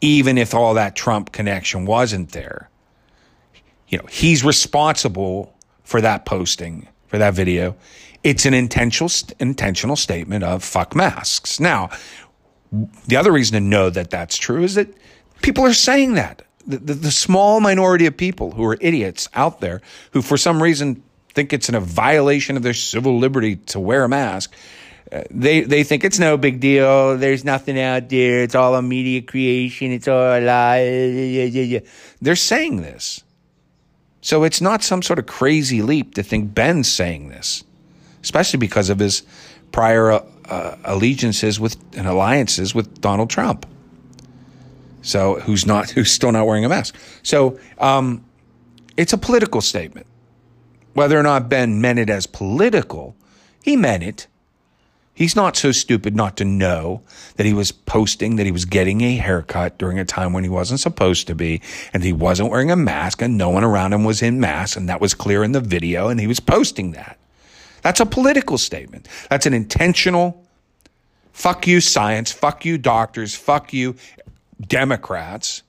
even 0.00 0.38
if 0.38 0.54
all 0.54 0.74
that 0.74 0.94
Trump 0.94 1.32
connection 1.32 1.84
wasn't 1.84 2.30
there, 2.30 2.70
you 3.88 3.98
know, 3.98 4.04
he's 4.08 4.44
responsible 4.44 5.52
for 5.82 6.00
that 6.00 6.24
posting, 6.26 6.86
for 7.08 7.18
that 7.18 7.34
video. 7.34 7.74
It's 8.22 8.46
an 8.46 8.54
intentional, 8.54 9.10
intentional 9.40 9.96
statement 9.96 10.44
of 10.44 10.62
fuck 10.62 10.94
masks. 10.94 11.58
Now, 11.58 11.90
the 13.08 13.16
other 13.16 13.32
reason 13.32 13.54
to 13.54 13.68
know 13.68 13.90
that 13.90 14.10
that's 14.10 14.38
true 14.38 14.62
is 14.62 14.76
that 14.76 14.94
people 15.42 15.64
are 15.64 15.74
saying 15.74 16.14
that. 16.14 16.42
The, 16.68 16.78
the, 16.78 16.94
the, 16.94 17.10
small 17.10 17.58
minority 17.58 18.06
of 18.06 18.16
people 18.16 18.52
who 18.52 18.64
are 18.64 18.76
idiots 18.80 19.28
out 19.34 19.60
there 19.60 19.82
who, 20.12 20.20
for 20.20 20.36
some 20.36 20.60
reason, 20.60 21.02
think 21.36 21.52
it's 21.52 21.68
in 21.68 21.74
a 21.76 21.80
violation 21.80 22.56
of 22.56 22.62
their 22.62 22.74
civil 22.74 23.18
liberty 23.18 23.56
to 23.56 23.78
wear 23.78 24.02
a 24.04 24.08
mask. 24.08 24.52
Uh, 25.12 25.22
they 25.30 25.60
they 25.60 25.84
think 25.84 26.02
it's 26.02 26.18
no 26.18 26.36
big 26.36 26.58
deal. 26.58 27.16
There's 27.16 27.44
nothing 27.44 27.78
out 27.78 28.08
there. 28.08 28.42
It's 28.42 28.56
all 28.56 28.74
a 28.74 28.82
media 28.82 29.22
creation. 29.22 29.92
It's 29.92 30.08
all 30.08 30.16
a 30.16 30.40
lie. 30.40 31.82
They're 32.20 32.34
saying 32.34 32.82
this, 32.82 33.22
so 34.20 34.42
it's 34.42 34.60
not 34.60 34.82
some 34.82 35.02
sort 35.02 35.20
of 35.20 35.26
crazy 35.26 35.82
leap 35.82 36.14
to 36.14 36.24
think 36.24 36.52
Ben's 36.54 36.90
saying 36.90 37.28
this, 37.28 37.62
especially 38.22 38.58
because 38.58 38.90
of 38.90 38.98
his 38.98 39.22
prior 39.70 40.10
uh, 40.10 40.76
allegiances 40.84 41.60
with 41.60 41.76
and 41.96 42.08
alliances 42.08 42.74
with 42.74 43.00
Donald 43.00 43.30
Trump. 43.30 43.66
So 45.02 45.38
who's 45.38 45.66
not 45.66 45.90
who's 45.94 46.10
still 46.10 46.32
not 46.32 46.46
wearing 46.46 46.64
a 46.64 46.68
mask? 46.68 46.96
So 47.22 47.60
um, 47.78 48.24
it's 48.96 49.12
a 49.12 49.18
political 49.18 49.60
statement. 49.60 50.06
Whether 50.96 51.20
or 51.20 51.22
not 51.22 51.50
Ben 51.50 51.78
meant 51.78 51.98
it 51.98 52.08
as 52.08 52.26
political, 52.26 53.14
he 53.62 53.76
meant 53.76 54.02
it. 54.02 54.28
He's 55.12 55.36
not 55.36 55.54
so 55.54 55.70
stupid 55.70 56.16
not 56.16 56.38
to 56.38 56.44
know 56.46 57.02
that 57.36 57.44
he 57.44 57.52
was 57.52 57.70
posting 57.70 58.36
that 58.36 58.46
he 58.46 58.50
was 58.50 58.64
getting 58.64 59.02
a 59.02 59.16
haircut 59.16 59.76
during 59.76 59.98
a 59.98 60.06
time 60.06 60.32
when 60.32 60.42
he 60.42 60.48
wasn't 60.48 60.80
supposed 60.80 61.26
to 61.26 61.34
be, 61.34 61.60
and 61.92 62.02
he 62.02 62.14
wasn't 62.14 62.48
wearing 62.50 62.70
a 62.70 62.76
mask, 62.76 63.20
and 63.20 63.36
no 63.36 63.50
one 63.50 63.62
around 63.62 63.92
him 63.92 64.04
was 64.04 64.22
in 64.22 64.40
masks, 64.40 64.74
and 64.74 64.88
that 64.88 65.02
was 65.02 65.12
clear 65.12 65.44
in 65.44 65.52
the 65.52 65.60
video, 65.60 66.08
and 66.08 66.18
he 66.18 66.26
was 66.26 66.40
posting 66.40 66.92
that. 66.92 67.18
That's 67.82 68.00
a 68.00 68.06
political 68.06 68.56
statement. 68.56 69.06
That's 69.28 69.44
an 69.44 69.52
intentional 69.52 70.46
fuck 71.34 71.66
you 71.66 71.82
science, 71.82 72.32
fuck 72.32 72.64
you 72.64 72.78
doctors, 72.78 73.34
fuck 73.34 73.74
you 73.74 73.96
Democrats, 74.66 75.62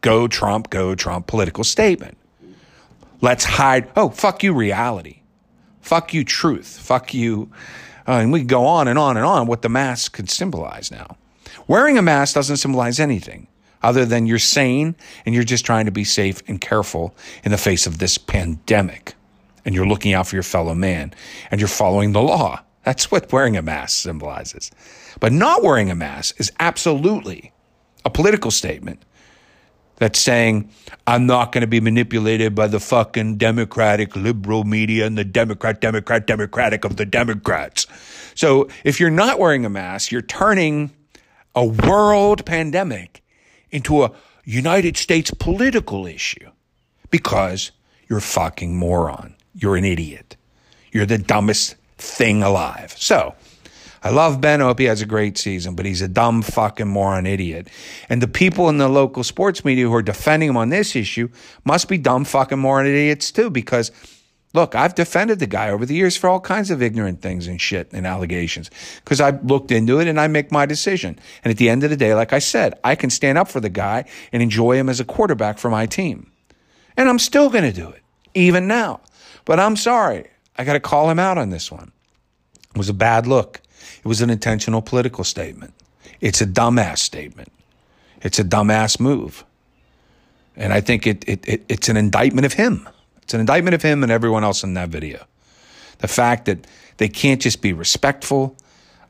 go 0.00 0.26
Trump, 0.26 0.70
go 0.70 0.96
Trump 0.96 1.28
political 1.28 1.62
statement. 1.62 2.18
Let's 3.20 3.44
hide, 3.44 3.90
oh, 3.96 4.10
fuck 4.10 4.42
you 4.42 4.52
reality. 4.52 5.22
Fuck 5.80 6.12
you 6.12 6.24
truth. 6.24 6.78
Fuck 6.78 7.14
you. 7.14 7.50
Uh, 8.06 8.12
and 8.12 8.32
we 8.32 8.42
go 8.42 8.66
on 8.66 8.88
and 8.88 8.98
on 8.98 9.16
and 9.16 9.24
on 9.24 9.46
what 9.46 9.62
the 9.62 9.68
mask 9.68 10.12
could 10.12 10.30
symbolize 10.30 10.90
now. 10.90 11.16
Wearing 11.66 11.98
a 11.98 12.02
mask 12.02 12.34
doesn't 12.34 12.58
symbolize 12.58 13.00
anything 13.00 13.48
other 13.82 14.04
than 14.04 14.26
you're 14.26 14.38
sane 14.38 14.96
and 15.24 15.34
you're 15.34 15.44
just 15.44 15.64
trying 15.64 15.86
to 15.86 15.92
be 15.92 16.04
safe 16.04 16.42
and 16.48 16.60
careful 16.60 17.14
in 17.44 17.50
the 17.50 17.58
face 17.58 17.86
of 17.86 17.98
this 17.98 18.18
pandemic 18.18 19.14
and 19.64 19.74
you're 19.74 19.86
looking 19.86 20.12
out 20.12 20.26
for 20.26 20.36
your 20.36 20.42
fellow 20.42 20.74
man 20.74 21.12
and 21.50 21.60
you're 21.60 21.68
following 21.68 22.12
the 22.12 22.22
law. 22.22 22.60
That's 22.84 23.10
what 23.10 23.32
wearing 23.32 23.56
a 23.56 23.62
mask 23.62 23.96
symbolizes. 23.96 24.70
But 25.18 25.32
not 25.32 25.62
wearing 25.62 25.90
a 25.90 25.96
mask 25.96 26.40
is 26.40 26.52
absolutely 26.60 27.52
a 28.04 28.10
political 28.10 28.52
statement 28.52 29.04
that's 29.96 30.18
saying, 30.18 30.70
I'm 31.06 31.26
not 31.26 31.52
going 31.52 31.62
to 31.62 31.66
be 31.66 31.80
manipulated 31.80 32.54
by 32.54 32.66
the 32.66 32.80
fucking 32.80 33.38
Democratic 33.38 34.14
liberal 34.14 34.64
media 34.64 35.06
and 35.06 35.16
the 35.16 35.24
Democrat, 35.24 35.80
Democrat, 35.80 36.26
Democratic 36.26 36.84
of 36.84 36.96
the 36.96 37.06
Democrats. 37.06 37.86
So 38.34 38.68
if 38.84 39.00
you're 39.00 39.10
not 39.10 39.38
wearing 39.38 39.64
a 39.64 39.70
mask, 39.70 40.12
you're 40.12 40.22
turning 40.22 40.90
a 41.54 41.64
world 41.64 42.44
pandemic 42.44 43.22
into 43.70 44.04
a 44.04 44.12
United 44.44 44.96
States 44.96 45.30
political 45.30 46.06
issue 46.06 46.50
because 47.10 47.72
you're 48.08 48.18
a 48.18 48.22
fucking 48.22 48.76
moron. 48.76 49.34
You're 49.54 49.76
an 49.76 49.84
idiot. 49.84 50.36
You're 50.92 51.06
the 51.06 51.18
dumbest 51.18 51.76
thing 51.96 52.42
alive. 52.42 52.94
So 52.96 53.34
I 54.06 54.10
love 54.10 54.40
Ben. 54.40 54.62
I 54.62 54.66
hope 54.66 54.78
he 54.78 54.84
has 54.84 55.02
a 55.02 55.06
great 55.06 55.36
season, 55.36 55.74
but 55.74 55.84
he's 55.84 56.00
a 56.00 56.06
dumb 56.06 56.40
fucking 56.42 56.86
moron 56.86 57.26
idiot. 57.26 57.66
And 58.08 58.22
the 58.22 58.28
people 58.28 58.68
in 58.68 58.78
the 58.78 58.88
local 58.88 59.24
sports 59.24 59.64
media 59.64 59.86
who 59.86 59.94
are 59.96 60.02
defending 60.02 60.50
him 60.50 60.56
on 60.56 60.68
this 60.68 60.94
issue 60.94 61.28
must 61.64 61.88
be 61.88 61.98
dumb 61.98 62.24
fucking 62.24 62.60
moron 62.60 62.86
idiots 62.86 63.32
too, 63.32 63.50
because 63.50 63.90
Look, 64.54 64.74
I've 64.76 64.94
defended 64.94 65.40
the 65.40 65.48
guy 65.48 65.68
over 65.68 65.84
the 65.84 65.94
years 65.94 66.16
for 66.16 66.30
all 66.30 66.40
kinds 66.40 66.70
of 66.70 66.80
ignorant 66.80 67.20
things 67.20 67.46
and 67.46 67.60
shit 67.60 67.90
and 67.92 68.06
allegations 68.06 68.70
because 69.04 69.20
I 69.20 69.30
looked 69.42 69.70
into 69.70 69.98
it 70.00 70.08
and 70.08 70.18
I 70.18 70.28
make 70.28 70.50
my 70.50 70.64
decision. 70.64 71.18
And 71.44 71.50
at 71.50 71.58
the 71.58 71.68
end 71.68 71.84
of 71.84 71.90
the 71.90 71.96
day, 71.96 72.14
like 72.14 72.32
I 72.32 72.38
said, 72.38 72.78
I 72.82 72.94
can 72.94 73.10
stand 73.10 73.36
up 73.36 73.48
for 73.48 73.60
the 73.60 73.68
guy 73.68 74.04
and 74.32 74.42
enjoy 74.42 74.76
him 74.76 74.88
as 74.88 74.98
a 74.98 75.04
quarterback 75.04 75.58
for 75.58 75.68
my 75.68 75.84
team. 75.84 76.30
And 76.96 77.08
I'm 77.08 77.18
still 77.18 77.50
going 77.50 77.64
to 77.64 77.72
do 77.72 77.90
it, 77.90 78.02
even 78.32 78.66
now. 78.66 79.00
But 79.44 79.60
I'm 79.60 79.76
sorry. 79.76 80.28
I 80.56 80.64
got 80.64 80.72
to 80.72 80.80
call 80.80 81.10
him 81.10 81.18
out 81.18 81.36
on 81.36 81.50
this 81.50 81.70
one. 81.70 81.92
It 82.70 82.78
was 82.78 82.88
a 82.88 82.94
bad 82.94 83.26
look. 83.26 83.60
It 83.98 84.08
was 84.08 84.20
an 84.20 84.30
intentional 84.30 84.82
political 84.82 85.24
statement. 85.24 85.74
It's 86.20 86.40
a 86.40 86.46
dumbass 86.46 86.98
statement. 86.98 87.52
It's 88.22 88.38
a 88.38 88.44
dumbass 88.44 88.98
move. 88.98 89.44
And 90.56 90.72
I 90.72 90.80
think 90.80 91.06
it, 91.06 91.24
it, 91.28 91.46
it 91.46 91.64
it's 91.68 91.88
an 91.88 91.96
indictment 91.96 92.46
of 92.46 92.54
him. 92.54 92.88
It's 93.22 93.34
an 93.34 93.40
indictment 93.40 93.74
of 93.74 93.82
him 93.82 94.02
and 94.02 94.10
everyone 94.10 94.44
else 94.44 94.62
in 94.62 94.74
that 94.74 94.88
video. 94.88 95.24
The 95.98 96.08
fact 96.08 96.46
that 96.46 96.66
they 96.96 97.08
can't 97.08 97.40
just 97.40 97.60
be 97.60 97.72
respectful 97.72 98.56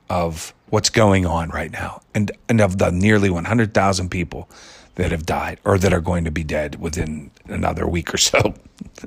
of 0.08 0.54
what's 0.70 0.90
going 0.90 1.26
on 1.26 1.50
right 1.50 1.70
now 1.70 2.00
and, 2.14 2.30
and 2.48 2.60
of 2.60 2.78
the 2.78 2.90
nearly 2.90 3.30
100,000 3.30 4.10
people 4.10 4.48
that 4.96 5.10
have 5.12 5.26
died 5.26 5.60
or 5.64 5.78
that 5.78 5.92
are 5.92 6.00
going 6.00 6.24
to 6.24 6.30
be 6.30 6.42
dead 6.42 6.80
within 6.80 7.30
another 7.46 7.86
week 7.86 8.12
or 8.12 8.18
so. 8.18 8.54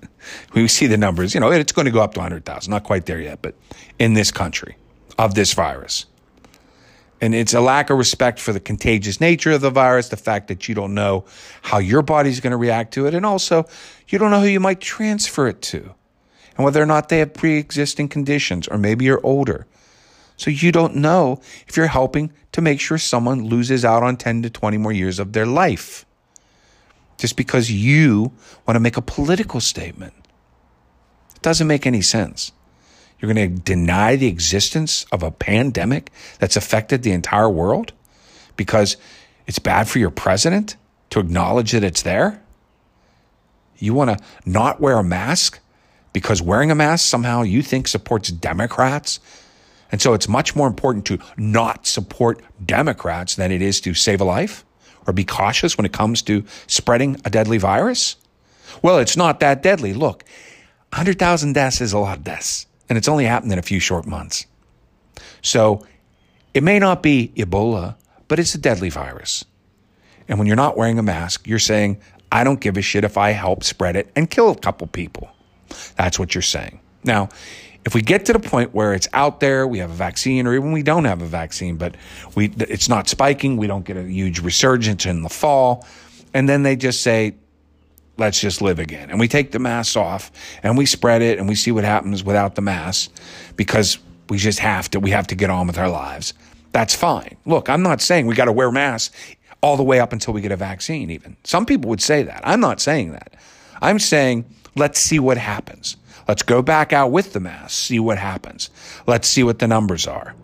we 0.53 0.67
see 0.67 0.87
the 0.87 0.97
numbers, 0.97 1.33
you 1.33 1.39
know, 1.39 1.51
it's 1.51 1.71
going 1.71 1.85
to 1.85 1.91
go 1.91 2.01
up 2.01 2.13
to 2.13 2.19
100,000, 2.19 2.69
not 2.69 2.83
quite 2.83 3.05
there 3.05 3.19
yet, 3.19 3.41
but 3.41 3.55
in 3.97 4.13
this 4.13 4.31
country 4.31 4.75
of 5.19 5.35
this 5.35 5.53
virus. 5.53 6.05
And 7.21 7.35
it's 7.35 7.53
a 7.53 7.59
lack 7.59 7.89
of 7.89 7.97
respect 7.97 8.39
for 8.39 8.53
the 8.53 8.61
contagious 8.61 9.19
nature 9.19 9.51
of 9.51 9.59
the 9.59 9.69
virus, 9.69 10.07
the 10.07 10.15
fact 10.15 10.47
that 10.47 10.69
you 10.69 10.73
don't 10.73 10.93
know 10.93 11.25
how 11.61 11.77
your 11.77 12.01
body's 12.01 12.39
going 12.39 12.51
to 12.51 12.57
react 12.57 12.93
to 12.93 13.05
it, 13.05 13.13
and 13.13 13.25
also 13.25 13.65
you 14.07 14.17
don't 14.17 14.31
know 14.31 14.39
who 14.39 14.47
you 14.47 14.61
might 14.61 14.79
transfer 14.79 15.49
it 15.49 15.61
to, 15.61 15.93
and 16.55 16.63
whether 16.63 16.81
or 16.81 16.85
not 16.85 17.09
they 17.09 17.19
have 17.19 17.33
pre 17.33 17.57
existing 17.57 18.07
conditions, 18.07 18.69
or 18.69 18.77
maybe 18.77 19.03
you're 19.03 19.19
older. 19.25 19.67
So 20.37 20.49
you 20.49 20.71
don't 20.71 20.95
know 20.95 21.41
if 21.67 21.75
you're 21.75 21.87
helping 21.87 22.31
to 22.53 22.61
make 22.61 22.79
sure 22.79 22.97
someone 22.97 23.43
loses 23.43 23.83
out 23.83 24.03
on 24.03 24.15
10 24.15 24.43
to 24.43 24.49
20 24.49 24.77
more 24.77 24.93
years 24.93 25.19
of 25.19 25.33
their 25.33 25.45
life 25.45 26.05
just 27.17 27.35
because 27.35 27.69
you 27.69 28.31
want 28.65 28.77
to 28.77 28.79
make 28.79 28.95
a 28.95 29.01
political 29.01 29.59
statement. 29.59 30.13
It 31.35 31.41
doesn't 31.41 31.67
make 31.67 31.85
any 31.85 32.01
sense. 32.01 32.53
You're 33.19 33.33
going 33.33 33.55
to 33.55 33.61
deny 33.61 34.15
the 34.15 34.27
existence 34.27 35.05
of 35.11 35.23
a 35.23 35.31
pandemic 35.31 36.11
that's 36.39 36.55
affected 36.55 37.03
the 37.03 37.11
entire 37.11 37.49
world 37.49 37.91
because 38.55 38.97
it's 39.45 39.59
bad 39.59 39.89
for 39.89 39.99
your 39.99 40.09
president 40.09 40.77
to 41.09 41.19
acknowledge 41.19 41.73
that 41.73 41.83
it's 41.83 42.03
there? 42.03 42.41
You 43.77 43.93
want 43.93 44.17
to 44.17 44.25
not 44.45 44.79
wear 44.79 44.97
a 44.97 45.03
mask 45.03 45.59
because 46.13 46.41
wearing 46.41 46.71
a 46.71 46.75
mask 46.75 47.07
somehow 47.07 47.41
you 47.41 47.61
think 47.61 47.87
supports 47.87 48.29
Democrats? 48.29 49.19
And 49.91 50.01
so 50.01 50.13
it's 50.13 50.29
much 50.29 50.55
more 50.55 50.67
important 50.67 51.05
to 51.07 51.19
not 51.35 51.87
support 51.87 52.41
Democrats 52.65 53.35
than 53.35 53.51
it 53.51 53.61
is 53.61 53.81
to 53.81 53.93
save 53.93 54.21
a 54.21 54.25
life 54.25 54.63
or 55.07 55.13
be 55.13 55.23
cautious 55.23 55.77
when 55.77 55.85
it 55.85 55.93
comes 55.93 56.21
to 56.23 56.45
spreading 56.67 57.19
a 57.25 57.29
deadly 57.29 57.57
virus? 57.57 58.15
Well, 58.81 58.99
it's 58.99 59.17
not 59.17 59.39
that 59.39 59.63
deadly. 59.63 59.93
Look, 59.93 60.23
100,000 60.91 61.53
deaths 61.53 61.81
is 61.81 61.91
a 61.91 61.99
lot 61.99 62.17
of 62.17 62.23
deaths 62.23 62.67
and 62.89 62.97
it's 62.97 63.07
only 63.07 63.25
happened 63.25 63.53
in 63.53 63.59
a 63.59 63.63
few 63.63 63.79
short 63.79 64.05
months. 64.05 64.45
So 65.41 65.85
it 66.53 66.63
may 66.63 66.79
not 66.79 67.03
be 67.03 67.31
Ebola, 67.35 67.95
but 68.27 68.39
it's 68.39 68.55
a 68.55 68.57
deadly 68.57 68.89
virus. 68.89 69.45
And 70.27 70.37
when 70.37 70.47
you're 70.47 70.55
not 70.55 70.77
wearing 70.77 70.99
a 70.99 71.03
mask, 71.03 71.47
you're 71.47 71.59
saying, 71.59 72.01
I 72.31 72.43
don't 72.43 72.59
give 72.59 72.77
a 72.77 72.81
shit 72.81 73.03
if 73.03 73.17
I 73.17 73.31
help 73.31 73.63
spread 73.63 73.95
it 73.95 74.11
and 74.15 74.29
kill 74.29 74.49
a 74.51 74.55
couple 74.55 74.87
people. 74.87 75.29
That's 75.95 76.19
what 76.19 76.35
you're 76.35 76.41
saying. 76.41 76.79
Now, 77.03 77.29
if 77.85 77.95
we 77.95 78.01
get 78.01 78.25
to 78.25 78.33
the 78.33 78.39
point 78.39 78.73
where 78.73 78.93
it's 78.93 79.07
out 79.13 79.39
there, 79.39 79.65
we 79.65 79.79
have 79.79 79.89
a 79.89 79.95
vaccine, 79.95 80.45
or 80.45 80.53
even 80.53 80.71
we 80.71 80.83
don't 80.83 81.05
have 81.05 81.21
a 81.21 81.25
vaccine, 81.25 81.77
but 81.77 81.95
we 82.35 82.53
it's 82.59 82.89
not 82.89 83.07
spiking, 83.07 83.57
we 83.57 83.67
don't 83.67 83.85
get 83.85 83.97
a 83.97 84.03
huge 84.03 84.39
resurgence 84.39 85.05
in 85.05 85.23
the 85.23 85.29
fall, 85.29 85.87
and 86.33 86.47
then 86.47 86.63
they 86.63 86.75
just 86.75 87.01
say, 87.01 87.35
let's 88.19 88.39
just 88.39 88.61
live 88.61 88.79
again. 88.79 89.09
And 89.09 89.19
we 89.19 89.27
take 89.27 89.51
the 89.51 89.59
masks 89.59 89.95
off 89.95 90.31
and 90.61 90.77
we 90.77 90.85
spread 90.85 91.21
it 91.21 91.39
and 91.39 91.47
we 91.47 91.55
see 91.55 91.71
what 91.71 91.83
happens 91.83 92.23
without 92.23 92.55
the 92.55 92.61
mask 92.61 93.11
because 93.55 93.97
we 94.29 94.37
just 94.37 94.59
have 94.59 94.89
to, 94.91 94.99
we 94.99 95.11
have 95.11 95.27
to 95.27 95.35
get 95.35 95.49
on 95.49 95.67
with 95.67 95.77
our 95.77 95.89
lives. 95.89 96.33
That's 96.71 96.95
fine. 96.95 97.37
Look, 97.45 97.69
I'm 97.69 97.81
not 97.81 98.01
saying 98.01 98.27
we 98.27 98.35
got 98.35 98.45
to 98.45 98.51
wear 98.51 98.71
masks 98.71 99.15
all 99.61 99.75
the 99.75 99.83
way 99.83 99.99
up 99.99 100.13
until 100.13 100.33
we 100.33 100.41
get 100.41 100.51
a 100.51 100.55
vaccine, 100.55 101.09
even. 101.09 101.35
Some 101.43 101.65
people 101.65 101.89
would 101.89 102.01
say 102.01 102.23
that. 102.23 102.41
I'm 102.43 102.59
not 102.59 102.79
saying 102.79 103.11
that. 103.13 103.33
I'm 103.81 103.99
saying 103.99 104.45
let's 104.75 104.99
see 104.99 105.19
what 105.19 105.37
happens. 105.37 105.97
Let's 106.27 106.43
go 106.43 106.61
back 106.61 106.93
out 106.93 107.11
with 107.11 107.33
the 107.33 107.39
mask, 107.39 107.71
see 107.71 107.99
what 107.99 108.19
happens. 108.19 108.69
Let's 109.07 109.27
see 109.27 109.43
what 109.43 109.59
the 109.59 109.67
numbers 109.67 110.05
are. 110.05 110.35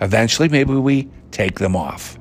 Eventually, 0.00 0.48
maybe 0.48 0.74
we 0.74 1.10
take 1.30 1.58
them 1.58 1.76
off. 1.76 2.18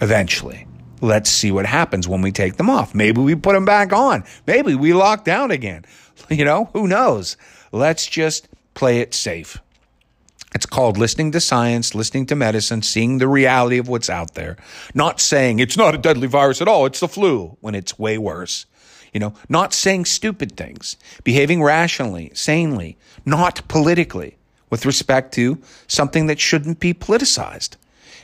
Eventually. 0.00 0.63
Let's 1.04 1.28
see 1.28 1.52
what 1.52 1.66
happens 1.66 2.08
when 2.08 2.22
we 2.22 2.32
take 2.32 2.56
them 2.56 2.70
off. 2.70 2.94
Maybe 2.94 3.20
we 3.20 3.34
put 3.34 3.52
them 3.52 3.66
back 3.66 3.92
on. 3.92 4.24
Maybe 4.46 4.74
we 4.74 4.94
lock 4.94 5.24
down 5.24 5.50
again. 5.50 5.84
You 6.30 6.44
know, 6.44 6.70
who 6.72 6.86
knows? 6.86 7.36
Let's 7.70 8.06
just 8.06 8.48
play 8.72 9.00
it 9.00 9.12
safe. 9.12 9.58
It's 10.54 10.64
called 10.64 10.96
listening 10.96 11.32
to 11.32 11.40
science, 11.40 11.94
listening 11.94 12.24
to 12.26 12.36
medicine, 12.36 12.80
seeing 12.80 13.18
the 13.18 13.28
reality 13.28 13.76
of 13.76 13.88
what's 13.88 14.08
out 14.08 14.32
there. 14.34 14.56
Not 14.94 15.20
saying 15.20 15.58
it's 15.58 15.76
not 15.76 15.94
a 15.94 15.98
deadly 15.98 16.28
virus 16.28 16.62
at 16.62 16.68
all, 16.68 16.86
it's 16.86 17.00
the 17.00 17.08
flu 17.08 17.58
when 17.60 17.74
it's 17.74 17.98
way 17.98 18.16
worse. 18.16 18.64
You 19.12 19.20
know, 19.20 19.34
not 19.48 19.74
saying 19.74 20.06
stupid 20.06 20.56
things, 20.56 20.96
behaving 21.24 21.62
rationally, 21.62 22.30
sanely, 22.32 22.96
not 23.26 23.68
politically 23.68 24.38
with 24.70 24.86
respect 24.86 25.34
to 25.34 25.60
something 25.86 26.28
that 26.28 26.40
shouldn't 26.40 26.80
be 26.80 26.94
politicized. 26.94 27.76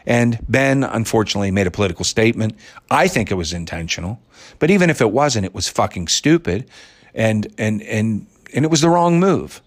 And 0.06 0.38
Ben, 0.48 0.84
unfortunately, 0.84 1.50
made 1.50 1.66
a 1.66 1.70
political 1.70 2.04
statement. 2.04 2.56
I 2.90 3.08
think 3.08 3.30
it 3.30 3.34
was 3.34 3.52
intentional, 3.52 4.20
but 4.58 4.70
even 4.70 4.90
if 4.90 5.00
it 5.00 5.10
wasn't, 5.12 5.44
it 5.44 5.54
was 5.54 5.68
fucking 5.68 6.08
stupid, 6.08 6.68
and 7.14 7.52
and 7.58 7.82
and 7.82 8.26
and 8.54 8.64
it 8.64 8.70
was 8.70 8.80
the 8.80 8.88
wrong 8.88 9.20
move. 9.20 9.60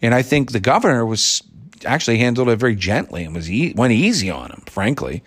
And 0.00 0.14
I 0.14 0.22
think 0.22 0.52
the 0.52 0.60
governor 0.60 1.04
was 1.04 1.42
actually 1.84 2.18
handled 2.18 2.48
it 2.48 2.56
very 2.56 2.76
gently 2.76 3.24
and 3.24 3.34
was 3.34 3.50
e- 3.50 3.74
went 3.76 3.92
easy 3.92 4.30
on 4.30 4.50
him, 4.50 4.62
frankly. 4.66 5.22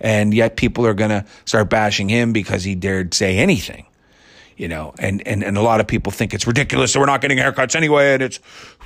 And 0.00 0.34
yet 0.34 0.56
people 0.56 0.84
are 0.84 0.94
going 0.94 1.10
to 1.10 1.24
start 1.44 1.70
bashing 1.70 2.08
him 2.08 2.32
because 2.32 2.64
he 2.64 2.74
dared 2.74 3.14
say 3.14 3.38
anything 3.38 3.86
you 4.56 4.68
know, 4.68 4.94
and, 4.98 5.26
and, 5.26 5.42
and 5.42 5.56
a 5.56 5.62
lot 5.62 5.80
of 5.80 5.86
people 5.86 6.12
think 6.12 6.34
it's 6.34 6.46
ridiculous 6.46 6.92
that 6.92 7.00
we're 7.00 7.06
not 7.06 7.20
getting 7.20 7.38
haircuts 7.38 7.74
anyway, 7.74 8.14
and 8.14 8.22
it's 8.22 8.40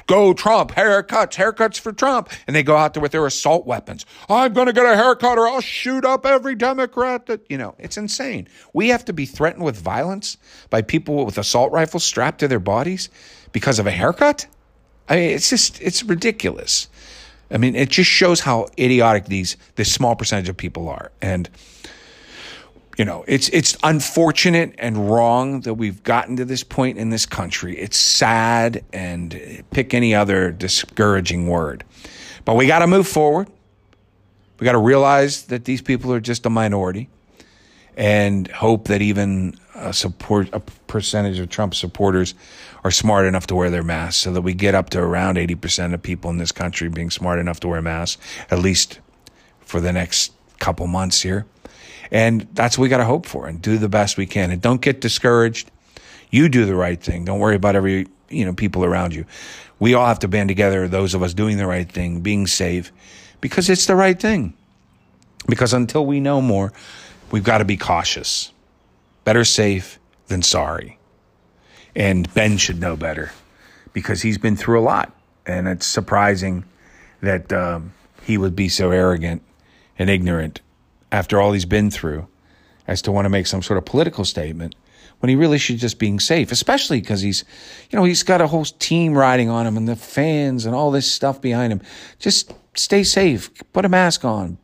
go 0.06 0.32
Trump, 0.32 0.72
haircuts, 0.72 1.34
haircuts 1.34 1.78
for 1.78 1.92
Trump. 1.92 2.30
And 2.46 2.54
they 2.54 2.62
go 2.62 2.76
out 2.76 2.94
there 2.94 3.02
with 3.02 3.12
their 3.12 3.26
assault 3.26 3.66
weapons. 3.66 4.06
I'm 4.28 4.52
going 4.52 4.66
to 4.66 4.72
get 4.72 4.86
a 4.86 4.96
haircut 4.96 5.38
or 5.38 5.48
I'll 5.48 5.60
shoot 5.60 6.04
up 6.04 6.24
every 6.24 6.54
Democrat 6.54 7.26
that, 7.26 7.42
you 7.48 7.58
know, 7.58 7.74
it's 7.78 7.96
insane. 7.96 8.48
We 8.72 8.88
have 8.88 9.04
to 9.06 9.12
be 9.12 9.26
threatened 9.26 9.64
with 9.64 9.76
violence 9.76 10.38
by 10.70 10.82
people 10.82 11.24
with 11.24 11.38
assault 11.38 11.72
rifles 11.72 12.04
strapped 12.04 12.40
to 12.40 12.48
their 12.48 12.60
bodies 12.60 13.08
because 13.52 13.78
of 13.78 13.86
a 13.86 13.90
haircut? 13.90 14.46
I 15.08 15.16
mean, 15.16 15.30
it's 15.30 15.50
just, 15.50 15.80
it's 15.80 16.02
ridiculous. 16.02 16.88
I 17.50 17.58
mean, 17.58 17.76
it 17.76 17.90
just 17.90 18.10
shows 18.10 18.40
how 18.40 18.68
idiotic 18.78 19.26
these, 19.26 19.56
this 19.76 19.92
small 19.92 20.16
percentage 20.16 20.48
of 20.48 20.56
people 20.56 20.88
are. 20.88 21.12
And, 21.22 21.48
you 22.97 23.05
know, 23.05 23.24
it's 23.28 23.49
it's 23.51 23.76
unfortunate 23.82 24.74
and 24.78 25.11
wrong 25.11 25.61
that 25.61 25.74
we've 25.74 26.03
gotten 26.03 26.36
to 26.36 26.44
this 26.44 26.64
point 26.64 26.97
in 26.97 27.11
this 27.11 27.26
country. 27.26 27.78
It's 27.78 27.99
sad 27.99 28.84
and 28.92 29.34
uh, 29.34 29.62
pick 29.70 29.92
any 29.92 30.14
other 30.14 30.51
discouraging 30.51 31.47
word. 31.47 31.84
But 32.47 32.55
we 32.57 32.66
got 32.66 32.78
to 32.78 32.86
move 32.86 33.07
forward. 33.07 33.49
We 34.59 34.64
got 34.64 34.72
to 34.72 34.78
realize 34.78 35.44
that 35.47 35.66
these 35.66 35.82
people 35.82 36.12
are 36.12 36.20
just 36.20 36.47
a 36.47 36.51
minority 36.51 37.11
and 37.99 38.49
hope 38.49 38.88
that 38.88 39.03
even 39.03 39.59
a 39.74 39.92
support 39.92 40.49
a 40.55 40.61
percentage 40.61 41.38
of 41.38 41.51
Trump 41.51 41.74
supporters 41.74 42.34
are 42.82 42.90
smart 42.90 43.26
enough 43.26 43.47
to 43.49 43.55
wear 43.55 43.68
their 43.68 43.82
masks 43.82 44.22
so 44.22 44.32
that 44.32 44.40
we 44.40 44.55
get 44.55 44.74
up 44.74 44.88
to 44.90 44.99
around 44.99 45.36
80% 45.36 45.92
of 45.92 46.03
people 46.03 46.30
in 46.30 46.38
this 46.38 46.53
country 46.53 46.88
being 46.88 47.11
smart 47.11 47.38
enough 47.38 47.61
to 47.61 47.68
wear 47.68 47.82
masks 47.82 48.22
at 48.51 48.59
least 48.59 49.01
for 49.61 49.80
the 49.80 49.92
next 49.92 50.32
couple 50.59 50.86
months 50.86 51.20
here. 51.20 51.44
And 52.11 52.46
that's 52.52 52.78
what 52.78 52.82
we 52.82 52.88
got 52.88 52.98
to 52.98 53.04
hope 53.04 53.26
for 53.26 53.46
and 53.46 53.61
do 53.61 53.78
the 53.78 53.88
best 53.88 54.16
we 54.16 54.26
can. 54.26 54.50
And 54.50 54.61
don't 54.61 54.80
get 54.80 55.00
discouraged. 55.00 55.70
You 56.30 56.48
do 56.48 56.66
the 56.66 56.74
right 56.74 57.00
thing. 57.00 57.24
Don't 57.24 57.38
worry 57.38 57.57
about 57.57 57.76
every, 57.76 58.07
you 58.28 58.44
know, 58.44 58.52
people 58.52 58.84
around 58.84 59.14
you. 59.14 59.24
We 59.78 59.94
all 59.94 60.07
have 60.07 60.20
to 60.20 60.28
band 60.28 60.48
together, 60.48 60.88
those 60.88 61.14
of 61.14 61.22
us 61.22 61.34
doing 61.34 61.59
the 61.59 61.66
right 61.66 61.90
thing, 61.90 62.20
being 62.20 62.46
safe, 62.46 62.92
because 63.40 63.68
it's 63.68 63.86
the 63.86 63.96
right 63.96 64.18
thing. 64.18 64.54
Because 65.46 65.72
until 65.72 66.07
we 66.07 66.18
know 66.20 66.40
more, 66.40 66.72
we've 67.30 67.44
got 67.44 67.59
to 67.59 67.64
be 67.64 67.76
cautious. 67.76 68.52
Better 69.24 69.44
safe 69.44 69.98
than 70.28 70.42
sorry. 70.42 70.98
And 71.94 72.32
Ben 72.34 72.59
should 72.59 72.80
know 72.80 72.96
better 72.96 73.32
because 73.92 74.22
he's 74.22 74.38
been 74.38 74.57
through 74.57 74.80
a 74.80 74.82
lot. 74.82 75.12
And 75.46 75.68
it's 75.68 75.86
surprising 75.86 76.64
that 77.20 77.52
um, 77.52 77.92
he 78.22 78.36
would 78.36 78.57
be 78.57 78.68
so 78.68 78.90
arrogant 78.90 79.42
and 79.98 80.11
ignorant 80.11 80.61
after 81.16 81.40
all 81.40 81.52
he's 81.52 81.64
been 81.64 81.90
through 81.90 82.28
as 82.86 83.00
to 83.00 83.10
want 83.10 83.24
to 83.24 83.30
make 83.30 83.46
some 83.46 83.62
sort 83.62 83.78
of 83.78 83.86
political 83.86 84.24
statement 84.24 84.74
when 85.20 85.30
he 85.30 85.34
really 85.34 85.56
should 85.56 85.78
just 85.78 85.98
being 85.98 86.20
safe, 86.20 86.52
especially 86.52 87.00
because 87.00 87.22
he's, 87.22 87.42
you 87.90 87.98
know, 87.98 88.04
he's 88.04 88.22
got 88.22 88.42
a 88.42 88.46
whole 88.46 88.66
team 88.66 89.16
riding 89.16 89.48
on 89.48 89.66
him 89.66 89.78
and 89.78 89.88
the 89.88 89.96
fans 89.96 90.66
and 90.66 90.74
all 90.74 90.90
this 90.90 91.10
stuff 91.10 91.40
behind 91.40 91.72
him. 91.72 91.80
Just 92.18 92.52
stay 92.74 93.02
safe, 93.02 93.50
put 93.72 93.86
a 93.86 93.88
mask 93.88 94.26
on, 94.26 94.58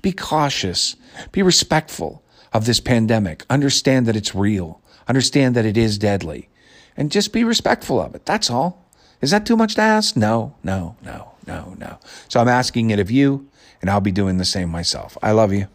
be 0.00 0.10
cautious, 0.10 0.96
be 1.32 1.42
respectful 1.42 2.24
of 2.54 2.64
this 2.64 2.80
pandemic, 2.80 3.44
understand 3.50 4.06
that 4.06 4.16
it's 4.16 4.34
real, 4.34 4.80
understand 5.06 5.54
that 5.54 5.66
it 5.66 5.76
is 5.76 5.98
deadly, 5.98 6.48
and 6.96 7.12
just 7.12 7.30
be 7.30 7.44
respectful 7.44 8.00
of 8.00 8.14
it. 8.14 8.24
That's 8.24 8.48
all. 8.48 8.90
Is 9.20 9.32
that 9.32 9.44
too 9.44 9.56
much 9.56 9.74
to 9.74 9.82
ask? 9.82 10.16
No, 10.16 10.56
no, 10.64 10.96
no, 11.04 11.32
no, 11.46 11.74
no. 11.78 11.98
So 12.28 12.40
I'm 12.40 12.48
asking 12.48 12.88
it 12.88 12.98
of 12.98 13.10
you, 13.10 13.50
and 13.82 13.90
I'll 13.90 14.00
be 14.00 14.12
doing 14.12 14.38
the 14.38 14.46
same 14.46 14.70
myself. 14.70 15.18
I 15.22 15.32
love 15.32 15.52
you. 15.52 15.68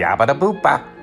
Yabba 0.00 0.24
da 0.26 0.34
boopa. 0.34 0.99